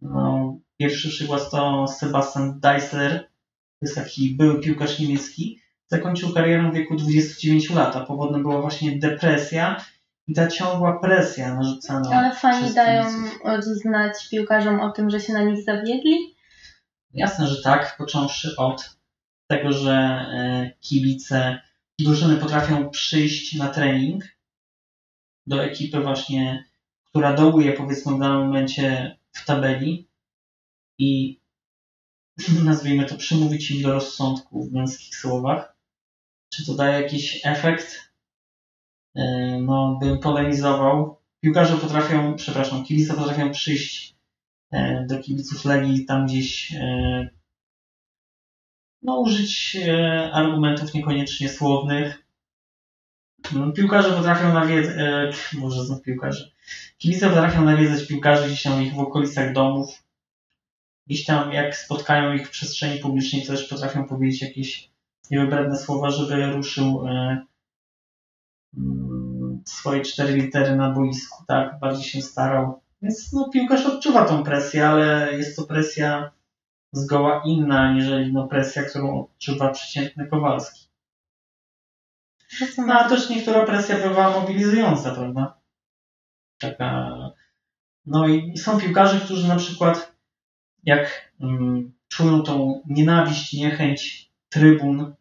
No, 0.02 0.56
pierwszy 0.76 1.08
przykład 1.08 1.50
to 1.50 1.86
Sebastian 1.88 2.60
Deisler, 2.60 3.20
to 3.20 3.86
jest 3.86 3.94
taki 3.94 4.34
były 4.34 4.60
piłkarz 4.60 4.98
niemiecki. 4.98 5.60
Zakończył 5.86 6.34
karierę 6.34 6.70
w 6.70 6.74
wieku 6.74 6.96
29 6.96 7.70
lat, 7.70 7.96
a 7.96 8.00
powodem 8.00 8.42
była 8.42 8.60
właśnie 8.60 8.98
depresja 8.98 9.84
i 10.26 10.34
ta 10.34 10.48
ciągła 10.48 10.98
presja 10.98 11.54
narzucana. 11.54 12.10
Ale 12.12 12.34
fani 12.34 12.74
dają 12.74 13.04
znać 13.60 14.28
piłkarzom 14.30 14.80
o 14.80 14.90
tym, 14.90 15.10
że 15.10 15.20
się 15.20 15.32
na 15.32 15.42
nich 15.42 15.64
zawiedli? 15.64 16.34
Jasne, 17.14 17.46
że 17.46 17.62
tak, 17.62 17.96
począwszy 17.98 18.56
od 18.56 18.98
tego, 19.46 19.72
że 19.72 19.92
e, 19.92 20.70
kibice 20.80 21.60
drużyny 21.98 22.36
potrafią 22.36 22.90
przyjść 22.90 23.54
na 23.54 23.68
trening 23.68 24.24
do 25.46 25.64
ekipy 25.64 26.00
właśnie, 26.00 26.64
która 27.04 27.34
dołuje 27.34 27.72
powiedzmy 27.72 28.14
w 28.14 28.18
danym 28.18 28.46
momencie 28.46 29.16
w 29.32 29.44
tabeli 29.44 30.08
i 30.98 31.40
nazwijmy 32.64 33.04
to 33.04 33.16
przymówić 33.16 33.70
im 33.70 33.82
do 33.82 33.92
rozsądku 33.92 34.64
w 34.64 34.72
męskich 34.72 35.16
słowach. 35.16 35.76
Czy 36.52 36.66
to 36.66 36.74
daje 36.74 37.02
jakiś 37.02 37.40
efekt? 37.44 38.12
E, 39.14 39.58
no, 39.60 39.98
bym 40.00 40.18
polemizował. 40.18 41.18
Piłkarze 41.40 41.76
potrafią, 41.76 42.36
przepraszam, 42.36 42.84
kibice 42.84 43.14
potrafią 43.14 43.50
przyjść 43.50 44.16
e, 44.72 45.06
do 45.06 45.18
kibiców 45.18 45.64
Legii 45.64 46.04
tam 46.04 46.26
gdzieś 46.26 46.72
e, 46.74 47.37
no, 49.02 49.20
użyć 49.20 49.76
e, 49.76 50.30
argumentów 50.32 50.94
niekoniecznie 50.94 51.48
słownych. 51.48 52.22
No, 53.52 53.72
piłkarze 53.72 54.10
potrafią 54.10 54.52
nawiedzać, 54.52 54.94
e, 54.96 55.58
może 55.58 55.84
znów 55.84 56.02
piłkarze, 56.02 56.50
kibice 56.98 57.28
potrafią 57.28 57.64
nawiedzać 57.64 58.06
piłkarzy 58.06 58.46
gdzieś 58.46 58.62
tam 58.62 58.82
ich 58.82 58.94
w 58.94 58.98
okolicach 58.98 59.52
domów. 59.52 60.02
Gdzieś 61.06 61.24
tam 61.24 61.52
jak 61.52 61.76
spotkają 61.76 62.32
ich 62.32 62.48
w 62.48 62.50
przestrzeni 62.50 63.00
publicznej, 63.00 63.42
to 63.42 63.52
też 63.52 63.68
potrafią 63.68 64.04
powiedzieć 64.04 64.42
jakieś 64.42 64.90
niewybredne 65.30 65.78
słowa, 65.78 66.10
żeby 66.10 66.46
ruszył 66.46 67.06
e, 67.08 67.46
swoje 69.64 70.02
cztery 70.02 70.34
litery 70.34 70.76
na 70.76 70.90
boisku, 70.90 71.44
tak? 71.46 71.78
Bardziej 71.80 72.04
się 72.04 72.22
starał. 72.22 72.80
Więc 73.02 73.32
no, 73.32 73.48
piłkarz 73.52 73.86
odczuwa 73.86 74.24
tą 74.24 74.44
presję, 74.44 74.88
ale 74.88 75.32
jest 75.36 75.56
to 75.56 75.62
presja 75.62 76.30
zgoła 76.92 77.42
inna, 77.44 77.80
aniżeli 77.80 78.32
no, 78.32 78.48
presja, 78.48 78.82
którą 78.82 79.20
odczuwa 79.20 79.70
przeciętny 79.70 80.26
Kowalski. 80.26 80.88
No 82.78 82.94
a 82.94 83.08
też 83.08 83.30
niektóra 83.30 83.66
presja 83.66 83.96
bywa 83.96 84.40
mobilizująca, 84.40 85.14
prawda? 85.14 85.60
Taka. 86.58 87.16
No 88.06 88.28
i 88.28 88.58
są 88.58 88.80
piłkarze, 88.80 89.20
którzy 89.20 89.48
na 89.48 89.56
przykład 89.56 90.16
jak 90.82 91.32
um, 91.40 91.92
czują 92.08 92.42
tą 92.42 92.82
nienawiść, 92.86 93.52
niechęć 93.52 94.30
trybun, 94.48 95.14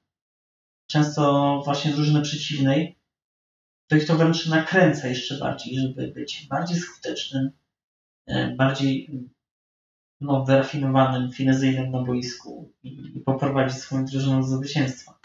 często 0.87 1.61
właśnie 1.65 1.91
drużyny 1.91 2.21
przeciwnej, 2.21 2.97
to 3.87 3.95
ich 3.95 4.05
to 4.05 4.15
wręcz 4.15 4.47
nakręca 4.47 5.07
jeszcze 5.07 5.37
bardziej, 5.37 5.79
żeby 5.79 6.07
być 6.07 6.47
bardziej 6.49 6.77
skutecznym, 6.77 7.51
e, 8.27 8.55
bardziej 8.55 9.19
no, 10.21 10.45
wyrafinowanym, 10.45 11.31
finezyjnym 11.31 11.91
na 11.91 12.03
boisku 12.03 12.71
i, 12.83 13.19
poprowadzić 13.25 13.77
swoją 13.77 14.05
drużynę 14.05 14.35
do 14.35 14.43
zwycięstwa. 14.43 15.19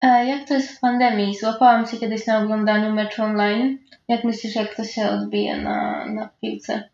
A 0.00 0.06
jak 0.06 0.48
to 0.48 0.54
jest 0.54 0.76
w 0.76 0.80
pandemii? 0.80 1.38
Złapałam 1.38 1.86
się 1.86 1.96
kiedyś 1.96 2.26
na 2.26 2.38
oglądaniu 2.38 2.94
meczu 2.94 3.22
online. 3.22 3.78
Jak 4.08 4.24
myślisz, 4.24 4.54
jak 4.54 4.76
to 4.76 4.84
się 4.84 5.10
odbije 5.10 5.62
na, 5.62 6.06
na 6.06 6.28
piłce? 6.28 6.90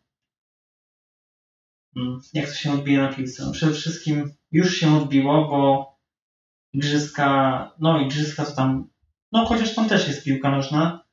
Hmm, 1.95 2.20
jak 2.35 2.47
to 2.47 2.55
się 2.55 2.73
odbije 2.73 2.99
na 2.99 3.12
piłce? 3.12 3.45
No 3.45 3.53
przede 3.53 3.73
wszystkim 3.73 4.33
już 4.53 4.77
się 4.77 4.97
odbiło, 4.97 5.49
bo 5.49 5.93
igrzyska, 6.73 7.70
no 7.78 8.01
igrzyska 8.01 8.45
to 8.45 8.53
tam, 8.53 8.89
no 9.33 9.45
chociaż 9.45 9.74
tam 9.74 9.89
też 9.89 10.09
jest 10.09 10.24
piłka 10.24 10.51
nożna, 10.51 11.05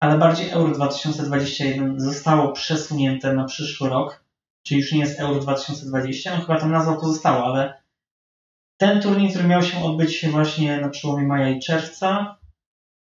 ale 0.00 0.18
bardziej 0.18 0.50
Euro 0.50 0.74
2021 0.74 2.00
zostało 2.00 2.52
przesunięte 2.52 3.34
na 3.34 3.44
przyszły 3.44 3.88
rok 3.88 4.24
czyli 4.62 4.80
już 4.80 4.92
nie 4.92 4.98
jest 4.98 5.20
Euro 5.20 5.40
2020, 5.40 6.36
no 6.36 6.44
chyba 6.44 6.60
tam 6.60 6.72
nazwa 6.72 6.96
pozostała, 6.96 7.44
ale 7.44 7.82
ten 8.76 9.02
turniej, 9.02 9.30
który 9.30 9.48
miał 9.48 9.62
się 9.62 9.84
odbyć 9.84 10.26
właśnie 10.28 10.80
na 10.80 10.88
przełomie 10.88 11.26
maja 11.26 11.48
i 11.48 11.60
czerwca, 11.60 12.36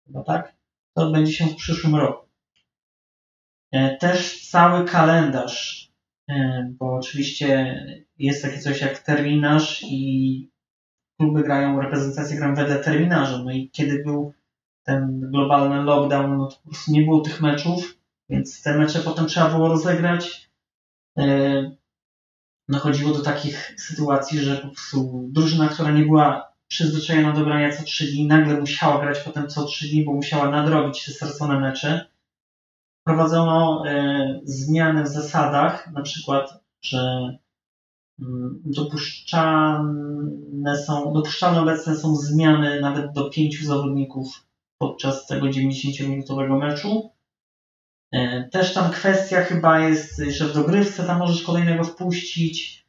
chyba 0.07 0.23
tak, 0.23 0.57
to 0.95 1.03
odbędzie 1.03 1.33
się 1.33 1.47
w 1.47 1.57
przyszłym 1.57 1.97
roku. 1.97 2.27
E, 3.73 3.97
też 3.97 4.49
cały 4.51 4.85
kalendarz, 4.85 5.91
e, 6.29 6.67
bo 6.79 6.95
oczywiście 6.95 7.77
jest 8.19 8.43
takie 8.43 8.59
coś 8.59 8.81
jak 8.81 8.99
terminarz 8.99 9.83
i 9.83 10.51
kluby 11.21 11.43
grają, 11.43 11.81
reprezentacje 11.81 12.37
grają 12.37 12.55
wedle 12.55 12.79
terminarza. 12.79 13.39
No 13.39 13.51
i 13.53 13.71
kiedy 13.71 14.03
był 14.05 14.33
ten 14.83 15.21
globalny 15.31 15.83
lockdown, 15.83 16.37
no 16.37 16.47
to 16.47 16.57
po 16.57 16.71
prostu 16.71 16.93
nie 16.93 17.03
było 17.03 17.21
tych 17.21 17.41
meczów, 17.41 17.99
więc 18.29 18.63
te 18.63 18.79
mecze 18.79 19.01
potem 19.01 19.27
trzeba 19.27 19.51
było 19.51 19.69
rozegrać 19.69 20.46
dochodziło 22.69 23.13
do 23.13 23.23
takich 23.23 23.75
sytuacji, 23.79 24.39
że 24.39 24.57
po 24.57 24.69
prostu 24.69 25.29
drużyna, 25.33 25.69
która 25.69 25.91
nie 25.91 26.03
była 26.03 26.53
przyzwyczajona 26.69 27.33
do 27.33 27.45
grania 27.45 27.77
co 27.77 27.85
3 27.85 28.07
dni, 28.07 28.27
nagle 28.27 28.61
musiała 28.61 29.01
grać 29.01 29.19
potem 29.19 29.49
co 29.49 29.65
3 29.65 29.89
dni, 29.89 30.05
bo 30.05 30.13
musiała 30.13 30.51
nadrobić 30.51 31.05
te 31.05 31.13
stracone 31.13 31.61
mecze. 31.61 32.07
Prowadzono 33.07 33.83
e, 33.87 34.41
zmiany 34.45 35.03
w 35.03 35.09
zasadach, 35.09 35.93
na 35.93 36.03
przykład, 36.03 36.65
że 36.83 37.37
mm, 38.21 38.63
dopuszczalne 38.65 40.77
są, 40.87 41.13
dopuszczalne 41.13 41.63
obecne 41.63 41.97
są 41.97 42.17
zmiany 42.17 42.81
nawet 42.81 43.13
do 43.13 43.31
pięciu 43.31 43.65
zawodników 43.65 44.47
podczas 44.79 45.27
tego 45.27 45.47
90-minutowego 45.47 46.59
meczu. 46.59 47.11
E, 48.13 48.49
też 48.49 48.75
tam 48.75 48.93
kwestia 48.93 49.45
chyba 49.45 49.81
jest, 49.81 50.19
że 50.19 50.49
w 50.49 50.53
dogrywce 50.53 51.05
tam 51.05 51.19
możesz 51.19 51.43
kolejnego 51.43 51.85
wpuścić, 51.85 52.87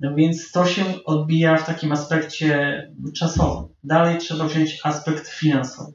no 0.00 0.14
więc 0.14 0.52
to 0.52 0.66
się 0.66 0.84
odbija 1.04 1.56
w 1.56 1.66
takim 1.66 1.92
aspekcie 1.92 2.82
czasowym. 3.16 3.74
Dalej 3.84 4.18
trzeba 4.18 4.44
wziąć 4.44 4.80
aspekt 4.84 5.28
finansowy. 5.28 5.92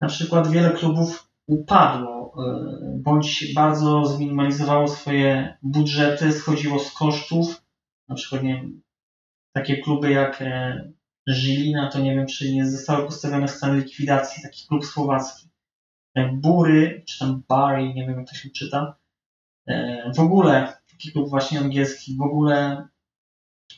Na 0.00 0.08
przykład 0.08 0.50
wiele 0.50 0.70
klubów 0.70 1.28
upadło, 1.46 2.34
e, 2.38 2.98
bądź 2.98 3.52
bardzo 3.54 4.04
zminimalizowało 4.04 4.88
swoje 4.88 5.56
budżety, 5.62 6.32
schodziło 6.32 6.78
z 6.78 6.92
kosztów. 6.92 7.62
Na 8.08 8.14
przykład, 8.14 8.42
nie 8.42 8.54
wiem, 8.54 8.82
takie 9.52 9.76
kluby 9.76 10.10
jak 10.10 10.42
Żilina, 11.26 11.90
to 11.90 11.98
nie 11.98 12.14
wiem, 12.14 12.26
czy 12.26 12.52
nie 12.52 12.70
zostały 12.70 13.06
postawione 13.06 13.48
w 13.48 13.50
stan 13.50 13.78
likwidacji, 13.78 14.42
taki 14.42 14.66
klub 14.66 14.86
słowacki. 14.86 15.45
Bury, 16.24 17.02
czy 17.06 17.18
tam 17.18 17.42
Barry, 17.48 17.94
nie 17.94 18.06
wiem 18.06 18.18
jak 18.18 18.28
to 18.28 18.34
się 18.34 18.50
czyta. 18.50 18.96
E, 19.66 20.12
w 20.16 20.20
ogóle 20.20 20.76
taki 20.90 21.12
klub 21.12 21.30
właśnie 21.30 21.60
angielski 21.60 22.16
w 22.16 22.22
ogóle 22.22 22.88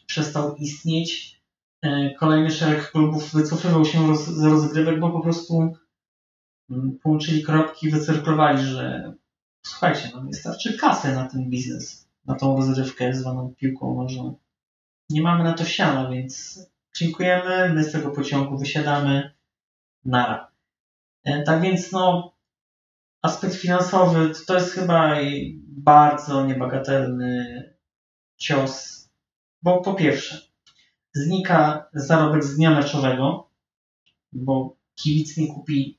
przestał 0.06 0.56
istnieć. 0.56 1.40
E, 1.82 2.14
kolejny 2.14 2.50
szereg 2.50 2.90
klubów 2.90 3.32
wycofywał 3.32 3.84
się 3.84 4.16
z 4.16 4.44
rozgrywek, 4.44 5.00
bo 5.00 5.10
po 5.10 5.20
prostu 5.20 5.74
mm, 6.70 6.98
połączyli 7.02 7.42
kropki, 7.42 7.90
wycyrklowali, 7.90 8.62
że 8.62 9.12
słuchajcie, 9.66 10.10
no 10.14 10.22
wystarczy 10.22 10.78
kasy 10.78 11.14
na 11.14 11.28
ten 11.28 11.50
biznes, 11.50 12.08
na 12.26 12.34
tą 12.34 12.56
rozrywkę 12.56 13.14
zwaną 13.14 13.54
piłką 13.56 14.02
nożną. 14.02 14.38
Nie 15.10 15.22
mamy 15.22 15.44
na 15.44 15.52
to 15.52 15.64
siana, 15.64 16.10
więc 16.10 16.60
dziękujemy, 16.96 17.74
my 17.74 17.84
z 17.84 17.92
tego 17.92 18.10
pociągu 18.10 18.58
wysiadamy, 18.58 19.34
nara. 20.04 20.47
E, 21.24 21.42
tak 21.42 21.62
więc 21.62 21.92
no, 21.92 22.32
aspekt 23.22 23.54
finansowy 23.54 24.32
to 24.46 24.54
jest 24.54 24.72
chyba 24.72 25.16
bardzo 25.66 26.46
niebagatelny 26.46 27.64
cios, 28.36 29.08
bo 29.62 29.80
po 29.80 29.94
pierwsze 29.94 30.48
znika 31.14 31.88
zarobek 31.92 32.44
z 32.44 32.56
dnia 32.56 32.70
meczowego, 32.70 33.50
bo 34.32 34.76
kibic 34.94 35.36
nie 35.36 35.46
kupi 35.46 35.98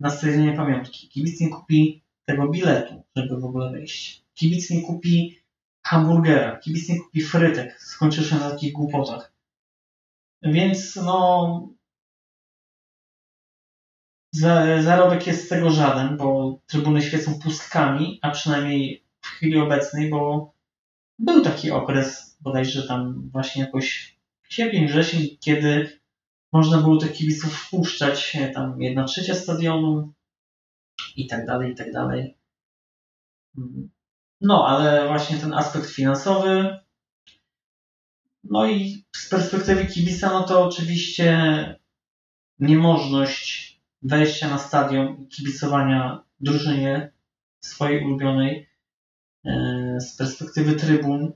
na 0.00 0.10
stwierdzenie 0.10 0.52
pamiątki, 0.52 1.08
kibic 1.08 1.40
nie 1.40 1.50
kupi 1.50 2.02
tego 2.24 2.48
biletu, 2.48 3.02
żeby 3.16 3.40
w 3.40 3.44
ogóle 3.44 3.72
wejść. 3.72 4.24
Kibic 4.34 4.70
nie 4.70 4.82
kupi 4.82 5.38
hamburgera, 5.82 6.58
kibic 6.58 6.88
nie 6.88 7.00
kupi 7.00 7.20
frytek, 7.20 7.82
skończysz 7.82 8.30
na 8.30 8.50
takich 8.50 8.72
głupotach. 8.72 9.32
Więc 10.42 10.96
no 10.96 11.68
zarobek 14.80 15.26
jest 15.26 15.46
z 15.46 15.48
tego 15.48 15.70
żaden, 15.70 16.16
bo 16.16 16.58
trybuny 16.66 17.02
świecą 17.02 17.38
pustkami, 17.38 18.18
a 18.22 18.30
przynajmniej 18.30 19.04
w 19.20 19.26
chwili 19.26 19.58
obecnej, 19.58 20.10
bo 20.10 20.52
był 21.18 21.44
taki 21.44 21.70
okres, 21.70 22.36
bodajże 22.40 22.88
tam 22.88 23.30
właśnie 23.32 23.62
jakoś 23.62 24.16
sierpień, 24.48 24.86
wrzesień, 24.86 25.38
kiedy 25.40 26.00
można 26.52 26.78
było 26.78 26.96
tych 26.96 27.12
kibiców 27.12 27.54
wpuszczać, 27.54 28.36
e, 28.36 28.50
tam 28.50 28.82
jedna 28.82 29.04
trzecia 29.04 29.34
stadionu 29.34 30.12
i 31.16 31.26
tak 31.26 31.46
dalej, 31.46 31.72
i 31.72 31.74
tak 31.74 31.92
dalej. 31.92 32.36
Mm. 33.58 33.90
No, 34.40 34.66
ale 34.68 35.08
właśnie 35.08 35.38
ten 35.38 35.54
aspekt 35.54 35.90
finansowy, 35.90 36.78
no 38.44 38.66
i 38.66 39.04
z 39.16 39.28
perspektywy 39.28 39.86
kibica, 39.86 40.32
no 40.32 40.42
to 40.42 40.64
oczywiście 40.64 41.34
niemożność 42.58 43.73
wejścia 44.04 44.50
na 44.50 44.58
stadion 44.58 45.16
i 45.22 45.28
kibicowania 45.28 46.24
drużynie 46.40 47.12
swojej 47.60 48.04
ulubionej 48.04 48.68
e, 49.44 50.00
z 50.00 50.16
perspektywy 50.16 50.76
trybun, 50.76 51.32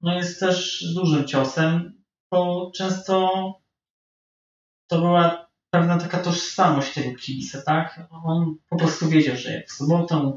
no 0.00 0.14
jest 0.14 0.40
też 0.40 0.84
dużym 0.94 1.26
ciosem, 1.26 2.02
bo 2.30 2.70
często 2.74 3.30
to 4.86 4.98
była 4.98 5.50
pewna 5.70 5.98
taka 5.98 6.18
tożsamość 6.18 6.94
tego 6.94 7.18
kibica, 7.18 7.62
tak? 7.62 8.08
On 8.10 8.56
po 8.68 8.76
prostu 8.76 9.08
wiedział, 9.08 9.36
że 9.36 9.52
jak 9.52 9.68
w 9.68 9.72
sobotę 9.72 10.32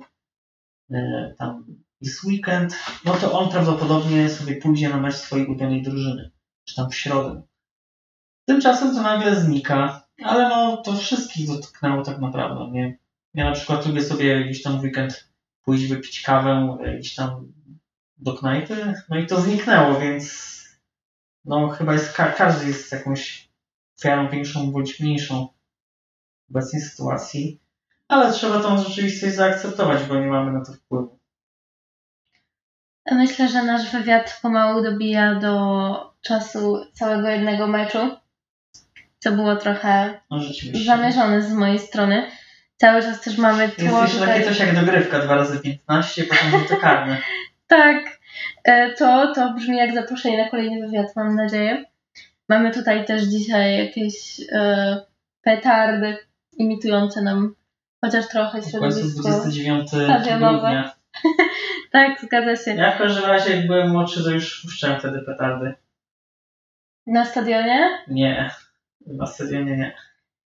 e, 0.91 1.33
tam 1.37 1.65
jest 2.01 2.23
weekend, 2.23 2.75
no 3.05 3.13
to 3.13 3.39
on 3.39 3.49
prawdopodobnie 3.49 4.29
sobie 4.29 4.55
pójdzie 4.55 4.89
na 4.89 4.97
mecz 4.97 5.15
swojej 5.15 5.47
ulubionej 5.47 5.81
drużyny, 5.81 6.31
czy 6.65 6.75
tam 6.75 6.89
w 6.89 6.95
środę. 6.95 7.41
Tymczasem 8.45 8.95
to 8.95 9.01
nagle 9.01 9.35
znika, 9.35 10.06
ale 10.23 10.49
no 10.49 10.77
to 10.77 10.95
wszystkich 10.95 11.47
dotknęło 11.47 12.03
tak 12.03 12.19
naprawdę, 12.19 12.71
nie? 12.71 12.97
Ja 13.33 13.45
na 13.45 13.51
przykład 13.51 13.85
lubię 13.85 14.03
sobie 14.03 14.45
gdzieś 14.45 14.63
tam 14.63 14.79
w 14.79 14.83
weekend 14.83 15.29
pójść 15.63 15.87
wypić 15.87 16.21
kawę 16.21 16.77
gdzieś 16.99 17.15
tam 17.15 17.53
do 18.17 18.33
knajpy, 18.33 18.93
no 19.09 19.17
i 19.17 19.27
to 19.27 19.41
zniknęło, 19.41 19.99
więc 19.99 20.47
no 21.45 21.69
chyba 21.69 21.93
jest, 21.93 22.13
ka- 22.13 22.31
każdy 22.31 22.67
jest 22.67 22.91
jakąś 22.91 23.49
ofiarą 23.99 24.29
większą 24.29 24.71
bądź 24.71 24.99
mniejszą 24.99 25.47
w 26.47 26.51
obecnej 26.51 26.81
sytuacji, 26.81 27.59
ale 28.07 28.33
trzeba 28.33 28.59
tą 28.59 28.83
rzeczywistość 28.83 29.35
zaakceptować, 29.35 30.03
bo 30.03 30.15
nie 30.15 30.27
mamy 30.27 30.51
na 30.51 30.65
to 30.65 30.73
wpływu. 30.73 31.19
Myślę, 33.11 33.49
że 33.49 33.63
nasz 33.63 33.91
wywiad 33.91 34.39
pomału 34.41 34.83
dobija 34.83 35.35
do 35.35 36.13
czasu 36.21 36.85
całego 36.93 37.27
jednego 37.29 37.67
meczu, 37.67 38.17
co 39.19 39.31
było 39.31 39.55
trochę 39.55 40.19
No 40.31 40.39
rzeczywiście. 40.39 40.85
zamierzone 40.85 41.41
z 41.41 41.53
mojej 41.53 41.79
strony. 41.79 42.27
Cały 42.75 43.01
czas 43.01 43.21
też 43.21 43.37
mamy 43.37 43.63
Jest 43.63 43.77
tło 43.77 44.01
takie 44.01 44.13
tutaj. 44.13 44.43
coś 44.43 44.59
jak 44.59 44.75
dogrywka 44.75 45.19
2 45.19 45.35
razy 45.35 45.59
15 45.59 46.23
potem 46.23 46.59
rzuty 46.61 46.75
karne. 46.75 47.17
Tak, 47.69 47.97
e, 48.63 48.93
to, 48.93 49.33
to 49.35 49.53
brzmi 49.53 49.77
jak 49.77 49.93
zaproszenie 49.93 50.43
na 50.43 50.49
kolejny 50.49 50.87
wywiad, 50.87 51.15
mam 51.15 51.35
nadzieję. 51.35 51.83
Mamy 52.49 52.71
tutaj 52.71 53.05
też 53.05 53.23
dzisiaj 53.23 53.77
jakieś 53.77 54.41
e, 54.51 54.97
petardy 55.41 56.17
imitujące 56.57 57.21
nam 57.21 57.55
chociaż 58.05 58.27
trochę 58.27 58.61
środowisko. 58.63 59.21
29 59.21 59.89
stadionowe. 59.89 60.59
grudnia. 60.59 60.95
Tak, 61.91 62.21
zgadza 62.21 62.55
się. 62.55 62.71
Ja 62.75 62.91
w 62.91 62.97
każdym 62.97 63.25
razie 63.25 63.55
jak 63.55 63.67
byłem 63.67 63.89
młodszy, 63.91 64.23
to 64.23 64.29
już 64.29 64.61
puszczałem 64.61 64.99
wtedy 64.99 65.19
petardy. 65.21 65.73
Na 67.07 67.25
stadionie? 67.25 67.89
Nie, 68.07 68.51
na 69.07 69.25
stadionie 69.25 69.77
nie. 69.77 69.95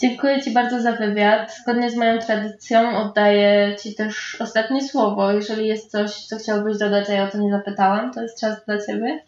Dziękuję 0.01 0.41
Ci 0.41 0.53
bardzo 0.53 0.81
za 0.81 0.91
wywiad. 0.91 1.57
Zgodnie 1.63 1.91
z 1.91 1.95
moją 1.95 2.19
tradycją 2.19 2.97
oddaję 2.97 3.75
Ci 3.83 3.95
też 3.95 4.37
ostatnie 4.39 4.87
słowo. 4.87 5.31
Jeżeli 5.31 5.67
jest 5.67 5.91
coś, 5.91 6.11
co 6.11 6.37
chciałbyś 6.37 6.77
dodać, 6.77 7.09
a 7.09 7.13
ja 7.13 7.27
o 7.27 7.31
to 7.31 7.37
nie 7.37 7.51
zapytałam, 7.51 8.13
to 8.13 8.21
jest 8.21 8.41
czas 8.41 8.65
dla 8.65 8.85
Ciebie. 8.85 9.23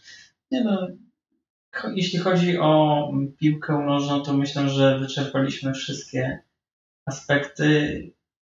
Nie 0.51 0.63
no, 0.63 0.87
jeśli 1.93 2.19
chodzi 2.19 2.59
o 2.59 3.11
piłkę 3.39 3.73
nożną, 3.85 4.21
to 4.21 4.33
myślę, 4.33 4.69
że 4.69 4.99
wyczerpaliśmy 4.99 5.73
wszystkie 5.73 6.39
aspekty. 7.05 8.11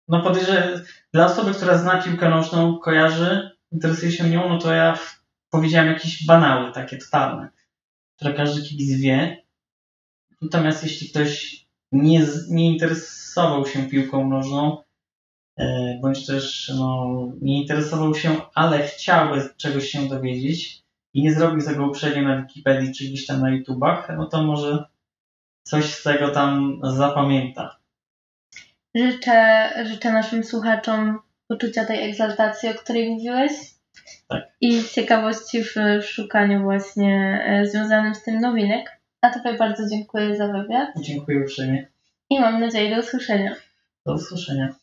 No 0.07 0.21
podejrzewam, 0.21 0.69
dla 1.13 1.25
osoby, 1.25 1.53
która 1.53 1.77
zna 1.77 2.01
piłkę 2.01 2.29
nożną, 2.29 2.79
kojarzy, 2.79 3.51
interesuje 3.71 4.11
się 4.11 4.29
nią, 4.29 4.49
no 4.49 4.57
to 4.57 4.73
ja 4.73 4.99
powiedziałem 5.49 5.93
jakieś 5.93 6.25
banały, 6.25 6.71
takie 6.71 6.97
totalne, 6.97 7.49
które 8.15 8.33
każdy 8.33 8.61
kibic 8.61 9.01
wie. 9.01 9.37
Natomiast 10.41 10.83
jeśli 10.83 11.09
ktoś 11.09 11.61
nie, 11.91 12.27
nie 12.49 12.73
interesował 12.73 13.65
się 13.65 13.89
piłką 13.89 14.29
nożną, 14.29 14.83
e, 15.57 15.97
bądź 16.01 16.25
też 16.25 16.71
no, 16.75 17.07
nie 17.41 17.61
interesował 17.61 18.15
się, 18.15 18.41
ale 18.55 18.87
chciałby 18.87 19.49
czegoś 19.57 19.89
się 19.89 20.07
dowiedzieć, 20.07 20.81
i 21.13 21.23
nie 21.23 21.33
zrobił 21.33 21.65
tego 21.65 21.87
uprzednio 21.87 22.21
na 22.21 22.41
Wikipedii 22.41 22.93
czy 22.93 23.03
gdzieś 23.03 23.25
tam 23.25 23.41
na 23.41 23.51
YouTubach, 23.51 24.09
no 24.17 24.25
to 24.25 24.43
może 24.43 24.85
coś 25.63 25.85
z 25.85 26.03
tego 26.03 26.29
tam 26.29 26.79
zapamięta. 26.83 27.79
Życzę, 28.95 29.69
życzę 29.85 30.11
naszym 30.11 30.43
słuchaczom 30.43 31.19
poczucia 31.47 31.85
tej 31.85 32.09
egzaltacji, 32.09 32.69
o 32.69 32.73
której 32.73 33.09
mówiłeś. 33.09 33.51
Tak. 34.27 34.43
I 34.61 34.83
ciekawości 34.83 35.63
w 35.63 35.75
szukaniu 36.03 36.63
właśnie 36.63 37.43
e, 37.45 37.65
związanym 37.65 38.15
z 38.15 38.23
tym 38.23 38.39
nowinek. 38.39 39.00
A 39.21 39.29
Tobie 39.29 39.57
bardzo 39.57 39.89
dziękuję 39.89 40.37
za 40.37 40.47
wywiad 40.47 40.89
Dziękuję 40.97 41.39
uprzejmie. 41.39 41.87
i 42.29 42.39
mam 42.39 42.59
nadzieję 42.59 42.95
do 42.95 43.01
usłyszenia. 43.01 43.55
Do 44.05 44.13
usłyszenia. 44.13 44.75